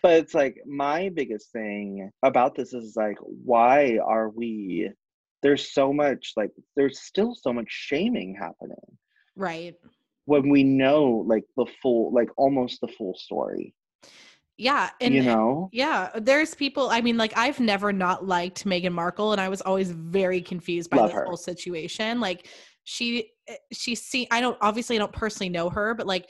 but 0.02 0.12
it's 0.12 0.34
like 0.34 0.58
my 0.66 1.08
biggest 1.10 1.52
thing 1.52 2.10
about 2.22 2.54
this 2.54 2.72
is 2.72 2.96
like, 2.96 3.16
why 3.20 3.98
are 4.04 4.28
we? 4.28 4.90
There's 5.42 5.72
so 5.72 5.92
much 5.92 6.34
like 6.36 6.50
there's 6.76 7.00
still 7.00 7.34
so 7.34 7.52
much 7.52 7.66
shaming 7.68 8.36
happening 8.38 8.76
right. 9.34 9.74
when 10.26 10.48
we 10.48 10.62
know 10.62 11.24
like 11.26 11.44
the 11.56 11.66
full 11.82 12.12
like 12.12 12.28
almost 12.36 12.80
the 12.80 12.88
full 12.88 13.14
story. 13.16 13.74
Yeah. 14.58 14.90
And 15.00 15.14
you 15.14 15.22
know? 15.22 15.70
Yeah, 15.72 16.10
there's 16.14 16.54
people. 16.54 16.90
I 16.90 17.00
mean, 17.00 17.16
like 17.16 17.32
I've 17.36 17.58
never 17.58 17.92
not 17.92 18.26
liked 18.26 18.64
Meghan 18.64 18.92
Markle, 18.92 19.32
and 19.32 19.40
I 19.40 19.48
was 19.48 19.60
always 19.62 19.90
very 19.90 20.40
confused 20.40 20.90
by 20.90 20.98
Love 20.98 21.08
this 21.08 21.14
her. 21.16 21.24
whole 21.24 21.36
situation. 21.36 22.20
Like 22.20 22.46
she, 22.84 23.30
eh, 23.48 23.56
she 23.72 23.94
see. 23.94 24.26
I 24.30 24.40
don't 24.40 24.56
obviously 24.60 24.96
I 24.96 24.98
don't 24.98 25.12
personally 25.12 25.50
know 25.50 25.70
her, 25.70 25.94
but 25.94 26.06
like 26.06 26.26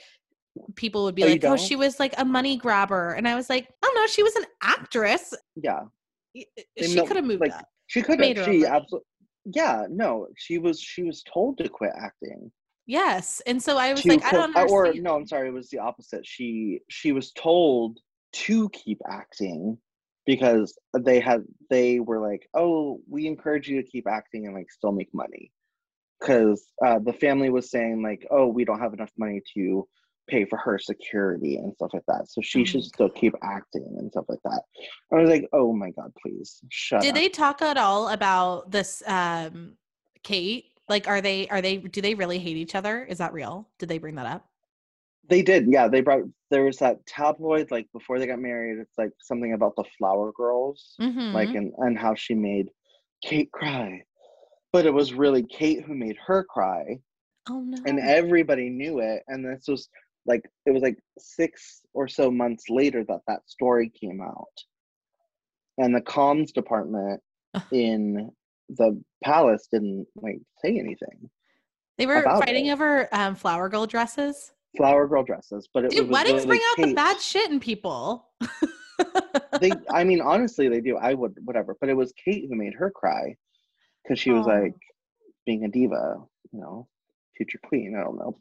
people 0.75 1.03
would 1.03 1.15
be 1.15 1.23
Oh, 1.23 1.27
like, 1.27 1.43
"Oh, 1.45 1.57
she 1.57 1.75
was 1.75 1.99
like 1.99 2.13
a 2.17 2.25
money 2.25 2.57
grabber," 2.57 3.13
and 3.13 3.27
I 3.27 3.35
was 3.35 3.49
like, 3.49 3.69
"Oh 3.83 3.93
no, 3.95 4.07
she 4.07 4.23
was 4.23 4.35
an 4.35 4.45
actress. 4.61 5.33
Yeah. 5.55 5.81
She 6.35 6.45
could 7.05 7.15
have 7.15 7.25
moved 7.25 7.41
like, 7.41 7.53
up." 7.53 7.67
She 7.87 8.01
could 8.01 8.19
have. 8.19 8.45
She 8.45 8.65
absolutely. 8.65 9.07
Yeah. 9.45 9.85
No. 9.89 10.27
She 10.37 10.57
was. 10.57 10.79
She 10.79 11.03
was 11.03 11.23
told 11.23 11.57
to 11.59 11.69
quit 11.69 11.91
acting. 11.97 12.51
Yes, 12.85 13.41
and 13.45 13.61
so 13.61 13.77
I 13.77 13.93
was 13.93 14.05
like, 14.05 14.23
I 14.25 14.31
don't 14.31 14.55
uh, 14.55 14.65
or 14.65 14.93
no 14.93 15.15
i'm 15.15 15.25
sorry 15.25 15.47
it 15.47 15.53
was 15.53 15.69
the 15.69 15.79
opposite 15.79 16.25
she 16.27 16.81
she 16.89 17.13
was 17.13 17.31
told 17.31 17.99
to 18.33 18.67
keep 18.69 18.99
acting 19.09 19.77
because 20.25 20.77
they 20.99 21.21
had 21.21 21.45
they 21.69 22.01
were 22.01 22.19
like 22.19 22.47
oh 22.55 22.99
we 23.09 23.25
encourage 23.25 23.69
you 23.69 23.81
to 23.81 23.87
keep 23.87 24.05
acting 24.07 24.47
and 24.47 24.55
like 24.55 24.69
still 24.69 24.91
make 24.91 25.13
money 25.13 25.51
because 26.23 26.71
uh, 26.85 26.99
the 26.99 27.13
family 27.13 27.49
was 27.49 27.69
saying 27.69 28.01
like 28.01 28.25
oh 28.31 28.47
we 28.47 28.63
don't 28.63 28.79
have 28.79 28.93
enough 28.93 29.11
money 29.17 29.41
to 29.53 29.85
pay 30.29 30.45
for 30.45 30.57
her 30.57 30.79
security 30.79 31.57
and 31.57 31.73
stuff 31.75 31.89
like 31.93 32.05
that 32.07 32.29
so 32.29 32.39
she 32.41 32.61
Oh 32.61 32.63
should 32.63 32.83
still 32.83 33.09
keep 33.09 33.33
acting 33.43 33.93
and 33.97 34.09
stuff 34.09 34.23
like 34.29 34.39
that 34.45 34.61
i 35.11 35.15
was 35.15 35.29
like 35.29 35.45
oh 35.51 35.73
my 35.73 35.89
god 35.91 36.13
please 36.21 36.61
shut 36.69 36.99
up. 36.99 37.03
Did 37.03 37.09
up 37.09 37.15
they 37.15 37.27
talk 37.29 37.61
at 37.61 37.77
all 37.77 38.07
about 38.07 38.71
this, 38.71 39.03
um, 39.05 39.73
Kate? 40.23 40.65
Like, 40.89 41.07
are 41.07 41.21
they 41.21 41.47
are 41.49 41.61
they 41.61 41.77
do 41.77 42.01
they 42.01 42.13
really 42.15 42.39
hate 42.39 42.55
each 42.57 42.75
other? 42.75 43.03
Is 43.03 43.17
that 43.17 43.33
real? 43.33 43.67
Did 43.79 43.89
they 43.89 43.97
bring 43.97 44.15
that 44.15 44.25
up? 44.25 44.45
They 45.29 45.41
did, 45.41 45.67
yeah. 45.67 45.87
They 45.87 46.01
brought 46.01 46.23
there 46.51 46.63
was 46.63 46.77
that 46.77 47.05
tabloid 47.05 47.71
like 47.71 47.87
before 47.93 48.19
they 48.19 48.27
got 48.27 48.39
married. 48.39 48.79
It's 48.79 48.97
like 48.97 49.11
something 49.21 49.53
about 49.53 49.75
the 49.75 49.85
Flower 49.97 50.31
Girls, 50.33 50.95
Mm-hmm. 51.01 51.33
like 51.33 51.49
and 51.55 51.73
and 51.77 51.97
how 51.97 52.15
she 52.15 52.33
made 52.33 52.69
Kate 53.23 53.51
cry, 53.51 54.03
but 54.73 54.87
it 54.87 54.93
was 54.93 55.13
really 55.13 55.43
Kate 55.43 55.83
who 55.83 55.93
made 55.93 56.17
her 56.25 56.43
cry, 56.43 56.99
oh 57.49 57.61
no. 57.61 57.77
and 57.85 57.99
everybody 57.99 58.69
knew 58.69 58.99
it. 58.99 59.21
And 59.27 59.45
this 59.45 59.65
was 59.67 59.87
like 60.25 60.41
it 60.65 60.71
was 60.71 60.81
like 60.81 60.97
six 61.17 61.81
or 61.93 62.07
so 62.07 62.31
months 62.31 62.65
later 62.69 63.05
that 63.07 63.21
that 63.27 63.47
story 63.47 63.89
came 63.89 64.19
out, 64.19 64.57
and 65.77 65.95
the 65.95 66.01
comms 66.01 66.51
department 66.51 67.21
in 67.71 68.31
the 68.69 69.01
palace 69.23 69.67
didn't 69.71 70.07
like 70.15 70.39
say 70.57 70.79
anything. 70.79 71.29
They 71.99 72.07
were 72.07 72.23
fighting 72.23 72.65
it. 72.65 72.73
over 72.73 73.07
um, 73.13 73.35
flower 73.35 73.69
girl 73.69 73.85
dresses. 73.85 74.51
Flower 74.75 75.07
girl 75.07 75.23
dresses, 75.23 75.69
but 75.71 75.85
it, 75.85 75.91
Dude, 75.91 76.07
was 76.07 76.13
weddings 76.13 76.47
bring 76.47 76.61
out 76.71 76.87
the 76.87 76.95
bad 76.95 77.21
shit 77.21 77.51
in 77.51 77.59
people. 77.59 78.27
they 79.61 79.71
i 79.91 80.03
mean 80.03 80.21
honestly 80.21 80.69
they 80.69 80.79
do 80.79 80.97
i 80.97 81.15
would 81.15 81.35
whatever 81.45 81.75
but 81.79 81.89
it 81.89 81.95
was 81.95 82.13
kate 82.23 82.45
who 82.47 82.55
made 82.55 82.73
her 82.75 82.91
cry 82.91 83.35
because 84.03 84.19
she 84.19 84.31
was 84.31 84.45
Aw. 84.47 84.51
like 84.51 84.75
being 85.45 85.63
a 85.65 85.69
diva 85.69 86.17
you 86.51 86.59
know 86.59 86.87
future 87.35 87.59
queen 87.63 87.95
i 87.97 88.03
don't 88.03 88.17
know 88.17 88.37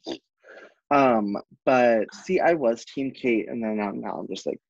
um 0.90 1.36
but 1.64 2.12
see 2.24 2.40
i 2.40 2.52
was 2.52 2.84
team 2.84 3.10
kate 3.10 3.48
and 3.48 3.62
then 3.62 3.76
now, 3.76 3.90
now 3.90 4.12
i'm 4.18 4.28
just 4.28 4.46
like 4.46 4.60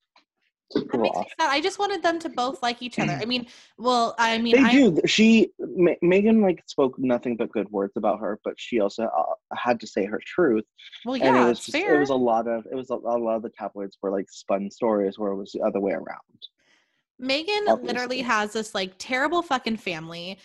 That 0.74 0.86
screw 0.86 1.03
makes 1.03 1.16
me 1.16 1.20
off. 1.22 1.32
I 1.38 1.61
just 1.61 1.78
wanted 1.78 2.03
them 2.03 2.18
to 2.20 2.28
both 2.30 2.62
like 2.62 2.80
each 2.82 2.99
other. 2.99 3.12
I 3.12 3.24
mean, 3.32 3.47
well, 3.78 4.14
I 4.18 4.38
mean, 4.38 4.57
they 4.57 4.62
I 4.62 4.72
do 4.72 5.01
she 5.07 5.51
Ma- 5.59 6.01
meghan 6.03 6.43
like 6.43 6.62
spoke 6.66 6.99
nothing 6.99 7.36
but 7.36 7.51
good 7.51 7.68
words 7.70 7.93
about 7.97 8.20
her 8.20 8.38
but 8.45 8.55
she 8.57 8.80
also 8.80 9.05
uh, 9.05 9.57
had 9.57 9.80
to 9.80 9.86
say 9.86 10.05
her 10.05 10.20
truth 10.24 10.64
well, 11.05 11.14
and 11.14 11.24
yeah, 11.24 11.45
it 11.45 11.49
was 11.49 11.59
just 11.59 11.72
fair. 11.72 11.95
it 11.95 11.99
was 11.99 12.11
a 12.11 12.14
lot 12.14 12.47
of 12.47 12.64
it 12.70 12.74
was 12.74 12.90
a, 12.90 12.95
a 12.95 13.18
lot 13.18 13.36
of 13.36 13.43
the 13.43 13.51
tabloids 13.51 13.99
were 14.03 14.11
like 14.11 14.26
spun 14.30 14.70
stories 14.70 15.18
where 15.18 15.32
it 15.32 15.36
was 15.36 15.53
the 15.53 15.61
other 15.61 15.80
way 15.80 15.93
around 15.93 16.40
Meghan 17.20 17.68
obviously. 17.68 17.86
literally 17.86 18.20
has 18.22 18.53
this 18.53 18.74
like 18.74 18.95
terrible 18.99 19.43
fucking 19.43 19.76
family. 19.76 20.38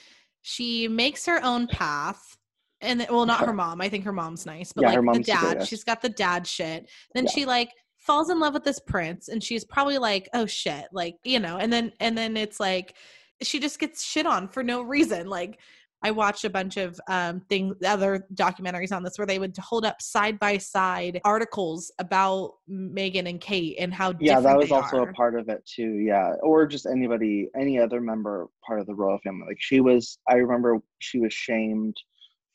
She 0.50 0.88
makes 0.88 1.26
her 1.26 1.44
own 1.44 1.68
path. 1.68 2.38
And 2.80 3.06
well, 3.10 3.26
not 3.26 3.46
her 3.46 3.52
mom. 3.54 3.82
I 3.82 3.90
think 3.90 4.06
her 4.06 4.14
mom's 4.14 4.46
nice, 4.46 4.72
but 4.72 4.84
Yeah, 4.84 5.00
like 5.00 5.18
the 5.18 5.24
super 5.24 5.56
dad, 5.56 5.68
she's 5.68 5.84
got 5.84 6.02
the 6.02 6.10
dad 6.10 6.48
shit. 6.48 6.90
Then 7.14 7.26
Yeah. 7.26 7.32
she 7.32 7.46
like 7.46 7.70
falls 7.98 8.30
in 8.30 8.40
love 8.40 8.54
with 8.54 8.64
this 8.64 8.80
prince, 8.80 9.28
and 9.28 9.44
she's 9.44 9.66
probably 9.66 9.98
like, 9.98 10.30
oh 10.34 10.46
shit, 10.46 10.86
like 10.94 11.16
you 11.26 11.42
know. 11.42 11.58
And 11.58 11.74
then 11.74 11.92
and 12.00 12.18
then 12.18 12.38
it's 12.38 12.62
like 12.62 12.96
she 13.42 13.60
just 13.60 13.78
gets 13.78 14.06
shit 14.06 14.26
on 14.26 14.48
for 14.48 14.64
no 14.64 14.84
reason. 14.84 15.28
Like 15.28 15.60
I 16.04 16.12
watched 16.12 16.46
a 16.46 16.50
bunch 16.50 16.78
of 16.78 17.00
um 17.08 17.42
things, 17.50 17.76
other 17.86 18.26
documentaries 18.34 18.92
on 18.92 19.04
this 19.04 19.18
where 19.18 19.26
they 19.28 19.40
would 19.40 19.56
hold 19.58 19.86
up 19.86 20.02
side 20.02 20.40
by 20.40 20.58
side 20.58 21.20
articles 21.26 21.92
about 22.00 22.54
Meghan 22.70 23.28
and 23.28 23.42
Kate 23.42 23.78
and 23.80 23.94
how 23.94 24.14
yeah 24.20 24.40
that 24.40 24.58
was 24.58 24.72
also 24.72 24.98
are. 24.98 25.10
a 25.10 25.14
part 25.14 25.38
of 25.38 25.50
it 25.50 25.64
too 25.66 25.98
yeah 25.98 26.34
or 26.42 26.66
just 26.66 26.86
anybody 26.86 27.50
any 27.60 27.80
other 27.80 28.02
member 28.02 28.48
part 28.66 28.80
of 28.80 28.86
the 28.88 28.94
royal 28.94 29.20
family 29.20 29.46
like 29.48 29.58
she 29.60 29.80
was 29.80 30.18
i 30.30 30.36
remember 30.36 30.80
she 31.00 31.20
was 31.20 31.34
shamed 31.34 31.96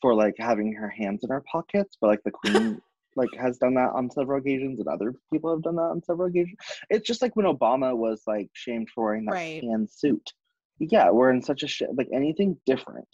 for 0.01 0.13
like 0.13 0.35
having 0.37 0.73
her 0.73 0.89
hands 0.89 1.21
in 1.23 1.29
her 1.29 1.43
pockets 1.49 1.97
but 1.99 2.07
like 2.07 2.21
the 2.25 2.31
queen 2.31 2.79
like 3.15 3.29
has 3.39 3.57
done 3.59 3.75
that 3.75 3.91
on 3.93 4.09
several 4.09 4.39
occasions 4.39 4.79
and 4.79 4.87
other 4.87 5.13
people 5.31 5.51
have 5.51 5.61
done 5.61 5.75
that 5.75 5.83
on 5.83 6.03
several 6.03 6.27
occasions 6.27 6.57
it's 6.89 7.07
just 7.07 7.21
like 7.21 7.35
when 7.35 7.45
obama 7.45 7.95
was 7.95 8.23
like 8.27 8.49
shamed 8.53 8.89
for 8.89 9.05
wearing 9.05 9.25
that 9.25 9.33
Right. 9.33 9.61
tan 9.61 9.87
suit 9.87 10.33
yeah 10.79 11.09
we're 11.11 11.29
in 11.31 11.41
such 11.41 11.63
a 11.63 11.67
shit 11.67 11.89
like 11.95 12.07
anything 12.13 12.57
different 12.65 13.07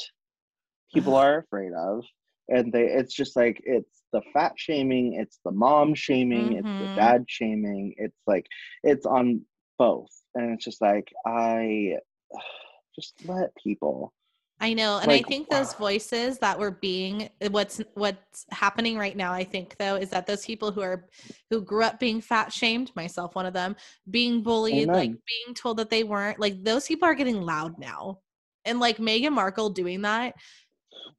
people 0.94 1.16
are 1.16 1.40
afraid 1.40 1.74
of. 1.74 2.04
And 2.48 2.74
they 2.74 2.86
it's 2.88 3.14
just 3.14 3.36
like 3.36 3.62
it's 3.64 4.02
the 4.12 4.22
fat 4.34 4.54
shaming 4.58 5.14
it's 5.14 5.40
the 5.46 5.52
mom 5.52 5.94
shaming 5.94 6.54
it's 6.54 6.68
Mhm. 6.68 6.80
the 6.80 6.90
dad 6.96 7.26
shaming. 7.28 7.94
It's 7.98 8.18
like 8.28 8.48
it's 8.84 9.06
on 9.06 9.46
both. 9.78 10.10
And 10.36 10.52
it's 10.54 10.66
just 10.66 10.82
like 10.82 11.12
i 11.26 11.98
just 12.96 13.14
let 13.24 13.56
people. 13.56 14.14
I 14.62 14.74
know, 14.74 15.00
and 15.00 15.10
I 15.10 15.18
Like, 15.20 15.26
think 15.28 15.48
those 15.50 15.74
voices 15.74 16.40
that 16.40 16.60
were 16.60 16.72
being 16.72 17.30
what's 17.50 17.82
what's 17.94 18.46
happening 18.52 18.98
right 18.98 19.16
now. 19.16 19.32
I 19.32 19.46
think 19.46 19.78
though 19.78 19.96
is 19.96 20.10
that 20.10 20.28
those 20.28 20.46
people 20.46 20.72
who 20.74 20.82
are 20.82 21.08
who 21.50 21.62
grew 21.62 21.84
up 21.84 21.98
being 22.00 22.20
fat 22.20 22.52
shamed, 22.52 22.92
myself 22.96 23.36
one 23.36 23.46
of 23.46 23.54
them, 23.54 23.78
being 24.10 24.44
bullied, 24.44 24.92
like 24.92 25.12
being 25.28 25.56
told 25.56 25.78
that 25.78 25.90
they 25.90 26.04
weren't, 26.04 26.40
like 26.42 26.62
those 26.64 26.88
people 26.88 27.08
are 27.08 27.16
getting 27.16 27.42
loud 27.42 27.80
now, 27.80 28.20
and 28.66 28.80
like 28.82 28.98
Meghan 28.98 29.32
Markle 29.32 29.70
doing 29.70 30.02
that, 30.02 30.36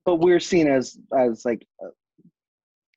but 0.05 0.17
we're 0.17 0.41
seen 0.41 0.67
as 0.69 0.99
as 1.17 1.45
like 1.45 1.67
uh, 1.85 1.89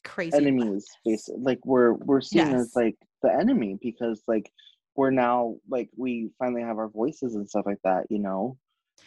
crazy 0.03 0.35
enemies 0.37 0.85
basically 1.05 1.41
like 1.41 1.59
we're 1.65 1.93
we're 1.93 2.21
seen 2.21 2.49
Yes. 2.51 2.61
as 2.61 2.75
like 2.75 2.95
the 3.21 3.33
enemy 3.33 3.77
because 3.81 4.21
like 4.27 4.51
we're 4.95 5.11
now 5.11 5.55
like 5.69 5.89
we 5.97 6.29
finally 6.37 6.61
have 6.61 6.77
our 6.77 6.89
voices 6.89 7.35
and 7.35 7.49
stuff 7.49 7.65
like 7.65 7.81
that 7.83 8.03
you 8.09 8.19
know 8.19 8.57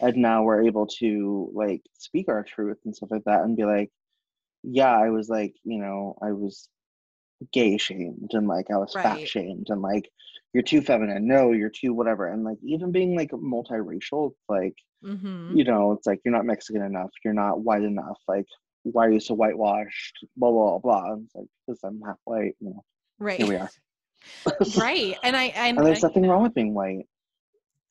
and 0.00 0.16
now 0.16 0.42
we're 0.42 0.64
able 0.66 0.86
to 0.86 1.50
like 1.54 1.82
speak 1.98 2.28
our 2.28 2.42
truth 2.42 2.78
and 2.84 2.96
stuff 2.96 3.10
like 3.10 3.24
that 3.24 3.42
and 3.42 3.56
be 3.56 3.64
like 3.64 3.90
yeah 4.62 4.90
i 4.98 5.10
was 5.10 5.28
like 5.28 5.54
you 5.64 5.78
know 5.78 6.16
i 6.22 6.32
was 6.32 6.68
gay 7.52 7.76
shamed 7.76 8.30
and 8.32 8.48
like 8.48 8.66
i 8.70 8.76
was 8.76 8.94
Right. 8.94 9.02
fat 9.02 9.28
shamed 9.28 9.66
and 9.68 9.82
like 9.82 10.08
you're 10.54 10.62
too 10.62 10.80
feminine 10.80 11.26
no 11.28 11.52
you're 11.52 11.68
too 11.70 11.92
whatever 11.92 12.26
and 12.26 12.42
like 12.42 12.56
even 12.64 12.90
being 12.90 13.14
like 13.14 13.30
multiracial 13.32 14.32
like 14.48 14.74
hmm 15.06 15.54
you 15.54 15.64
know 15.64 15.92
it's 15.92 16.06
like 16.06 16.20
you're 16.24 16.34
not 16.34 16.44
mexican 16.44 16.82
enough. 16.82 17.10
You're 17.24 17.34
not 17.34 17.60
white 17.60 17.82
enough. 17.82 18.18
Like 18.28 18.46
why 18.82 19.06
are 19.06 19.10
you 19.10 19.20
so 19.20 19.34
whitewashed? 19.34 20.18
Blah 20.36 20.50
blah 20.50 20.78
blah 20.78 21.14
it's 21.14 21.34
like 21.34 21.46
because 21.66 21.80
i'm 21.84 22.00
half 22.06 22.18
white 22.24 22.54
you 22.60 22.70
know. 22.70 22.84
Right, 23.18 23.38
here 23.38 23.46
we 23.46 23.56
are. 23.56 23.70
Right, 24.76 25.16
and 25.22 25.36
I 25.36 25.44
and, 25.44 25.78
and 25.78 25.86
there's 25.86 26.02
I, 26.02 26.08
nothing 26.08 26.26
wrong 26.26 26.42
with 26.42 26.54
being 26.54 26.74
white. 26.74 27.06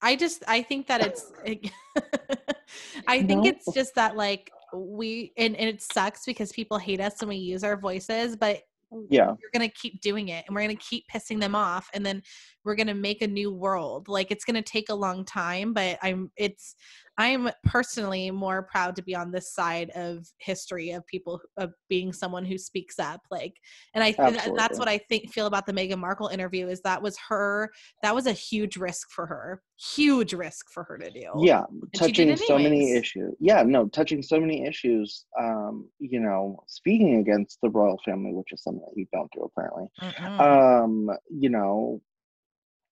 I 0.02 0.16
just 0.16 0.44
I 0.48 0.62
think 0.62 0.88
that 0.88 1.02
it's 1.02 1.32
I 3.08 3.22
think 3.24 3.46
No. 3.46 3.52
it's 3.52 3.74
just 3.74 3.96
that 3.96 4.16
like 4.16 4.52
we 4.74 5.32
and, 5.38 5.56
and 5.56 5.70
it 5.70 5.82
sucks 5.82 6.26
because 6.26 6.52
people 6.52 6.78
hate 6.78 7.00
us 7.00 7.22
and 7.22 7.30
we 7.30 7.38
use 7.38 7.64
our 7.64 7.78
voices, 7.78 8.36
but 8.36 8.62
Yeah. 9.10 9.34
you're 9.40 9.52
gonna 9.54 9.70
keep 9.70 10.02
doing 10.02 10.30
it 10.30 10.46
and 10.48 10.56
we're 10.56 10.62
gonna 10.62 10.76
keep 10.76 11.06
pissing 11.14 11.40
them 11.40 11.56
off. 11.56 11.90
And 11.94 12.06
then 12.06 12.22
we're 12.66 12.76
going 12.76 12.88
to 12.88 12.94
make 12.94 13.22
a 13.22 13.28
new 13.28 13.54
world 13.54 14.08
like 14.10 14.32
it's 14.32 14.44
going 14.44 14.56
to 14.56 14.62
take 14.62 14.90
a 14.90 14.96
long 14.96 15.24
time 15.24 15.72
but 15.72 15.98
i'm 16.02 16.30
it's 16.36 16.76
i'm 17.18 17.50
personally 17.64 18.30
more 18.32 18.64
proud 18.64 18.96
to 18.96 19.04
be 19.04 19.16
on 19.16 19.32
this 19.32 19.54
side 19.54 19.90
of 19.92 20.28
history 20.40 20.92
of 20.92 21.06
people 21.06 21.40
of 21.58 21.72
being 21.88 22.12
someone 22.12 22.44
who 22.44 22.58
speaks 22.58 23.00
up 23.00 23.22
like 23.32 23.54
and 23.94 24.04
i 24.04 24.14
Absolutely. 24.18 24.58
that's 24.58 24.80
what 24.80 24.90
i 24.90 24.98
think 24.98 25.32
feel 25.32 25.46
about 25.46 25.66
the 25.66 25.74
Meghan 25.74 26.00
Markle 26.00 26.28
interview 26.28 26.68
is 26.68 26.82
that 26.82 27.02
was 27.02 27.18
her 27.30 27.70
that 28.02 28.14
was 28.14 28.26
a 28.26 28.34
huge 28.34 28.76
risk 28.76 29.10
for 29.12 29.26
her 29.28 29.62
huge 29.78 30.34
risk 30.34 30.68
for 30.72 30.84
her 30.84 30.98
to 30.98 31.12
do 31.12 31.30
yeah 31.38 31.64
and 31.70 31.94
touching 31.94 32.36
so 32.36 32.58
many 32.58 32.94
issues 32.94 33.34
yeah 33.40 33.62
no 33.64 33.88
touching 33.90 34.22
so 34.22 34.40
many 34.40 34.66
issues 34.66 35.26
um 35.40 35.88
you 36.00 36.20
know 36.20 36.58
speaking 36.68 37.18
against 37.18 37.60
the 37.62 37.70
royal 37.70 38.00
family 38.06 38.34
which 38.34 38.52
is 38.52 38.64
something 38.64 38.84
that 38.86 38.98
you 39.00 39.06
don't 39.14 39.32
do 39.34 39.42
apparently 39.44 39.86
mm-hmm. 40.02 40.42
um 40.42 41.10
you 41.30 41.50
know 41.50 42.02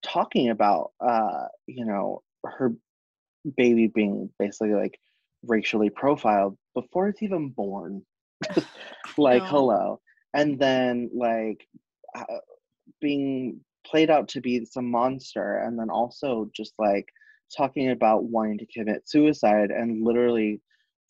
talking 0.04 0.50
about 0.50 0.92
uh 1.00 1.46
you 1.68 1.86
know 1.86 2.22
her 2.46 2.74
baby 3.58 3.88
being 3.88 4.30
basically 4.40 4.74
like 4.74 5.00
racially 5.46 5.90
profiled 5.90 6.58
before 6.74 7.08
it's 7.08 7.22
even 7.22 7.50
born. 7.50 8.04
Like 9.18 9.44
hello. 9.44 10.00
And 10.34 10.58
then 10.58 11.12
like 11.14 11.68
uh, 12.18 12.40
being 13.00 13.60
played 13.86 14.10
out 14.10 14.30
to 14.30 14.42
be 14.42 14.66
some 14.66 14.90
monster 14.90 15.58
and 15.58 15.78
then 15.78 15.92
also 15.92 16.50
just 16.56 16.74
like 16.80 17.08
talking 17.56 17.92
about 17.92 18.24
wanting 18.24 18.58
to 18.58 18.66
commit 18.66 19.08
suicide 19.08 19.70
and 19.70 20.04
literally 20.04 20.62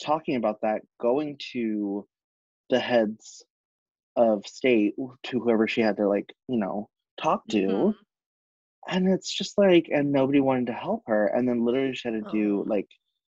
talking 0.04 0.36
about 0.36 0.60
that 0.64 0.82
going 1.00 1.38
to 1.54 2.06
the 2.70 2.80
heads 2.80 3.46
of 4.18 4.46
state 4.46 4.96
to 5.24 5.40
whoever 5.40 5.66
she 5.68 5.80
had 5.80 5.96
to 5.98 6.08
like 6.08 6.34
you 6.50 6.58
know 6.58 6.90
talk 7.22 7.48
to. 7.48 7.62
Mm-hmm 7.62 7.90
and 8.90 9.08
it's 9.08 9.34
just 9.34 9.58
like 9.58 9.88
and 9.92 10.12
nobody 10.12 10.40
wanted 10.40 10.68
to 10.68 10.74
help 10.74 11.04
her 11.08 11.28
and 11.28 11.48
then 11.48 11.66
literally 11.66 11.96
she 11.96 12.08
had 12.08 12.24
to 12.24 12.32
do 12.32 12.64
oh. 12.66 12.70
like 12.70 12.88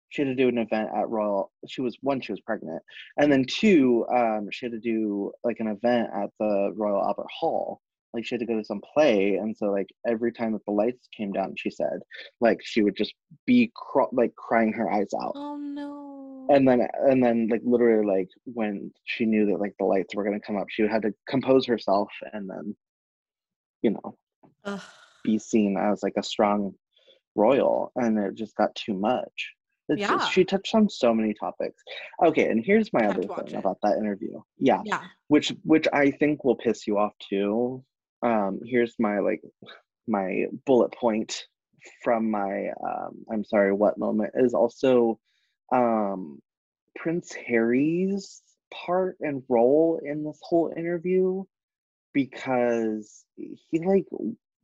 she 0.09 0.23
had 0.23 0.27
to 0.29 0.35
do 0.35 0.47
an 0.47 0.57
event 0.57 0.89
at 0.95 1.09
royal 1.09 1.51
she 1.67 1.81
was 1.81 1.97
one 2.01 2.19
she 2.21 2.31
was 2.31 2.41
pregnant 2.41 2.81
and 3.17 3.31
then 3.31 3.45
two 3.45 4.05
um 4.13 4.47
she 4.51 4.65
had 4.65 4.73
to 4.73 4.79
do 4.79 5.31
like 5.43 5.59
an 5.59 5.67
event 5.67 6.09
at 6.13 6.29
the 6.39 6.71
royal 6.75 7.03
albert 7.03 7.27
hall 7.31 7.81
like 8.13 8.25
she 8.25 8.35
had 8.35 8.39
to 8.39 8.45
go 8.45 8.57
to 8.57 8.65
some 8.65 8.81
play 8.93 9.35
and 9.35 9.55
so 9.55 9.67
like 9.67 9.89
every 10.07 10.31
time 10.31 10.53
that 10.53 10.65
the 10.65 10.71
lights 10.71 11.07
came 11.15 11.31
down 11.31 11.53
she 11.57 11.69
said 11.69 11.99
like 12.41 12.59
she 12.63 12.81
would 12.81 12.95
just 12.95 13.13
be 13.45 13.71
cr- 13.75 14.03
like 14.11 14.35
crying 14.35 14.73
her 14.73 14.91
eyes 14.91 15.09
out. 15.21 15.33
Oh 15.35 15.57
no. 15.57 16.47
And 16.49 16.67
then 16.67 16.87
and 17.07 17.23
then 17.23 17.47
like 17.51 17.61
literally 17.63 18.05
like 18.05 18.29
when 18.45 18.91
she 19.05 19.25
knew 19.25 19.45
that 19.47 19.59
like 19.59 19.75
the 19.77 19.85
lights 19.85 20.15
were 20.15 20.23
going 20.23 20.39
to 20.39 20.45
come 20.45 20.57
up 20.57 20.65
she 20.69 20.81
had 20.87 21.03
to 21.03 21.13
compose 21.27 21.67
herself 21.67 22.09
and 22.33 22.49
then 22.49 22.75
you 23.83 23.91
know. 23.91 24.17
Ugh 24.65 24.81
be 25.23 25.39
seen 25.39 25.77
as 25.77 26.03
like 26.03 26.13
a 26.17 26.23
strong 26.23 26.73
royal 27.35 27.91
and 27.95 28.17
it 28.17 28.35
just 28.35 28.55
got 28.55 28.73
too 28.75 28.93
much. 28.93 29.53
It's, 29.91 30.01
yeah. 30.01 30.23
she 30.27 30.45
touched 30.45 30.75
on 30.75 30.87
so 30.87 31.13
many 31.13 31.33
topics. 31.33 31.81
Okay 32.23 32.49
and 32.49 32.63
here's 32.63 32.93
my 32.93 33.07
other 33.07 33.23
thing 33.23 33.55
about 33.55 33.77
that 33.83 33.97
interview. 33.97 34.39
Yeah 34.57 34.81
yeah. 34.85 35.01
which 35.27 35.53
which 35.63 35.87
i 35.93 36.11
think 36.11 36.43
will 36.43 36.55
piss 36.55 36.85
you 36.85 36.97
off 36.97 37.13
too. 37.27 37.83
Um 38.21 38.59
here's 38.65 38.95
my 38.99 39.19
like 39.19 39.41
my 40.07 40.45
bullet 40.65 40.93
point 40.93 41.45
from 42.03 42.29
my 42.29 42.69
um 42.83 43.23
i'm 43.31 43.43
sorry 43.43 43.71
what 43.71 43.97
moment 43.97 44.31
is 44.35 44.53
also 44.53 45.19
um 45.71 46.39
prince 46.95 47.33
harry's 47.33 48.41
part 48.73 49.17
and 49.21 49.43
role 49.49 49.99
in 50.03 50.23
this 50.23 50.39
whole 50.41 50.73
interview 50.75 51.43
because 52.13 53.23
he 53.35 53.79
like 53.79 54.05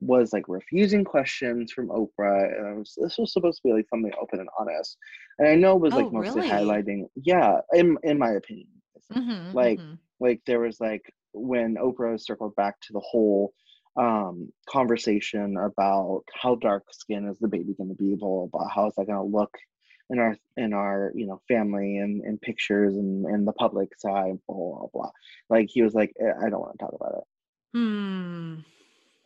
was 0.06 0.34
like 0.34 0.48
refusing 0.48 1.04
questions 1.04 1.72
from 1.72 1.90
Oprah, 1.90 2.58
and 2.58 2.80
was, 2.80 2.98
this 3.02 3.18
was 3.18 3.34
supposed 3.34 3.62
to 3.62 3.68
be 3.68 3.74
like 3.74 3.88
something 3.90 4.12
open 4.22 4.40
and 4.40 4.50
honest. 4.60 4.98
And 5.40 5.48
I 5.48 5.56
know 5.56 5.76
it 5.76 5.82
was 5.82 5.94
like 5.94 6.06
oh, 6.06 6.12
mostly 6.12 6.42
really? 6.42 6.52
highlighting, 6.52 7.06
yeah, 7.16 7.60
in 7.74 7.98
in 8.04 8.18
my 8.18 8.32
opinion, 8.32 8.68
mm-hmm, 9.12 9.56
like 9.56 9.80
mm-hmm. 9.80 9.96
like 10.20 10.42
there 10.46 10.60
was 10.60 10.80
like 10.80 11.04
when 11.34 11.76
Oprah 11.76 12.22
circled 12.22 12.56
back 12.56 12.80
to 12.82 12.94
the 12.94 13.02
whole 13.02 13.54
um 13.98 14.52
conversation 14.70 15.56
about 15.58 16.24
how 16.34 16.56
dark 16.56 16.84
skin 16.92 17.28
is 17.28 17.40
the 17.40 17.48
baby 17.48 17.74
going 17.78 17.90
to 17.90 17.96
be, 17.96 18.16
blah, 18.16 18.46
blah 18.46 18.48
blah, 18.52 18.70
how 18.70 18.88
is 18.88 18.96
that 18.96 19.08
going 19.08 19.18
to 19.18 19.38
look 19.38 19.54
in 20.10 20.20
our 20.20 20.38
in 20.58 20.74
our 20.74 21.12
you 21.16 21.26
know 21.26 21.42
family 21.48 21.98
and 21.98 22.24
in 22.24 22.38
pictures 22.38 22.96
and 22.96 23.26
in 23.26 23.46
the 23.46 23.54
public 23.54 23.90
side, 23.98 24.38
blah 24.48 24.56
blah 24.56 24.88
blah. 24.94 25.12
Like 25.50 25.68
he 25.70 25.82
was 25.82 25.94
like, 25.94 26.14
eh, 26.20 26.46
I 26.46 26.50
don't 26.50 26.62
want 26.62 26.78
to 26.78 26.86
talk 26.86 26.94
about 26.94 27.16
it. 27.18 27.24
Hmm 27.74 28.60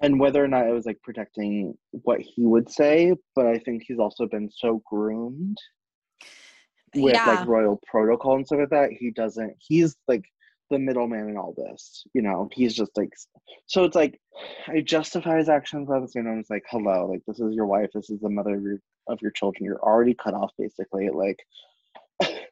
and 0.01 0.19
whether 0.19 0.43
or 0.43 0.47
not 0.47 0.67
it 0.67 0.73
was 0.73 0.85
like 0.85 1.01
protecting 1.01 1.73
what 1.91 2.19
he 2.21 2.45
would 2.45 2.69
say 2.69 3.13
but 3.35 3.45
i 3.45 3.57
think 3.57 3.83
he's 3.85 3.99
also 3.99 4.25
been 4.27 4.49
so 4.51 4.81
groomed 4.85 5.57
with 6.95 7.13
yeah. 7.13 7.25
like 7.25 7.47
royal 7.47 7.79
protocol 7.85 8.35
and 8.35 8.45
stuff 8.45 8.59
like 8.59 8.69
that 8.69 8.89
he 8.91 9.11
doesn't 9.11 9.53
he's 9.59 9.95
like 10.07 10.23
the 10.71 10.79
middleman 10.79 11.29
in 11.29 11.37
all 11.37 11.53
this 11.57 12.03
you 12.13 12.21
know 12.21 12.47
he's 12.53 12.75
just 12.75 12.91
like 12.95 13.11
so 13.65 13.83
it's 13.83 13.95
like 13.95 14.19
i 14.67 14.79
justify 14.81 15.37
his 15.37 15.49
actions 15.49 15.89
at 15.89 16.01
the 16.01 16.07
same 16.07 16.25
time 16.25 16.39
it's 16.39 16.49
like 16.49 16.65
hello 16.69 17.07
like 17.07 17.21
this 17.27 17.39
is 17.39 17.55
your 17.55 17.65
wife 17.65 17.89
this 17.93 18.09
is 18.09 18.19
the 18.19 18.29
mother 18.29 18.55
of 18.55 18.61
your 18.61 18.77
of 19.07 19.19
your 19.21 19.31
children 19.31 19.65
you're 19.65 19.81
already 19.81 20.13
cut 20.13 20.33
off 20.33 20.51
basically 20.57 21.09
like 21.09 21.39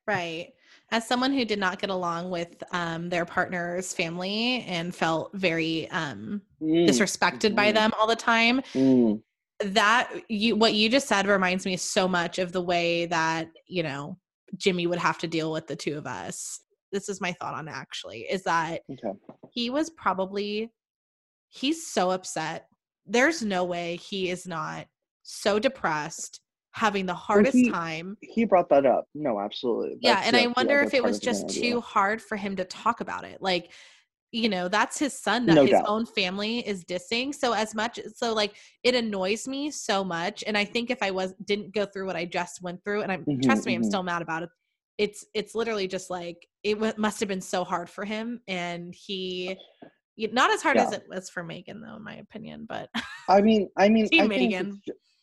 right 0.07 0.53
as 0.91 1.07
someone 1.07 1.33
who 1.33 1.43
did 1.45 1.59
not 1.59 1.79
get 1.79 1.89
along 1.89 2.29
with 2.29 2.63
um, 2.71 3.09
their 3.09 3.25
partner's 3.25 3.93
family 3.93 4.63
and 4.67 4.95
felt 4.95 5.31
very 5.33 5.89
um, 5.91 6.41
mm. 6.61 6.87
disrespected 6.87 7.51
mm. 7.51 7.55
by 7.55 7.71
them 7.71 7.91
all 7.99 8.07
the 8.07 8.15
time 8.15 8.61
mm. 8.73 9.21
that 9.59 10.11
you 10.29 10.55
what 10.55 10.73
you 10.73 10.89
just 10.89 11.07
said 11.07 11.27
reminds 11.27 11.65
me 11.65 11.75
so 11.75 12.07
much 12.07 12.39
of 12.39 12.51
the 12.51 12.61
way 12.61 13.05
that 13.05 13.49
you 13.67 13.83
know 13.83 14.17
jimmy 14.55 14.87
would 14.87 14.99
have 14.99 15.17
to 15.17 15.27
deal 15.27 15.51
with 15.51 15.67
the 15.67 15.75
two 15.75 15.97
of 15.97 16.07
us 16.07 16.61
this 16.91 17.09
is 17.09 17.19
my 17.19 17.33
thought 17.33 17.53
on 17.53 17.67
actually 17.67 18.21
is 18.21 18.43
that 18.43 18.81
okay. 18.91 19.17
he 19.51 19.69
was 19.69 19.89
probably 19.89 20.71
he's 21.49 21.85
so 21.85 22.11
upset 22.11 22.67
there's 23.05 23.41
no 23.41 23.63
way 23.63 23.97
he 23.97 24.29
is 24.29 24.47
not 24.47 24.87
so 25.23 25.59
depressed 25.59 26.39
having 26.77 27.07
the 27.07 27.13
hardest 27.13 27.55
well, 27.55 27.63
he, 27.63 27.71
time. 27.71 28.17
He 28.21 28.45
brought 28.45 28.69
that 28.69 28.85
up. 28.85 29.07
No, 29.15 29.39
absolutely. 29.39 29.97
That's 30.01 30.03
yeah, 30.03 30.21
and 30.25 30.35
I 30.35 30.53
wonder 30.55 30.79
if 30.81 30.93
it 30.93 31.03
was 31.03 31.19
just 31.19 31.49
too 31.49 31.81
hard 31.81 32.21
for 32.21 32.35
him 32.35 32.55
to 32.55 32.65
talk 32.65 33.01
about 33.01 33.23
it. 33.23 33.41
Like, 33.41 33.71
you 34.31 34.47
know, 34.47 34.67
that's 34.67 34.99
his 34.99 35.13
son 35.13 35.47
that 35.47 35.55
no 35.55 35.63
his 35.63 35.71
doubt. 35.71 35.85
own 35.87 36.05
family 36.05 36.59
is 36.67 36.85
dissing. 36.85 37.33
So 37.33 37.53
as 37.53 37.73
much 37.73 37.99
so 38.15 38.33
like 38.33 38.55
it 38.83 38.93
annoys 38.93 39.47
me 39.47 39.71
so 39.71 40.03
much. 40.03 40.43
And 40.45 40.55
I 40.55 40.65
think 40.65 40.91
if 40.91 41.01
I 41.01 41.09
was 41.09 41.33
didn't 41.45 41.73
go 41.73 41.85
through 41.85 42.05
what 42.05 42.15
I 42.15 42.25
just 42.25 42.61
went 42.61 42.83
through, 42.83 43.01
and 43.01 43.11
I'm 43.11 43.25
mm-hmm, 43.25 43.41
trust 43.41 43.65
me, 43.65 43.73
mm-hmm. 43.73 43.83
I'm 43.83 43.89
still 43.89 44.03
mad 44.03 44.21
about 44.21 44.43
it. 44.43 44.49
It's 44.99 45.25
it's 45.33 45.55
literally 45.55 45.87
just 45.87 46.11
like 46.11 46.47
it 46.63 46.75
w- 46.75 46.93
must 46.97 47.19
have 47.21 47.29
been 47.29 47.41
so 47.41 47.63
hard 47.63 47.89
for 47.89 48.05
him, 48.05 48.41
and 48.47 48.93
he 48.93 49.57
not 50.17 50.51
as 50.51 50.61
hard 50.61 50.77
yeah. 50.77 50.85
as 50.85 50.93
it 50.93 51.05
was 51.09 51.29
for 51.29 51.43
Meghan 51.43 51.81
though, 51.81 51.95
in 51.95 52.03
my 52.03 52.17
opinion. 52.17 52.67
But 52.69 52.89
I 53.29 53.41
mean, 53.41 53.69
I 53.77 53.89
mean, 53.89 54.07
I 54.13 54.27
Meghan. 54.27 54.79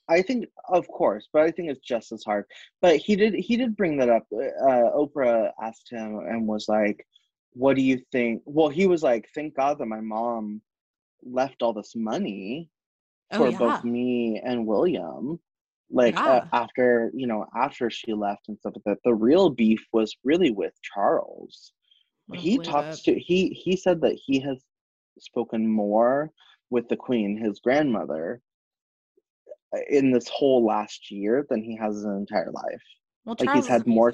I 0.09 0.23
think, 0.23 0.47
of 0.69 0.87
course, 0.89 1.29
but 1.33 1.43
I 1.43 1.51
think 1.51 1.71
it's 1.71 1.81
just 1.81 2.13
as 2.13 2.25
hard. 2.25 2.45
But 2.83 2.97
he 2.97 3.17
did 3.17 3.35
he 3.35 3.57
did 3.57 3.77
bring 3.77 3.97
that 3.99 4.09
up. 4.11 4.27
Uh, 4.33 4.91
Oprah 4.95 5.51
asked 5.63 5.91
him 5.91 6.19
and 6.19 6.47
was 6.47 6.67
like, 6.69 7.07
"What 7.53 7.77
do 7.77 7.83
you 7.83 8.03
think?" 8.13 8.43
Well, 8.45 8.69
he 8.69 8.87
was 8.87 9.03
like, 9.03 9.29
"Thank 9.35 9.57
God 9.57 9.79
that 9.79 9.87
my 9.87 10.01
mom 10.01 10.61
left 11.23 11.63
all 11.63 11.73
this 11.73 11.95
money 11.97 12.69
oh, 13.33 13.39
for 13.39 13.49
yeah. 13.51 13.59
both 13.59 13.85
me 13.85 14.41
and 14.45 14.67
William." 14.67 15.41
Like 15.91 16.15
yeah. 16.15 16.27
uh, 16.27 16.47
after 16.53 17.11
you 17.15 17.27
know 17.27 17.47
after 17.57 17.91
she 17.91 18.13
left 18.13 18.49
and 18.49 18.59
stuff 18.59 18.75
like 18.77 18.85
that. 18.85 18.99
The 19.05 19.15
real 19.15 19.51
beef 19.51 19.87
was 19.93 20.15
really 20.25 20.51
with 20.51 20.75
Charles. 20.83 21.73
he 22.33 22.59
talks 22.59 23.03
to 23.03 23.19
he 23.19 23.49
he 23.49 23.77
said 23.77 24.01
that 24.03 24.19
he 24.23 24.41
has 24.41 24.59
spoken 25.19 25.67
more 25.69 26.31
with 26.71 26.89
the 26.89 26.97
Queen, 26.97 27.37
his 27.37 27.61
grandmother, 27.61 28.41
in 29.89 30.11
this 30.11 30.29
whole 30.29 30.65
last 30.65 31.11
year 31.11 31.47
than 31.49 31.63
he 31.63 31.77
has 31.77 31.97
his 31.97 32.05
entire 32.05 32.51
life. 32.51 32.83
Well, 33.25 33.37
like 33.39 33.51
he's 33.51 33.67
had 33.67 33.87
more. 33.87 34.13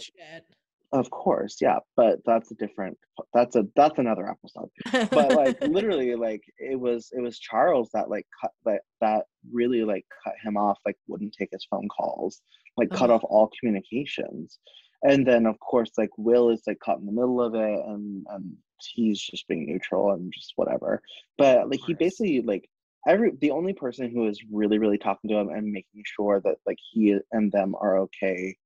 Of 0.92 1.08
course, 1.10 1.58
yeah, 1.60 1.78
but 1.96 2.18
that's 2.26 2.50
a 2.50 2.54
different. 2.54 2.98
That's 3.32 3.54
a 3.54 3.64
that's 3.76 3.98
another 3.98 4.28
episode. 4.28 4.70
but 5.10 5.34
like 5.36 5.60
literally, 5.62 6.16
like 6.16 6.42
it 6.58 6.78
was 6.78 7.10
it 7.12 7.20
was 7.20 7.38
Charles 7.38 7.90
that 7.94 8.10
like 8.10 8.26
cut 8.40 8.50
that 8.64 8.80
that 9.00 9.26
really 9.52 9.84
like 9.84 10.04
cut 10.24 10.34
him 10.42 10.56
off. 10.56 10.78
Like 10.84 10.96
wouldn't 11.06 11.34
take 11.38 11.50
his 11.52 11.66
phone 11.70 11.88
calls. 11.88 12.42
Like 12.76 12.88
oh. 12.90 12.96
cut 12.96 13.10
off 13.10 13.22
all 13.24 13.50
communications. 13.60 14.58
And 15.02 15.26
then 15.26 15.46
of 15.46 15.58
course 15.60 15.92
like 15.96 16.10
Will 16.16 16.50
is 16.50 16.62
like 16.66 16.80
caught 16.80 16.98
in 16.98 17.06
the 17.06 17.12
middle 17.12 17.40
of 17.40 17.54
it, 17.54 17.80
and 17.86 18.26
and 18.28 18.56
he's 18.80 19.20
just 19.20 19.46
being 19.46 19.66
neutral 19.66 20.12
and 20.12 20.32
just 20.32 20.54
whatever. 20.56 21.02
But 21.38 21.70
like 21.70 21.80
he 21.86 21.94
basically 21.94 22.42
like 22.42 22.68
every 23.06 23.32
the 23.40 23.50
only 23.50 23.72
person 23.72 24.10
who 24.10 24.28
is 24.28 24.40
really 24.50 24.78
really 24.78 24.98
talking 24.98 25.30
to 25.30 25.36
him 25.36 25.48
and 25.48 25.72
making 25.72 26.02
sure 26.04 26.40
that 26.44 26.56
like 26.66 26.78
he 26.92 27.16
and 27.32 27.50
them 27.52 27.74
are 27.80 27.98
okay 27.98 28.56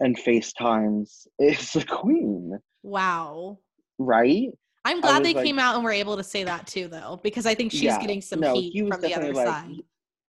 and 0.00 0.16
FaceTimes 0.16 1.26
is 1.38 1.72
the 1.72 1.84
queen. 1.84 2.58
Wow. 2.82 3.58
Right? 3.98 4.48
I'm 4.84 5.00
glad 5.00 5.24
they 5.24 5.32
like, 5.32 5.44
came 5.44 5.58
out 5.58 5.76
and 5.76 5.84
were 5.84 5.92
able 5.92 6.16
to 6.16 6.24
say 6.24 6.44
that 6.44 6.66
too 6.66 6.88
though, 6.88 7.18
because 7.22 7.46
I 7.46 7.54
think 7.54 7.72
she's 7.72 7.84
yeah, 7.84 8.00
getting 8.00 8.20
some 8.20 8.40
no, 8.40 8.54
heat 8.54 8.86
from 8.86 9.00
the 9.00 9.14
other 9.14 9.32
like, 9.32 9.46
side. 9.46 9.76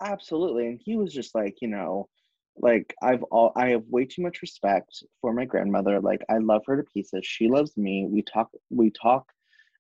absolutely. 0.02 0.66
And 0.66 0.80
he 0.84 0.96
was 0.96 1.14
just 1.14 1.36
like, 1.36 1.58
you 1.60 1.68
know, 1.68 2.08
like 2.56 2.92
I've 3.00 3.22
all 3.24 3.52
I 3.54 3.68
have 3.68 3.84
way 3.88 4.06
too 4.06 4.22
much 4.22 4.42
respect 4.42 5.04
for 5.20 5.32
my 5.32 5.44
grandmother. 5.44 6.00
Like 6.00 6.22
I 6.28 6.38
love 6.38 6.62
her 6.66 6.76
to 6.76 6.82
pieces. 6.82 7.24
She 7.24 7.48
loves 7.48 7.76
me. 7.76 8.08
We 8.10 8.22
talk 8.22 8.50
we 8.70 8.90
talk 8.90 9.24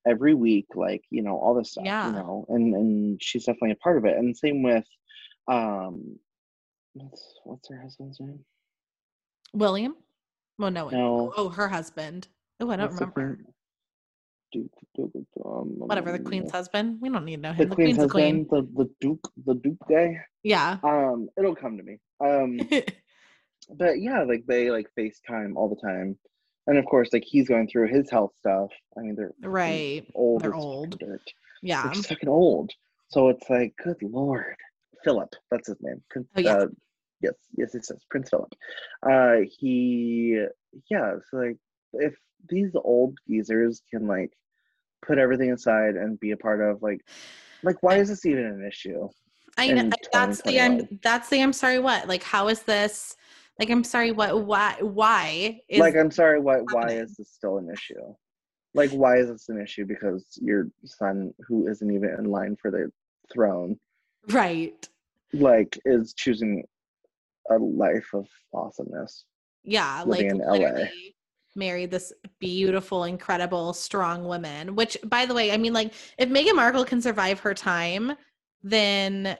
every 0.06 0.34
week, 0.34 0.66
like, 0.74 1.02
you 1.10 1.22
know, 1.22 1.36
all 1.38 1.54
this 1.54 1.72
stuff, 1.72 1.84
Yeah. 1.84 2.06
you 2.08 2.12
know, 2.12 2.46
and 2.48 2.74
and 2.74 3.22
she's 3.22 3.44
definitely 3.44 3.72
a 3.72 3.76
part 3.76 3.98
of 3.98 4.04
it. 4.04 4.16
And 4.16 4.36
same 4.36 4.62
with 4.62 4.84
um 5.48 6.18
what's 6.94 7.34
what's 7.44 7.68
her 7.68 7.80
husband's 7.80 8.20
name? 8.20 8.40
William? 9.52 9.94
Well, 10.58 10.70
no. 10.70 10.88
No. 10.90 11.32
Oh, 11.36 11.48
her 11.48 11.68
husband. 11.68 12.28
Oh, 12.60 12.70
I 12.70 12.76
don't 12.76 12.90
What's 12.90 13.00
remember. 13.00 13.38
Duke, 14.52 14.70
Duke, 14.96 15.12
um, 15.44 15.74
Whatever, 15.78 16.10
the 16.12 16.18
queen's 16.18 16.50
husband. 16.50 16.98
We 17.00 17.08
don't 17.08 17.24
need 17.24 17.36
to 17.36 17.42
know 17.42 17.52
the 17.52 17.62
him. 17.62 17.68
The 17.70 17.74
queen's 17.76 17.96
queen's 17.96 18.08
the 18.08 18.08
queen. 18.12 18.46
husband, 18.50 18.74
the, 18.76 18.84
the 18.84 18.90
Duke, 19.00 19.32
the 19.46 19.54
Duke 19.54 19.78
guy. 19.88 20.20
Yeah. 20.42 20.78
Um, 20.82 21.28
it'll 21.38 21.54
come 21.54 21.76
to 21.76 21.82
me. 21.84 21.98
Um, 22.20 22.58
but 23.78 24.00
yeah, 24.00 24.24
like 24.24 24.44
they 24.46 24.70
like 24.70 24.88
FaceTime 24.98 25.54
all 25.56 25.68
the 25.68 25.80
time, 25.80 26.18
and 26.66 26.78
of 26.78 26.84
course, 26.86 27.10
like 27.12 27.24
he's 27.24 27.48
going 27.48 27.68
through 27.68 27.88
his 27.88 28.10
health 28.10 28.32
stuff. 28.38 28.70
I 28.96 29.00
mean, 29.00 29.16
they're 29.16 29.32
right. 29.42 30.06
old. 30.14 30.42
They're 30.42 30.54
old. 30.54 30.98
dirt. 30.98 31.22
Yeah. 31.62 31.82
They're 31.82 31.92
just 31.92 32.08
fucking 32.08 32.28
old. 32.28 32.70
So 33.08 33.28
it's 33.28 33.48
like, 33.50 33.74
good 33.82 33.96
lord, 34.02 34.56
Philip. 35.04 35.34
That's 35.50 35.68
his 35.68 35.76
name. 35.80 36.02
Prince. 36.10 36.28
Oh, 36.36 36.40
yeah. 36.40 36.54
Uh, 36.54 36.66
yes, 37.20 37.34
yes, 37.56 37.74
it 37.74 37.84
says 37.84 38.04
Prince 38.08 38.30
Philip. 38.30 38.52
Uh, 39.02 39.46
he, 39.58 40.44
yeah. 40.90 41.14
So 41.30 41.38
like, 41.38 41.56
if 41.94 42.14
these 42.48 42.70
old 42.74 43.18
geezers 43.26 43.82
can 43.90 44.06
like 44.06 44.32
put 45.02 45.18
everything 45.18 45.52
aside 45.52 45.96
and 45.96 46.20
be 46.20 46.30
a 46.30 46.36
part 46.36 46.60
of 46.60 46.82
like, 46.82 47.00
like, 47.62 47.82
why 47.82 47.96
is 47.96 48.08
this 48.08 48.24
even 48.24 48.44
an 48.44 48.64
issue? 48.66 49.08
I 49.58 49.72
know 49.72 49.90
that's 50.12 50.40
the 50.42 50.60
I'm 50.60 50.98
that's 51.02 51.28
the 51.28 51.42
I'm 51.42 51.52
sorry 51.52 51.78
what? 51.78 52.08
Like 52.08 52.22
how 52.22 52.48
is 52.48 52.62
this 52.62 53.16
like 53.60 53.70
I'm 53.70 53.84
sorry 53.84 54.10
what 54.10 54.44
why 54.44 54.76
why 54.80 55.60
is 55.68 55.78
like, 55.78 55.94
I'm 55.94 56.10
sorry. 56.10 56.40
Why? 56.40 56.60
Why 56.72 56.88
is 56.88 57.16
this 57.16 57.30
still 57.30 57.58
an 57.58 57.70
issue? 57.70 58.14
Like, 58.74 58.90
why 58.90 59.16
is 59.16 59.28
this 59.28 59.48
an 59.48 59.60
issue? 59.60 59.84
Because 59.84 60.24
your 60.40 60.68
son, 60.84 61.34
who 61.46 61.68
isn't 61.68 61.90
even 61.90 62.10
in 62.18 62.24
line 62.24 62.56
for 62.60 62.70
the 62.70 62.90
throne, 63.32 63.76
right. 64.28 64.88
like, 65.32 65.78
is 65.84 66.14
choosing 66.14 66.64
a 67.50 67.56
life 67.56 68.06
of 68.14 68.28
awesomeness. 68.54 69.24
Yeah, 69.64 70.04
like 70.06 70.20
in 70.20 70.38
LA. 70.38 70.84
married 71.56 71.90
this 71.90 72.12
beautiful, 72.38 73.04
incredible, 73.04 73.72
strong 73.72 74.24
woman. 74.24 74.76
Which, 74.76 74.96
by 75.04 75.26
the 75.26 75.34
way, 75.34 75.50
I 75.52 75.56
mean, 75.56 75.72
like, 75.72 75.92
if 76.16 76.28
Meghan 76.28 76.54
Markle 76.54 76.84
can 76.84 77.02
survive 77.02 77.40
her 77.40 77.54
time, 77.54 78.12
then 78.62 79.36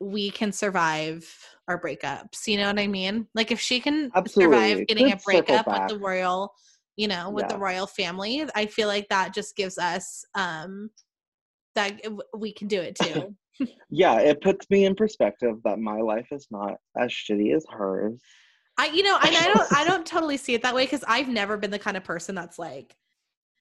we 0.00 0.30
can 0.30 0.50
survive 0.50 1.28
our 1.68 1.80
breakups. 1.80 2.46
You 2.46 2.56
know 2.56 2.66
what 2.66 2.78
I 2.78 2.86
mean? 2.86 3.26
Like, 3.34 3.50
if 3.50 3.60
she 3.60 3.80
can 3.80 4.10
Absolutely. 4.14 4.56
survive 4.56 4.86
getting 4.86 5.06
a 5.08 5.10
Could 5.12 5.22
circle 5.22 5.42
breakup 5.42 5.66
with 5.66 5.88
the 5.88 5.98
royal, 5.98 6.52
you 6.96 7.08
know, 7.08 7.30
with 7.30 7.48
the 7.48 7.58
royal 7.58 7.86
family, 7.86 8.44
I 8.54 8.66
feel 8.66 8.88
like 8.88 9.08
that 9.10 9.34
just 9.34 9.56
gives 9.56 9.78
us 9.78 10.24
um 10.34 10.90
that 11.74 12.00
we 12.36 12.52
can 12.52 12.68
do 12.68 12.80
it 12.80 12.96
too. 12.96 13.34
yeah, 13.90 14.18
it 14.20 14.40
puts 14.40 14.68
me 14.70 14.84
in 14.84 14.94
perspective 14.94 15.56
that 15.64 15.78
my 15.78 16.00
life 16.00 16.28
is 16.32 16.46
not 16.50 16.76
as 16.98 17.10
shitty 17.10 17.54
as 17.54 17.64
hers. 17.70 18.20
I 18.78 18.86
you 18.86 19.02
know, 19.02 19.16
and 19.16 19.36
I 19.36 19.48
don't 19.48 19.72
I 19.72 19.84
don't 19.84 20.06
totally 20.06 20.36
see 20.36 20.54
it 20.54 20.62
that 20.62 20.74
way 20.74 20.84
because 20.84 21.04
I've 21.06 21.28
never 21.28 21.56
been 21.56 21.70
the 21.70 21.78
kind 21.78 21.96
of 21.96 22.04
person 22.04 22.34
that's 22.34 22.58
like 22.58 22.96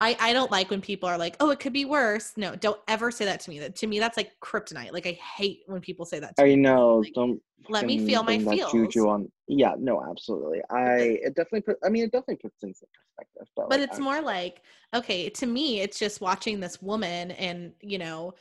I, 0.01 0.15
I 0.19 0.33
don't 0.33 0.49
like 0.49 0.69
when 0.69 0.79
people 0.81 1.09
are 1.09 1.17
like, 1.17 1.35
oh, 1.39 1.49
it 1.49 1.59
could 1.59 1.73
be 1.73 1.83
worse. 1.85 2.33
No, 2.37 2.55
don't 2.55 2.79
ever 2.87 3.11
say 3.11 3.25
that 3.25 3.41
to 3.41 3.49
me. 3.49 3.59
That 3.59 3.75
to 3.77 3.87
me, 3.87 3.99
that's 3.99 4.15
like 4.15 4.31
kryptonite. 4.41 4.93
Like 4.93 5.05
I 5.05 5.11
hate 5.35 5.61
when 5.65 5.81
people 5.81 6.05
say 6.05 6.19
that 6.19 6.37
to 6.37 6.43
I 6.43 6.47
me. 6.47 6.55
know. 6.55 6.99
Like, 6.99 7.13
don't 7.13 7.41
let 7.69 7.85
me 7.85 7.97
feel 8.05 8.23
my 8.23 8.39
feels. 8.39 8.71
juju 8.71 9.09
on. 9.09 9.29
Yeah, 9.47 9.75
no, 9.77 10.01
absolutely. 10.09 10.61
I 10.69 11.19
it 11.23 11.35
definitely 11.35 11.61
put. 11.61 11.77
I 11.83 11.89
mean, 11.89 12.03
it 12.03 12.11
definitely 12.11 12.37
puts 12.37 12.59
things 12.61 12.81
in 12.81 12.87
perspective. 12.93 13.47
But, 13.55 13.69
but 13.69 13.79
like, 13.79 13.89
it's 13.89 13.99
I- 13.99 14.03
more 14.03 14.21
like 14.21 14.61
okay 14.95 15.29
to 15.29 15.45
me 15.45 15.81
it's 15.81 15.99
just 15.99 16.19
watching 16.21 16.59
this 16.59 16.81
woman 16.81 17.31
and 17.31 17.73
you 17.81 17.97
know 17.99 18.33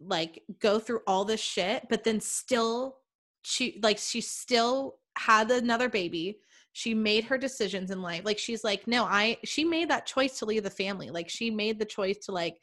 like 0.00 0.42
go 0.58 0.78
through 0.78 1.00
all 1.06 1.24
this 1.24 1.40
shit 1.40 1.86
but 1.88 2.04
then 2.04 2.20
still 2.20 2.96
she 3.42 3.78
like 3.82 3.96
she 3.98 4.20
still 4.20 4.96
had 5.16 5.50
another 5.50 5.88
baby 5.88 6.40
she 6.74 6.92
made 6.92 7.22
her 7.24 7.38
decisions 7.38 7.92
in 7.92 8.02
life. 8.02 8.22
Like 8.24 8.38
she's 8.38 8.64
like 8.64 8.86
no 8.86 9.04
i 9.04 9.38
she 9.44 9.64
made 9.64 9.88
that 9.90 10.06
choice 10.06 10.38
to 10.40 10.44
leave 10.44 10.64
the 10.64 10.70
family. 10.70 11.08
Like 11.08 11.28
she 11.30 11.48
made 11.50 11.78
the 11.78 11.84
choice 11.84 12.18
to 12.26 12.32
like 12.32 12.56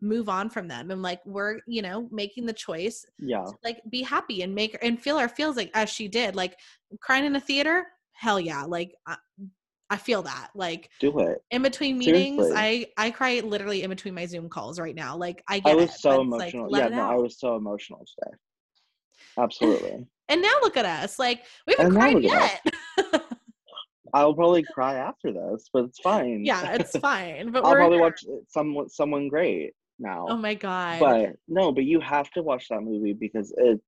move 0.00 0.28
on 0.28 0.50
from 0.50 0.66
them 0.66 0.90
and 0.90 1.00
like 1.00 1.20
we're 1.24 1.60
you 1.68 1.80
know 1.80 2.08
making 2.10 2.44
the 2.44 2.52
choice 2.52 3.06
Yeah, 3.20 3.44
to 3.44 3.52
like 3.62 3.80
be 3.88 4.02
happy 4.02 4.42
and 4.42 4.52
make 4.52 4.76
and 4.82 5.00
feel 5.00 5.16
our 5.16 5.28
feels 5.28 5.56
like 5.56 5.70
as 5.74 5.88
she 5.88 6.08
did. 6.08 6.34
Like 6.34 6.58
crying 7.00 7.24
in 7.24 7.36
a 7.36 7.40
theater? 7.40 7.86
Hell 8.12 8.40
yeah. 8.40 8.64
Like 8.64 8.94
i, 9.06 9.16
I 9.90 9.96
feel 9.96 10.22
that. 10.22 10.48
Like 10.56 10.90
do 10.98 11.16
it. 11.20 11.38
in 11.52 11.62
between 11.62 11.98
meetings 11.98 12.42
Seriously. 12.48 12.86
i 12.98 13.06
i 13.06 13.10
cry 13.12 13.40
literally 13.44 13.84
in 13.84 13.90
between 13.90 14.14
my 14.14 14.26
zoom 14.26 14.48
calls 14.48 14.80
right 14.80 14.96
now. 14.96 15.16
Like 15.16 15.40
i 15.48 15.60
get 15.60 15.70
I 15.72 15.76
was 15.76 15.90
it, 15.90 16.00
so 16.00 16.20
it's 16.20 16.30
like, 16.32 16.52
emotional. 16.54 16.76
yeah, 16.76 16.88
no, 16.88 17.08
I 17.08 17.14
was 17.14 17.38
so 17.38 17.54
emotional 17.54 18.00
today. 18.00 18.36
Absolutely. 19.38 20.04
and 20.28 20.42
now 20.42 20.52
look 20.62 20.76
at 20.76 20.84
us. 20.84 21.20
Like 21.20 21.44
we 21.68 21.74
haven't 21.78 21.96
And 21.96 22.02
cried 22.02 22.22
yet 22.24 22.66
I'll 24.14 24.34
probably 24.34 24.62
cry 24.62 24.96
after 24.96 25.32
this, 25.32 25.68
but 25.72 25.84
it's 25.84 26.00
fine. 26.00 26.44
yeah 26.44 26.72
it's 26.74 26.96
fine 26.98 27.50
but 27.50 27.64
I'll 27.64 27.74
probably 27.74 27.98
watch 27.98 28.24
someone 28.48 28.88
someone 28.88 29.28
great 29.28 29.72
now. 29.98 30.26
oh 30.28 30.36
my 30.36 30.54
god. 30.54 31.00
But 31.00 31.36
no 31.48 31.72
but 31.72 31.84
you 31.84 32.00
have 32.00 32.30
to 32.32 32.42
watch 32.42 32.68
that 32.68 32.82
movie 32.82 33.12
because 33.12 33.52
it 33.56 33.80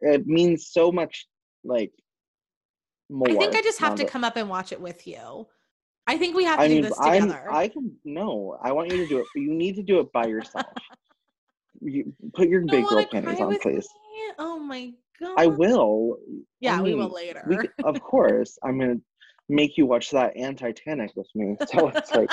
it 0.00 0.26
means 0.26 0.68
so 0.70 0.92
much 0.92 1.26
like 1.64 1.92
more 3.10 3.28
i 3.28 3.34
think 3.34 3.56
i 3.56 3.62
just 3.62 3.80
have 3.80 3.94
to 3.96 4.04
come 4.04 4.22
up 4.22 4.36
and 4.36 4.48
watch 4.48 4.72
it 4.72 4.80
with 4.80 5.06
you. 5.06 5.46
I 6.06 6.16
think 6.16 6.34
we 6.36 6.44
have 6.44 6.56
to 6.58 6.62
i 6.62 6.68
do 6.68 6.74
mean 6.74 6.82
this 6.84 6.98
i'm 7.00 7.22
together. 7.22 7.52
I 7.52 7.68
can 7.68 7.92
no 8.04 8.56
i 8.62 8.72
want 8.72 8.90
you 8.90 8.98
to 8.98 9.06
do 9.06 9.18
it. 9.18 9.26
But 9.34 9.40
you 9.40 9.54
need 9.54 9.76
to 9.76 9.82
do 9.82 10.00
it 10.00 10.12
by 10.12 10.26
yourself. 10.26 10.66
You 11.80 12.12
put 12.34 12.48
your 12.48 12.62
big 12.62 12.86
girl 12.86 13.04
panties 13.06 13.40
on 13.40 13.58
please. 13.60 13.86
me? 13.86 14.32
oh 14.38 14.58
my 14.58 14.92
god. 15.20 15.34
i 15.36 15.46
will 15.46 16.16
yeah 16.60 16.78
I 16.78 16.82
we 16.82 16.94
will 16.94 17.08
later. 17.08 17.44
we 17.46 17.68
of 17.84 18.00
course 18.00 18.58
i'm 18.64 18.78
gonna 18.78 18.96
make 19.48 19.76
you 19.76 19.86
watch 19.86 20.10
that 20.10 20.32
and 20.36 20.58
titanic 20.58 21.10
with 21.16 21.28
me 21.34 21.56
so 21.72 21.88
it's 21.88 22.12
like 22.12 22.30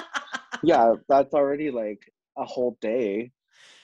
yeah 0.63 0.93
that's 1.07 1.34
already 1.34 1.72
like 1.72 1.99
a 2.38 2.45
whole 2.45 2.78
day 2.82 3.32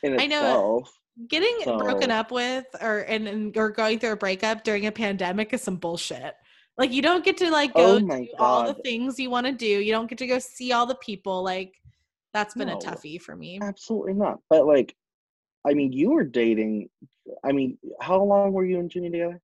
in 0.03 0.19
I 0.19 0.27
know. 0.27 0.37
itself 0.39 0.91
getting 1.27 1.77
broken 1.77 2.11
up 2.11 2.31
with 2.31 2.65
or 2.81 2.99
and, 2.99 3.27
and 3.27 3.57
or 3.57 3.69
going 3.69 3.99
through 3.99 4.13
a 4.13 4.17
breakup 4.17 4.63
during 4.63 4.85
a 4.87 4.91
pandemic 4.91 5.53
is 5.53 5.61
some 5.61 5.75
bullshit. 5.77 6.33
Like 6.77 6.91
you 6.91 7.01
don't 7.01 7.23
get 7.23 7.37
to 7.37 7.51
like 7.51 7.73
go 7.73 7.97
Oh 7.97 7.99
do 7.99 8.27
all 8.39 8.65
the 8.65 8.73
things 8.75 9.19
you 9.19 9.29
want 9.29 9.45
to 9.45 9.51
do. 9.51 9.65
You 9.65 9.91
don't 9.91 10.09
get 10.09 10.17
to 10.19 10.27
go 10.27 10.39
see 10.39 10.71
all 10.71 10.85
the 10.85 10.95
people. 10.95 11.43
Like 11.43 11.73
that's 12.33 12.55
been 12.55 12.69
No. 12.69 12.75
a 12.75 12.77
toughie 12.77 13.21
for 13.21 13.35
me. 13.35 13.59
Absolutely 13.61 14.13
not. 14.13 14.39
But 14.49 14.65
like, 14.65 14.95
I 15.67 15.73
mean, 15.73 15.91
you 15.91 16.11
were 16.11 16.23
dating. 16.23 16.89
I 17.43 17.51
mean, 17.51 17.77
how 17.99 18.23
long 18.23 18.53
were 18.53 18.65
you 18.65 18.79
and 18.79 18.89
Jimmy 18.89 19.11
together? 19.11 19.41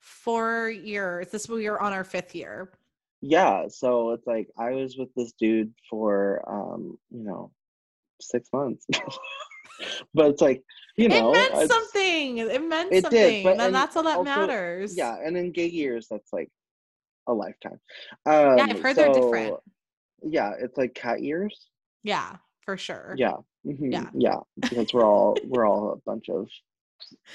Four 0.00 0.70
years. 0.70 1.28
This 1.28 1.48
we 1.48 1.68
were 1.68 1.80
on 1.80 1.92
our 1.92 2.04
fifth 2.04 2.34
year. 2.34 2.72
Yeah. 3.20 3.64
So 3.68 4.12
it's 4.12 4.26
like 4.26 4.48
I 4.58 4.70
was 4.72 4.96
with 4.96 5.08
this 5.16 5.32
dude 5.38 5.72
for, 5.90 6.42
um, 6.48 6.98
you 7.10 7.24
know, 7.24 7.50
six 8.20 8.48
months. 8.52 8.86
but 10.14 10.26
it's 10.30 10.42
like, 10.42 10.62
you 10.96 11.08
know, 11.08 11.32
it 11.32 11.52
meant 11.52 11.70
something. 11.70 12.38
It 12.38 12.62
meant 12.62 12.88
It 12.92 12.94
did, 12.94 13.02
something. 13.02 13.42
but- 13.44 13.52
and 13.52 13.60
and 13.62 13.74
that's 13.74 13.96
all 13.96 14.02
that 14.04 14.18
also- 14.18 14.24
matters. 14.24 14.96
Yeah, 14.96 15.16
and 15.22 15.36
in 15.36 15.52
gay 15.52 15.68
years, 15.68 16.08
that's 16.10 16.32
like 16.32 16.50
a 17.26 17.32
lifetime. 17.32 17.78
Um, 18.26 18.58
I've 18.60 18.80
heard 18.80 18.96
they're 18.96 19.12
different. 19.12 19.56
Yeah, 20.22 20.52
it's 20.58 20.76
like 20.76 20.94
cat 20.94 21.22
years. 21.22 21.68
Yeah, 22.02 22.36
for 22.62 22.76
sure. 22.76 23.14
Yeah. 23.16 23.36
mhm, 23.66 23.92
Yeah. 23.92 24.10
Yeah, 24.14 24.38
because 24.58 24.92
we're 24.92 25.04
all 25.04 25.36
we're 25.44 25.66
all 25.66 25.92
a 25.92 25.96
bunch 25.98 26.28
of 26.28 26.48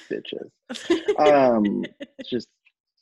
bitches. 0.10 0.50
um 1.20 1.86
just 2.30 2.50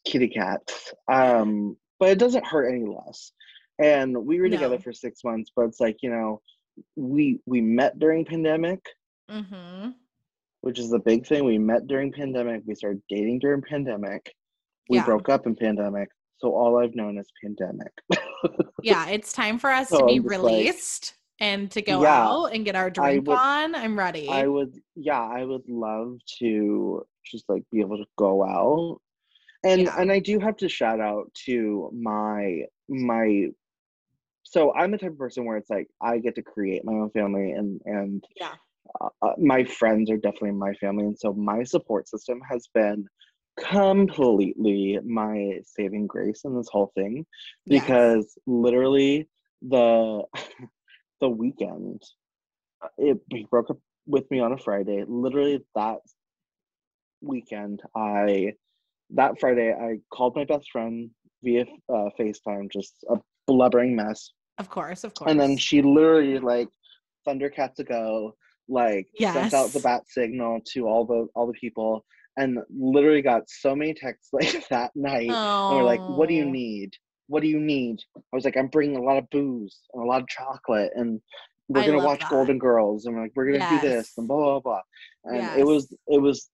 kitty 0.05 0.27
cats 0.27 0.93
um 1.07 1.75
but 2.01 2.09
it 2.09 2.17
doesn't 2.17 2.45
hurt 2.45 2.67
any 2.67 2.83
less 2.83 3.31
and 3.79 4.17
we 4.25 4.41
were 4.41 4.49
together 4.49 4.79
for 4.79 4.91
six 4.91 5.23
months 5.23 5.51
but 5.55 5.63
it's 5.65 5.79
like 5.79 5.97
you 6.01 6.09
know 6.09 6.41
we 6.97 7.39
we 7.45 7.61
met 7.61 7.97
during 7.99 8.25
pandemic 8.25 8.83
mm-hmm. 9.29 9.89
which 10.61 10.79
is 10.79 10.89
the 10.89 10.99
big 10.99 11.25
thing 11.25 11.45
we 11.45 11.57
met 11.57 11.87
during 11.87 12.11
pandemic 12.11 12.61
we 12.65 12.75
started 12.75 13.01
dating 13.07 13.39
during 13.39 13.61
pandemic 13.61 14.33
we 14.89 14.97
Yeah. 14.97 15.05
broke 15.05 15.29
up 15.29 15.45
in 15.45 15.55
pandemic 15.55 16.09
so 16.39 16.53
all 16.53 16.79
i've 16.79 16.95
known 16.95 17.17
is 17.17 17.27
pandemic 17.41 17.93
Yeah, 18.83 19.07
it's 19.09 19.31
time 19.31 19.59
for 19.59 19.69
us 19.69 19.89
to 19.89 20.03
be 20.07 20.15
I'm 20.15 20.23
like- 20.23 20.31
released 20.31 21.13
and 21.39 21.69
to 21.71 21.81
go 21.83 22.01
Yeah, 22.01 22.27
out 22.27 22.45
and 22.47 22.65
get 22.65 22.75
our 22.75 22.89
drink 22.89 23.27
would- 23.27 23.37
on. 23.37 23.75
I'm 23.75 23.97
ready. 23.97 24.27
i 24.27 24.47
would 24.47 24.73
yeah 24.95 25.21
i 25.21 25.45
would 25.45 25.67
love 25.69 26.17
to 26.39 27.05
just 27.23 27.47
like 27.47 27.63
be 27.71 27.79
able 27.81 27.97
to 27.97 28.05
go 28.17 28.43
out 28.43 28.99
and 29.63 29.81
Yeah. 29.83 29.95
and 29.99 30.11
i 30.11 30.19
do 30.19 30.39
have 30.39 30.57
to 30.57 30.69
shout 30.69 30.99
out 30.99 31.31
to 31.33 31.89
my 31.93 32.61
my 32.89 33.47
so 34.43 34.73
i'm 34.73 34.91
the 34.91 34.97
type 34.97 35.11
of 35.11 35.17
person 35.17 35.45
where 35.45 35.57
it's 35.57 35.69
like 35.69 35.87
i 36.01 36.17
get 36.17 36.35
to 36.35 36.41
create 36.41 36.83
my 36.83 36.93
own 36.93 37.09
family 37.11 37.51
and 37.51 37.81
and 37.85 38.23
Yeah. 38.39 38.53
uh, 38.99 39.09
uh, 39.21 39.33
my 39.37 39.63
friends 39.63 40.09
are 40.09 40.17
definitely 40.17 40.51
my 40.51 40.73
family, 40.73 41.05
and 41.05 41.17
so 41.17 41.33
my 41.33 41.63
support 41.63 42.07
system 42.09 42.41
has 42.49 42.67
been 42.73 43.05
completely 43.57 44.97
my 45.05 45.59
saving 45.65 46.07
grace 46.07 46.41
in 46.45 46.55
this 46.55 46.69
whole 46.71 46.91
thing 46.95 47.25
because 47.67 48.25
yes. 48.25 48.37
literally 48.47 49.27
the 49.61 50.23
the 51.21 51.29
weekend 51.29 52.01
uh, 52.83 52.87
it 52.97 53.19
he 53.29 53.45
broke 53.51 53.69
up 53.69 53.77
with 54.07 54.29
me 54.31 54.39
on 54.39 54.53
a 54.53 54.57
Friday. 54.57 55.03
Literally 55.07 55.63
that 55.75 55.99
weekend, 57.21 57.81
I 57.95 58.53
that 59.15 59.39
Friday 59.39 59.73
I 59.73 59.97
called 60.13 60.35
my 60.35 60.45
best 60.45 60.69
friend 60.71 61.09
via 61.43 61.65
uh, 61.89 62.09
FaceTime, 62.19 62.71
just 62.71 62.95
a 63.09 63.17
blubbering 63.47 63.95
mess. 63.95 64.31
Of 64.57 64.69
course, 64.69 65.03
of 65.03 65.13
course. 65.13 65.29
And 65.29 65.39
then 65.39 65.57
she 65.57 65.81
literally 65.81 66.39
like 66.39 66.69
Thundercats 67.27 67.75
to 67.75 67.83
go, 67.83 68.35
like 68.67 69.07
yes. 69.17 69.33
sent 69.33 69.53
out 69.53 69.69
the 69.69 69.79
bat 69.79 70.03
signal 70.07 70.61
to 70.73 70.87
all 70.87 71.05
the 71.05 71.27
all 71.35 71.47
the 71.47 71.53
people, 71.53 72.05
and 72.37 72.59
literally 72.69 73.21
got 73.21 73.43
so 73.49 73.75
many 73.75 73.93
texts 73.93 74.29
like 74.33 74.67
that 74.69 74.91
night. 74.95 75.29
Oh. 75.31 75.69
And 75.69 75.77
we're 75.77 75.83
like, 75.83 76.01
"What 76.01 76.29
do 76.29 76.35
you 76.35 76.45
need? 76.45 76.93
What 77.27 77.41
do 77.41 77.47
you 77.47 77.59
need?" 77.59 77.99
I 78.15 78.35
was 78.35 78.45
like, 78.45 78.57
"I'm 78.57 78.67
bringing 78.67 78.97
a 78.97 79.01
lot 79.01 79.17
of 79.17 79.29
booze 79.29 79.79
and 79.93 80.03
a 80.03 80.05
lot 80.05 80.21
of 80.21 80.27
chocolate, 80.27 80.91
and 80.95 81.21
we're 81.69 81.85
gonna 81.85 82.03
watch 82.03 82.19
that. 82.21 82.29
Golden 82.29 82.59
Girls, 82.59 83.05
and 83.05 83.15
we're 83.15 83.23
like, 83.23 83.31
we're 83.35 83.45
gonna 83.45 83.57
yes. 83.59 83.81
do 83.81 83.87
this, 83.87 84.13
and 84.17 84.27
blah 84.27 84.37
blah 84.37 84.59
blah." 84.59 84.81
And 85.25 85.37
yes. 85.37 85.57
it 85.57 85.65
was 85.65 85.95
it 86.07 86.21
was 86.21 86.49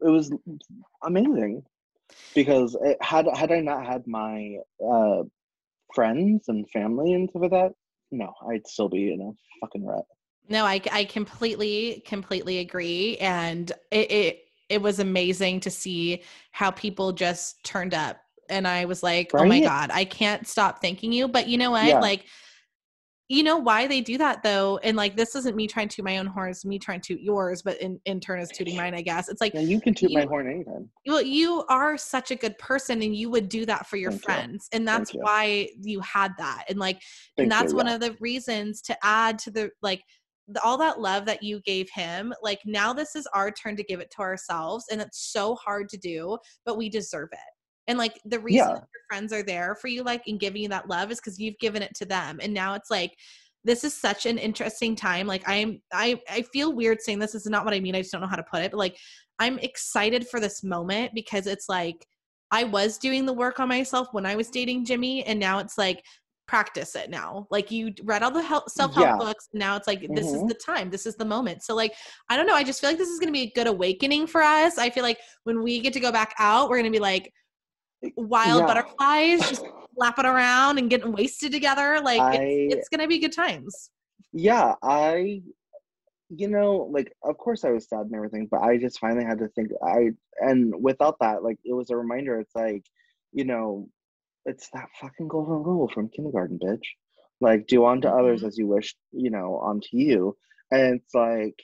it 0.00 0.10
was 0.10 0.32
amazing 1.02 1.62
because 2.34 2.76
it, 2.82 2.96
had 3.00 3.26
had 3.34 3.52
I 3.52 3.60
not 3.60 3.86
had 3.86 4.06
my 4.06 4.58
uh, 4.84 5.22
friends 5.94 6.48
and 6.48 6.68
family 6.70 7.12
and 7.12 7.28
stuff 7.30 7.42
like 7.42 7.50
that, 7.52 7.72
no, 8.10 8.32
I'd 8.48 8.66
still 8.66 8.88
be 8.88 9.12
in 9.12 9.20
a 9.20 9.30
fucking 9.60 9.84
rut. 9.84 10.04
No, 10.48 10.64
I 10.64 10.80
I 10.92 11.04
completely 11.04 12.02
completely 12.06 12.58
agree, 12.58 13.16
and 13.18 13.70
it, 13.90 14.10
it 14.10 14.38
it 14.68 14.82
was 14.82 14.98
amazing 14.98 15.60
to 15.60 15.70
see 15.70 16.22
how 16.52 16.70
people 16.70 17.12
just 17.12 17.62
turned 17.64 17.94
up, 17.94 18.18
and 18.48 18.66
I 18.68 18.84
was 18.84 19.02
like, 19.02 19.32
right? 19.32 19.44
oh 19.44 19.48
my 19.48 19.60
god, 19.60 19.90
I 19.92 20.04
can't 20.04 20.46
stop 20.46 20.80
thanking 20.80 21.12
you. 21.12 21.26
But 21.26 21.48
you 21.48 21.58
know 21.58 21.72
what, 21.72 21.86
yeah. 21.86 21.98
like 22.00 22.26
you 23.28 23.42
know 23.42 23.56
why 23.56 23.86
they 23.86 24.00
do 24.00 24.16
that 24.18 24.42
though 24.42 24.78
and 24.82 24.96
like 24.96 25.16
this 25.16 25.34
isn't 25.34 25.56
me 25.56 25.66
trying 25.66 25.88
to 25.88 25.96
toot 25.96 26.04
my 26.04 26.18
own 26.18 26.26
horn 26.26 26.50
it's 26.50 26.64
me 26.64 26.78
trying 26.78 27.00
to 27.00 27.14
toot 27.14 27.20
yours 27.20 27.62
but 27.62 27.80
in, 27.80 28.00
in 28.04 28.20
turn 28.20 28.40
is 28.40 28.48
tooting 28.50 28.76
mine 28.76 28.94
i 28.94 29.02
guess 29.02 29.28
it's 29.28 29.40
like 29.40 29.52
yeah, 29.54 29.60
you 29.60 29.80
can 29.80 29.94
toot 29.94 30.10
you, 30.10 30.18
my 30.18 30.24
horn 30.24 30.48
anytime 30.48 30.88
well 31.06 31.22
you 31.22 31.64
are 31.68 31.96
such 31.96 32.30
a 32.30 32.36
good 32.36 32.56
person 32.58 33.02
and 33.02 33.16
you 33.16 33.28
would 33.28 33.48
do 33.48 33.66
that 33.66 33.86
for 33.86 33.96
your 33.96 34.12
Thank 34.12 34.24
friends 34.24 34.68
you. 34.72 34.76
and 34.76 34.88
that's 34.88 35.10
Thank 35.10 35.24
why 35.24 35.44
you. 35.44 35.68
you 35.82 36.00
had 36.00 36.32
that 36.38 36.64
and 36.68 36.78
like 36.78 37.00
Thank 37.36 37.44
and 37.44 37.50
that's 37.50 37.72
you, 37.72 37.76
one 37.76 37.86
yeah. 37.86 37.94
of 37.94 38.00
the 38.00 38.16
reasons 38.20 38.80
to 38.82 38.96
add 39.02 39.38
to 39.40 39.50
the 39.50 39.70
like 39.82 40.02
the, 40.48 40.62
all 40.62 40.78
that 40.78 41.00
love 41.00 41.24
that 41.26 41.42
you 41.42 41.60
gave 41.62 41.90
him 41.90 42.32
like 42.42 42.60
now 42.64 42.92
this 42.92 43.16
is 43.16 43.26
our 43.34 43.50
turn 43.50 43.74
to 43.76 43.82
give 43.82 43.98
it 43.98 44.10
to 44.12 44.20
ourselves 44.20 44.84
and 44.90 45.00
it's 45.00 45.32
so 45.32 45.56
hard 45.56 45.88
to 45.88 45.96
do 45.96 46.38
but 46.64 46.76
we 46.76 46.88
deserve 46.88 47.28
it 47.32 47.55
and 47.88 47.98
like 47.98 48.20
the 48.24 48.40
reason 48.40 48.68
yeah. 48.68 48.74
your 48.74 49.02
friends 49.08 49.32
are 49.32 49.42
there 49.42 49.76
for 49.76 49.88
you, 49.88 50.02
like 50.02 50.22
and 50.26 50.40
giving 50.40 50.62
you 50.62 50.68
that 50.68 50.88
love 50.88 51.10
is 51.10 51.20
because 51.20 51.38
you've 51.38 51.58
given 51.58 51.82
it 51.82 51.94
to 51.96 52.04
them. 52.04 52.38
And 52.42 52.52
now 52.52 52.74
it's 52.74 52.90
like 52.90 53.12
this 53.64 53.84
is 53.84 53.94
such 53.94 54.26
an 54.26 54.38
interesting 54.38 54.94
time. 54.94 55.26
Like 55.26 55.42
I'm 55.46 55.80
I 55.92 56.20
I 56.28 56.42
feel 56.42 56.72
weird 56.72 57.00
saying 57.00 57.18
this. 57.18 57.32
This 57.32 57.46
is 57.46 57.50
not 57.50 57.64
what 57.64 57.74
I 57.74 57.80
mean. 57.80 57.94
I 57.94 58.00
just 58.00 58.12
don't 58.12 58.20
know 58.20 58.26
how 58.28 58.36
to 58.36 58.42
put 58.42 58.62
it. 58.62 58.70
But 58.70 58.78
like 58.78 58.96
I'm 59.38 59.58
excited 59.58 60.26
for 60.28 60.40
this 60.40 60.62
moment 60.62 61.12
because 61.14 61.46
it's 61.46 61.68
like 61.68 62.06
I 62.50 62.64
was 62.64 62.98
doing 62.98 63.26
the 63.26 63.32
work 63.32 63.58
on 63.60 63.68
myself 63.68 64.08
when 64.12 64.24
I 64.24 64.36
was 64.36 64.50
dating 64.50 64.84
Jimmy, 64.84 65.24
and 65.24 65.38
now 65.38 65.58
it's 65.58 65.76
like 65.76 66.02
practice 66.46 66.94
it 66.94 67.10
now. 67.10 67.46
Like 67.50 67.70
you 67.70 67.92
read 68.04 68.22
all 68.22 68.30
the 68.30 68.42
help, 68.42 68.70
self-help 68.70 69.06
yeah. 69.06 69.16
books. 69.16 69.48
Now 69.52 69.76
it's 69.76 69.88
like, 69.88 70.00
this 70.14 70.26
mm-hmm. 70.26 70.36
is 70.36 70.48
the 70.48 70.54
time. 70.54 70.90
This 70.90 71.04
is 71.06 71.16
the 71.16 71.24
moment. 71.24 71.64
So 71.64 71.74
like, 71.74 71.92
I 72.28 72.36
don't 72.36 72.46
know. 72.46 72.54
I 72.54 72.62
just 72.62 72.80
feel 72.80 72.90
like 72.90 72.98
this 72.98 73.08
is 73.08 73.18
going 73.18 73.28
to 73.28 73.32
be 73.32 73.48
a 73.48 73.52
good 73.54 73.66
awakening 73.66 74.28
for 74.28 74.42
us. 74.42 74.78
I 74.78 74.90
feel 74.90 75.02
like 75.02 75.18
when 75.44 75.62
we 75.62 75.80
get 75.80 75.92
to 75.94 76.00
go 76.00 76.12
back 76.12 76.34
out, 76.38 76.68
we're 76.68 76.76
going 76.76 76.92
to 76.92 76.96
be 76.96 77.02
like, 77.02 77.32
wild 78.16 78.60
yeah. 78.60 78.66
butterflies 78.66 79.48
just 79.48 79.64
flapping 79.96 80.26
around 80.26 80.78
and 80.78 80.90
getting 80.90 81.12
wasted 81.12 81.52
together. 81.52 82.00
Like 82.02 82.20
I, 82.20 82.34
it's, 82.42 82.74
it's 82.74 82.88
gonna 82.88 83.08
be 83.08 83.18
good 83.18 83.32
times. 83.32 83.90
Yeah, 84.32 84.74
I 84.82 85.42
you 86.28 86.48
know, 86.48 86.88
like 86.90 87.12
of 87.22 87.38
course 87.38 87.64
I 87.64 87.70
was 87.70 87.88
sad 87.88 88.00
and 88.00 88.14
everything, 88.14 88.48
but 88.50 88.60
I 88.60 88.78
just 88.78 88.98
finally 88.98 89.24
had 89.24 89.38
to 89.38 89.48
think 89.48 89.70
I 89.84 90.10
and 90.40 90.74
without 90.82 91.16
that, 91.20 91.42
like 91.42 91.58
it 91.64 91.72
was 91.72 91.90
a 91.90 91.96
reminder, 91.96 92.40
it's 92.40 92.54
like, 92.54 92.84
you 93.32 93.44
know, 93.44 93.88
it's 94.44 94.68
that 94.72 94.88
fucking 95.00 95.28
golden 95.28 95.62
rule 95.62 95.88
from 95.88 96.08
kindergarten, 96.08 96.58
bitch. 96.58 96.84
Like 97.40 97.66
do 97.66 97.84
unto 97.84 98.08
mm-hmm. 98.08 98.18
others 98.18 98.44
as 98.44 98.56
you 98.58 98.66
wish, 98.66 98.94
you 99.12 99.30
know, 99.30 99.60
unto 99.64 99.88
you. 99.92 100.36
And 100.70 101.00
it's 101.00 101.14
like, 101.14 101.54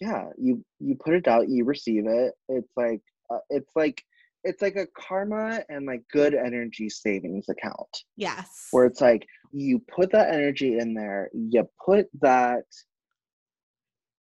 yeah, 0.00 0.28
you 0.38 0.64
you 0.80 0.96
put 0.96 1.14
it 1.14 1.28
out, 1.28 1.48
you 1.48 1.64
receive 1.64 2.06
it. 2.06 2.34
It's 2.48 2.72
like 2.76 3.00
uh, 3.30 3.38
it's 3.50 3.70
like 3.76 4.02
it's 4.44 4.60
like 4.60 4.76
a 4.76 4.86
karma 4.96 5.62
and 5.68 5.86
like 5.86 6.02
good 6.12 6.34
energy 6.34 6.88
savings 6.88 7.48
account. 7.48 7.88
Yes. 8.16 8.68
Where 8.70 8.84
it's 8.84 9.00
like 9.00 9.26
you 9.52 9.82
put 9.94 10.12
that 10.12 10.32
energy 10.32 10.78
in 10.78 10.94
there, 10.94 11.30
you 11.32 11.66
put 11.84 12.06
that 12.20 12.64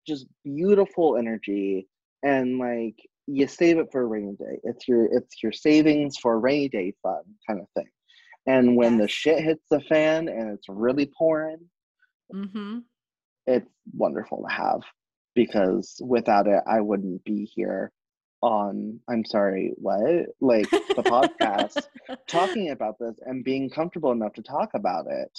just 0.07 0.27
beautiful 0.45 1.17
energy 1.17 1.87
and 2.25 2.59
like 2.59 2.97
you 3.27 3.47
save 3.47 3.79
it 3.79 3.89
for 3.93 4.03
a 4.03 4.07
rainy 4.07 4.35
day. 4.39 4.59
It's 4.65 4.89
your 4.89 5.07
it's 5.07 5.43
your 5.43 5.53
savings 5.53 6.17
for 6.19 6.41
rainy 6.41 6.69
day 6.69 6.95
fund 7.03 7.25
kind 7.47 7.61
of 7.61 7.67
thing. 7.77 7.89
And 8.47 8.77
when 8.77 8.95
yes. 8.95 9.03
the 9.03 9.09
shit 9.09 9.45
hits 9.45 9.65
the 9.71 9.81
fan 9.83 10.29
and 10.29 10.51
it's 10.51 10.69
really 10.69 11.11
pouring, 11.17 11.59
mm-hmm. 12.35 12.79
it's 13.47 13.71
wonderful 13.93 14.45
to 14.49 14.55
have 14.55 14.81
because 15.35 16.01
without 16.05 16.47
it, 16.49 16.63
I 16.67 16.81
wouldn't 16.81 17.23
be 17.25 17.45
here 17.55 17.93
on 18.43 19.01
I'm 19.09 19.25
sorry, 19.25 19.73
what? 19.77 20.27
Like 20.41 20.71
the 20.71 21.03
podcast 21.03 21.87
talking 22.29 22.71
about 22.71 22.97
this 22.99 23.17
and 23.27 23.45
being 23.45 23.71
comfortable 23.71 24.13
enough 24.13 24.35
to 24.35 24.43
talk 24.43 24.71
about 24.75 25.07
it. 25.09 25.39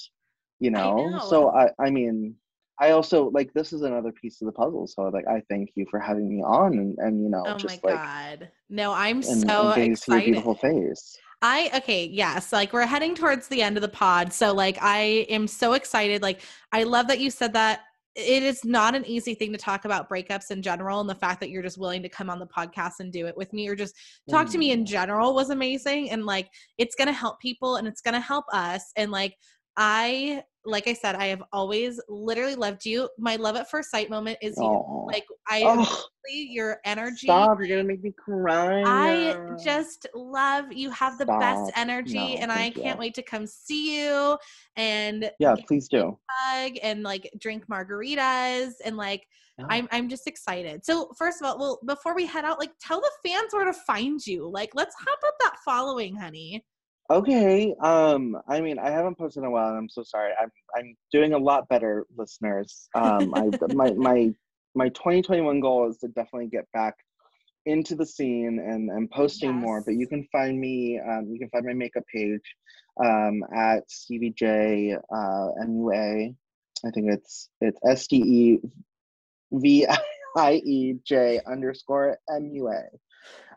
You 0.60 0.72
know? 0.72 1.10
know? 1.10 1.20
So 1.20 1.50
I 1.50 1.70
I 1.80 1.90
mean 1.90 2.36
I 2.80 2.92
also 2.92 3.30
like 3.32 3.54
this 3.54 3.74
is 3.74 3.82
another 3.82 4.12
piece 4.12 4.42
of 4.42 4.46
the 4.46 4.52
puzzle. 4.54 4.88
So 4.88 5.04
like 5.04 5.28
I 5.28 5.42
thank 5.50 5.72
you 5.76 5.86
for 5.90 6.00
having 6.00 6.30
me 6.30 6.42
on 6.42 6.74
and 6.74 6.98
and 7.00 7.24
you 7.24 7.30
know 7.30 7.44
oh 7.46 7.58
just 7.58 7.84
my 7.84 7.92
like 7.92 8.02
god. 8.02 8.52
No, 8.70 8.92
I'm 8.94 9.18
and, 9.18 9.42
so 9.42 9.72
and 9.72 9.92
excited. 9.92 10.26
beautiful 10.26 10.56
face. 10.56 11.18
I 11.42 11.72
okay, 11.76 12.06
yes, 12.06 12.52
like 12.52 12.74
we're 12.74 12.86
heading 12.86 13.16
towards 13.16 13.48
the 13.48 13.62
end 13.62 13.78
of 13.78 13.82
the 13.82 13.90
pod. 13.90 14.34
So 14.34 14.54
like 14.54 14.78
I 14.82 15.26
am 15.30 15.48
so 15.48 15.74
excited. 15.74 16.22
Like 16.22 16.42
I 16.72 16.84
love 16.84 17.08
that 17.08 17.20
you 17.20 17.32
said 17.32 17.54
that 17.54 17.82
it 18.20 18.44
is 18.44 18.66
not 18.66 18.96
an 18.96 19.06
easy 19.06 19.34
thing 19.34 19.52
to 19.52 19.58
talk 19.58 19.86
about 19.86 20.10
breakups 20.10 20.52
in 20.52 20.62
general 20.62 21.00
and 21.00 21.10
the 21.10 21.16
fact 21.16 21.40
that 21.40 21.50
you're 21.50 21.64
just 21.64 21.78
willing 21.78 22.04
to 22.04 22.10
come 22.10 22.30
on 22.30 22.40
the 22.40 22.48
podcast 22.48 22.94
and 23.00 23.12
do 23.12 23.26
it 23.26 23.38
with 23.38 23.52
me 23.54 23.68
or 23.68 23.76
just 23.76 23.96
talk 24.30 24.48
mm. 24.48 24.52
to 24.52 24.58
me 24.58 24.72
in 24.72 24.84
mm. 24.84 24.88
general 24.88 25.34
was 25.34 25.50
amazing 25.50 26.12
and 26.12 26.26
like 26.26 26.50
it's 26.78 26.96
going 26.96 27.08
to 27.08 27.14
help 27.14 27.40
people 27.40 27.78
and 27.78 27.88
it's 27.88 28.02
going 28.02 28.14
to 28.14 28.20
help 28.20 28.46
us 28.54 28.92
and 28.96 29.12
like 29.12 29.36
I 29.78 30.44
like 30.66 30.88
I 30.88 30.94
said, 30.94 31.16
I 31.16 31.28
have 31.28 31.44
always 31.54 32.00
literally 32.10 32.56
loved 32.56 32.86
you. 32.86 33.10
My 33.18 33.36
love 33.38 33.56
at 33.56 33.70
first 33.70 33.92
sight 33.92 34.10
moment 34.10 34.38
is 34.42 34.58
you. 34.58 35.04
Like 35.08 35.26
I 35.48 35.64
oh, 35.66 36.06
your 36.28 36.80
energy. 36.86 37.28
Stop, 37.28 37.60
you're 37.60 37.68
gonna 37.68 37.84
make 37.84 38.04
me 38.04 38.12
cry. 38.12 38.84
I 38.86 39.56
just 39.64 40.08
love 40.14 40.72
you 40.72 40.92
have 40.92 41.18
the 41.18 41.26
stop. 41.26 41.40
best 41.40 41.72
energy 41.76 42.36
no, 42.36 42.42
and 42.42 42.52
I 42.52 42.70
can't 42.72 42.98
you. 42.98 43.00
wait 43.00 43.14
to 43.16 43.24
come 43.24 43.48
see 43.48 44.02
you 44.02 44.38
and 44.76 45.32
Yeah, 45.40 45.56
please 45.68 45.88
do. 45.88 46.18
Hug 46.30 46.74
and 46.84 47.04
like 47.04 47.32
drink 47.40 47.68
margaritas 47.68 48.74
and 48.84 48.98
like 48.98 49.26
yeah. 49.58 49.66
I'm 49.70 49.88
I'm 49.92 50.10
just 50.10 50.28
excited. 50.28 50.86
So 50.86 51.12
first 51.18 51.42
of 51.42 51.48
all, 51.48 51.58
well, 51.58 51.80
before 51.86 52.16
we 52.16 52.26
head 52.26 52.46
out, 52.46 52.60
like 52.60 52.72
tell 52.82 53.02
the 53.02 53.12
fans 53.26 53.54
where 53.54 53.66
to 53.66 53.74
find 53.74 54.26
you. 54.26 54.50
Like 54.50 54.72
let's 54.76 54.96
hop 54.96 55.20
up 55.26 55.36
that 55.42 55.58
following, 55.66 56.16
honey. 56.16 56.64
Okay. 57.12 57.74
Um, 57.82 58.38
I 58.48 58.62
mean, 58.62 58.78
I 58.78 58.92
haven't 58.92 59.18
posted 59.18 59.42
in 59.42 59.48
a 59.48 59.52
while, 59.52 59.70
and 59.70 59.78
I'm 59.78 59.90
so 59.90 60.04
sorry. 60.04 60.32
I'm 60.40 60.52
I'm 60.76 60.96
doing 61.12 61.34
a 61.34 61.38
lot 61.38 61.68
better, 61.68 62.06
listeners. 62.16 62.88
Um, 62.94 63.34
I 63.34 63.50
my 63.74 63.92
my 63.94 64.32
my 64.76 64.90
2021 64.90 65.60
goal 65.60 65.90
is 65.90 65.98
to 66.00 66.08
definitely 66.10 66.48
get 66.48 66.66
back 66.72 66.94
into 67.66 67.96
the 67.96 68.06
scene 68.06 68.60
and 68.64 68.92
and 68.92 69.10
posting 69.10 69.56
yes. 69.56 69.62
more. 69.62 69.84
But 69.84 69.96
you 69.96 70.08
can 70.08 70.28
find 70.32 70.60
me. 70.60 71.00
Um, 71.00 71.28
you 71.32 71.40
can 71.40 71.50
find 71.50 71.66
my 71.66 71.74
makeup 71.74 72.04
page 72.14 72.56
um, 73.04 73.44
at 73.56 73.90
Stevie 73.90 74.34
J 74.38 74.94
uh, 74.94 75.48
MUA. 75.66 76.36
I 76.86 76.92
think 76.92 77.12
it's 77.12 77.50
it's 77.60 77.80
S 77.88 78.06
T 78.06 78.18
E 78.18 78.60
V 79.52 79.88
I 80.38 80.54
E 80.64 80.94
J 81.04 81.42
underscore 81.48 82.20
M 82.30 82.52
U 82.54 82.70
A. 82.70 82.84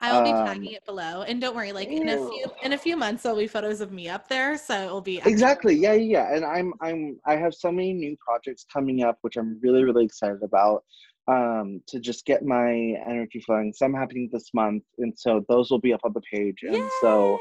I 0.03 0.13
will 0.13 0.25
be 0.25 0.33
um, 0.33 0.45
tagging 0.47 0.73
it 0.73 0.85
below, 0.85 1.23
and 1.23 1.41
don't 1.41 1.55
worry. 1.55 1.71
Like 1.71 1.89
in 1.89 2.09
a 2.09 2.17
few 2.17 2.47
in 2.65 2.73
a 2.73 2.79
few 2.79 2.97
months, 2.97 3.23
there'll 3.23 3.39
be 3.39 3.47
photos 3.47 3.81
of 3.81 3.93
me 3.93 4.09
up 4.09 4.29
there, 4.29 4.59
so 4.59 4.75
it 4.75 4.91
will 4.91 5.01
be 5.01 5.23
exactly. 5.25 5.77
Yeah, 5.77 5.93
yeah. 5.93 6.35
And 6.35 6.45
I'm 6.45 6.75
I'm 6.81 7.21
I 7.25 7.37
have 7.37 7.55
so 7.55 7.71
many 7.71 7.93
new 7.93 8.17
projects 8.17 8.67
coming 8.71 9.05
up, 9.05 9.19
which 9.21 9.37
I'm 9.37 9.61
really 9.63 9.85
really 9.85 10.05
excited 10.05 10.43
about. 10.43 10.85
Um, 11.29 11.81
to 11.87 12.01
just 12.01 12.27
get 12.27 12.45
my 12.45 12.73
energy 13.07 13.41
flowing. 13.47 13.73
Some 13.73 13.95
happening 13.95 14.29
this 14.33 14.51
month, 14.55 14.83
and 14.99 15.17
so 15.17 15.45
those 15.49 15.71
will 15.71 15.79
be 15.79 15.93
up 15.93 16.01
on 16.03 16.13
the 16.13 16.21
page. 16.21 16.57
And 16.63 16.75
Yay! 16.75 16.89
so, 17.01 17.39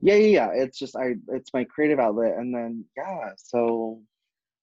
yeah, 0.00 0.14
yeah, 0.14 0.14
yeah. 0.14 0.50
It's 0.54 0.78
just 0.78 0.94
I, 0.94 1.16
it's 1.32 1.52
my 1.52 1.64
creative 1.64 1.98
outlet, 1.98 2.34
and 2.38 2.54
then 2.54 2.84
yeah. 2.96 3.30
So 3.36 4.00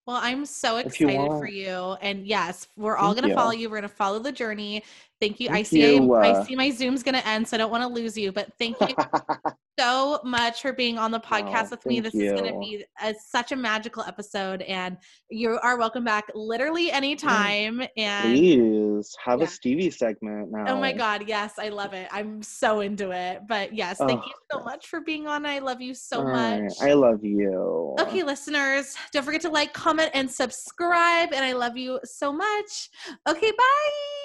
Well, 0.07 0.19
I'm 0.21 0.45
so 0.45 0.77
excited 0.77 1.21
you 1.21 1.27
for 1.27 1.49
you. 1.49 1.97
And 2.01 2.25
yes, 2.25 2.69
we're 2.77 2.95
all 2.95 3.13
going 3.13 3.27
to 3.27 3.35
follow 3.35 3.51
you. 3.51 3.69
We're 3.69 3.81
going 3.81 3.89
to 3.89 3.95
follow 3.95 4.19
the 4.19 4.31
journey. 4.31 4.83
Thank 5.21 5.39
you. 5.39 5.49
Thank 5.49 5.59
I 5.59 5.63
see 5.63 5.95
you. 5.95 6.13
I, 6.15 6.41
I 6.41 6.43
see 6.43 6.55
my 6.55 6.71
Zoom's 6.71 7.03
going 7.03 7.13
to 7.13 7.25
end, 7.27 7.47
so 7.47 7.55
I 7.55 7.59
don't 7.59 7.69
want 7.69 7.83
to 7.83 7.87
lose 7.87 8.17
you, 8.17 8.31
but 8.31 8.51
thank 8.57 8.75
you 8.81 8.95
so 9.79 10.19
much 10.23 10.63
for 10.63 10.73
being 10.73 10.97
on 10.97 11.11
the 11.11 11.19
podcast 11.19 11.65
oh, 11.65 11.69
with 11.71 11.85
me. 11.85 11.99
This 11.99 12.15
you. 12.15 12.33
is 12.33 12.41
going 12.41 12.51
to 12.51 12.59
be 12.59 12.83
a, 12.99 13.13
such 13.23 13.51
a 13.51 13.55
magical 13.55 14.01
episode, 14.01 14.63
and 14.63 14.97
you 15.29 15.59
are 15.61 15.77
welcome 15.77 16.03
back 16.03 16.25
literally 16.33 16.91
anytime. 16.91 17.83
And 17.95 18.33
please 18.33 19.15
have 19.23 19.41
yeah. 19.41 19.45
a 19.45 19.47
Stevie 19.47 19.91
segment 19.91 20.51
now. 20.51 20.65
Oh 20.69 20.79
my 20.79 20.91
God, 20.91 21.25
yes, 21.27 21.59
I 21.59 21.69
love 21.69 21.93
it. 21.93 22.07
I'm 22.11 22.41
so 22.41 22.79
into 22.79 23.11
it. 23.11 23.41
But 23.47 23.75
yes, 23.75 23.99
thank 23.99 24.23
oh, 24.23 24.25
you 24.25 24.33
so 24.51 24.63
much 24.63 24.87
for 24.87 25.01
being 25.01 25.27
on. 25.27 25.45
I 25.45 25.59
love 25.59 25.81
you 25.81 25.93
so 25.93 26.23
much. 26.23 26.73
I 26.81 26.93
love 26.93 27.23
you. 27.23 27.95
Okay, 27.99 28.23
listeners, 28.23 28.95
don't 29.13 29.23
forget 29.23 29.41
to 29.41 29.49
like, 29.49 29.71
comment, 29.73 30.09
and 30.15 30.27
subscribe. 30.31 31.31
And 31.31 31.45
I 31.45 31.51
love 31.51 31.77
you 31.77 31.99
so 32.03 32.33
much. 32.33 32.89
Okay, 33.27 33.51
bye. 33.51 34.20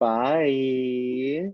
Bye. 0.00 1.46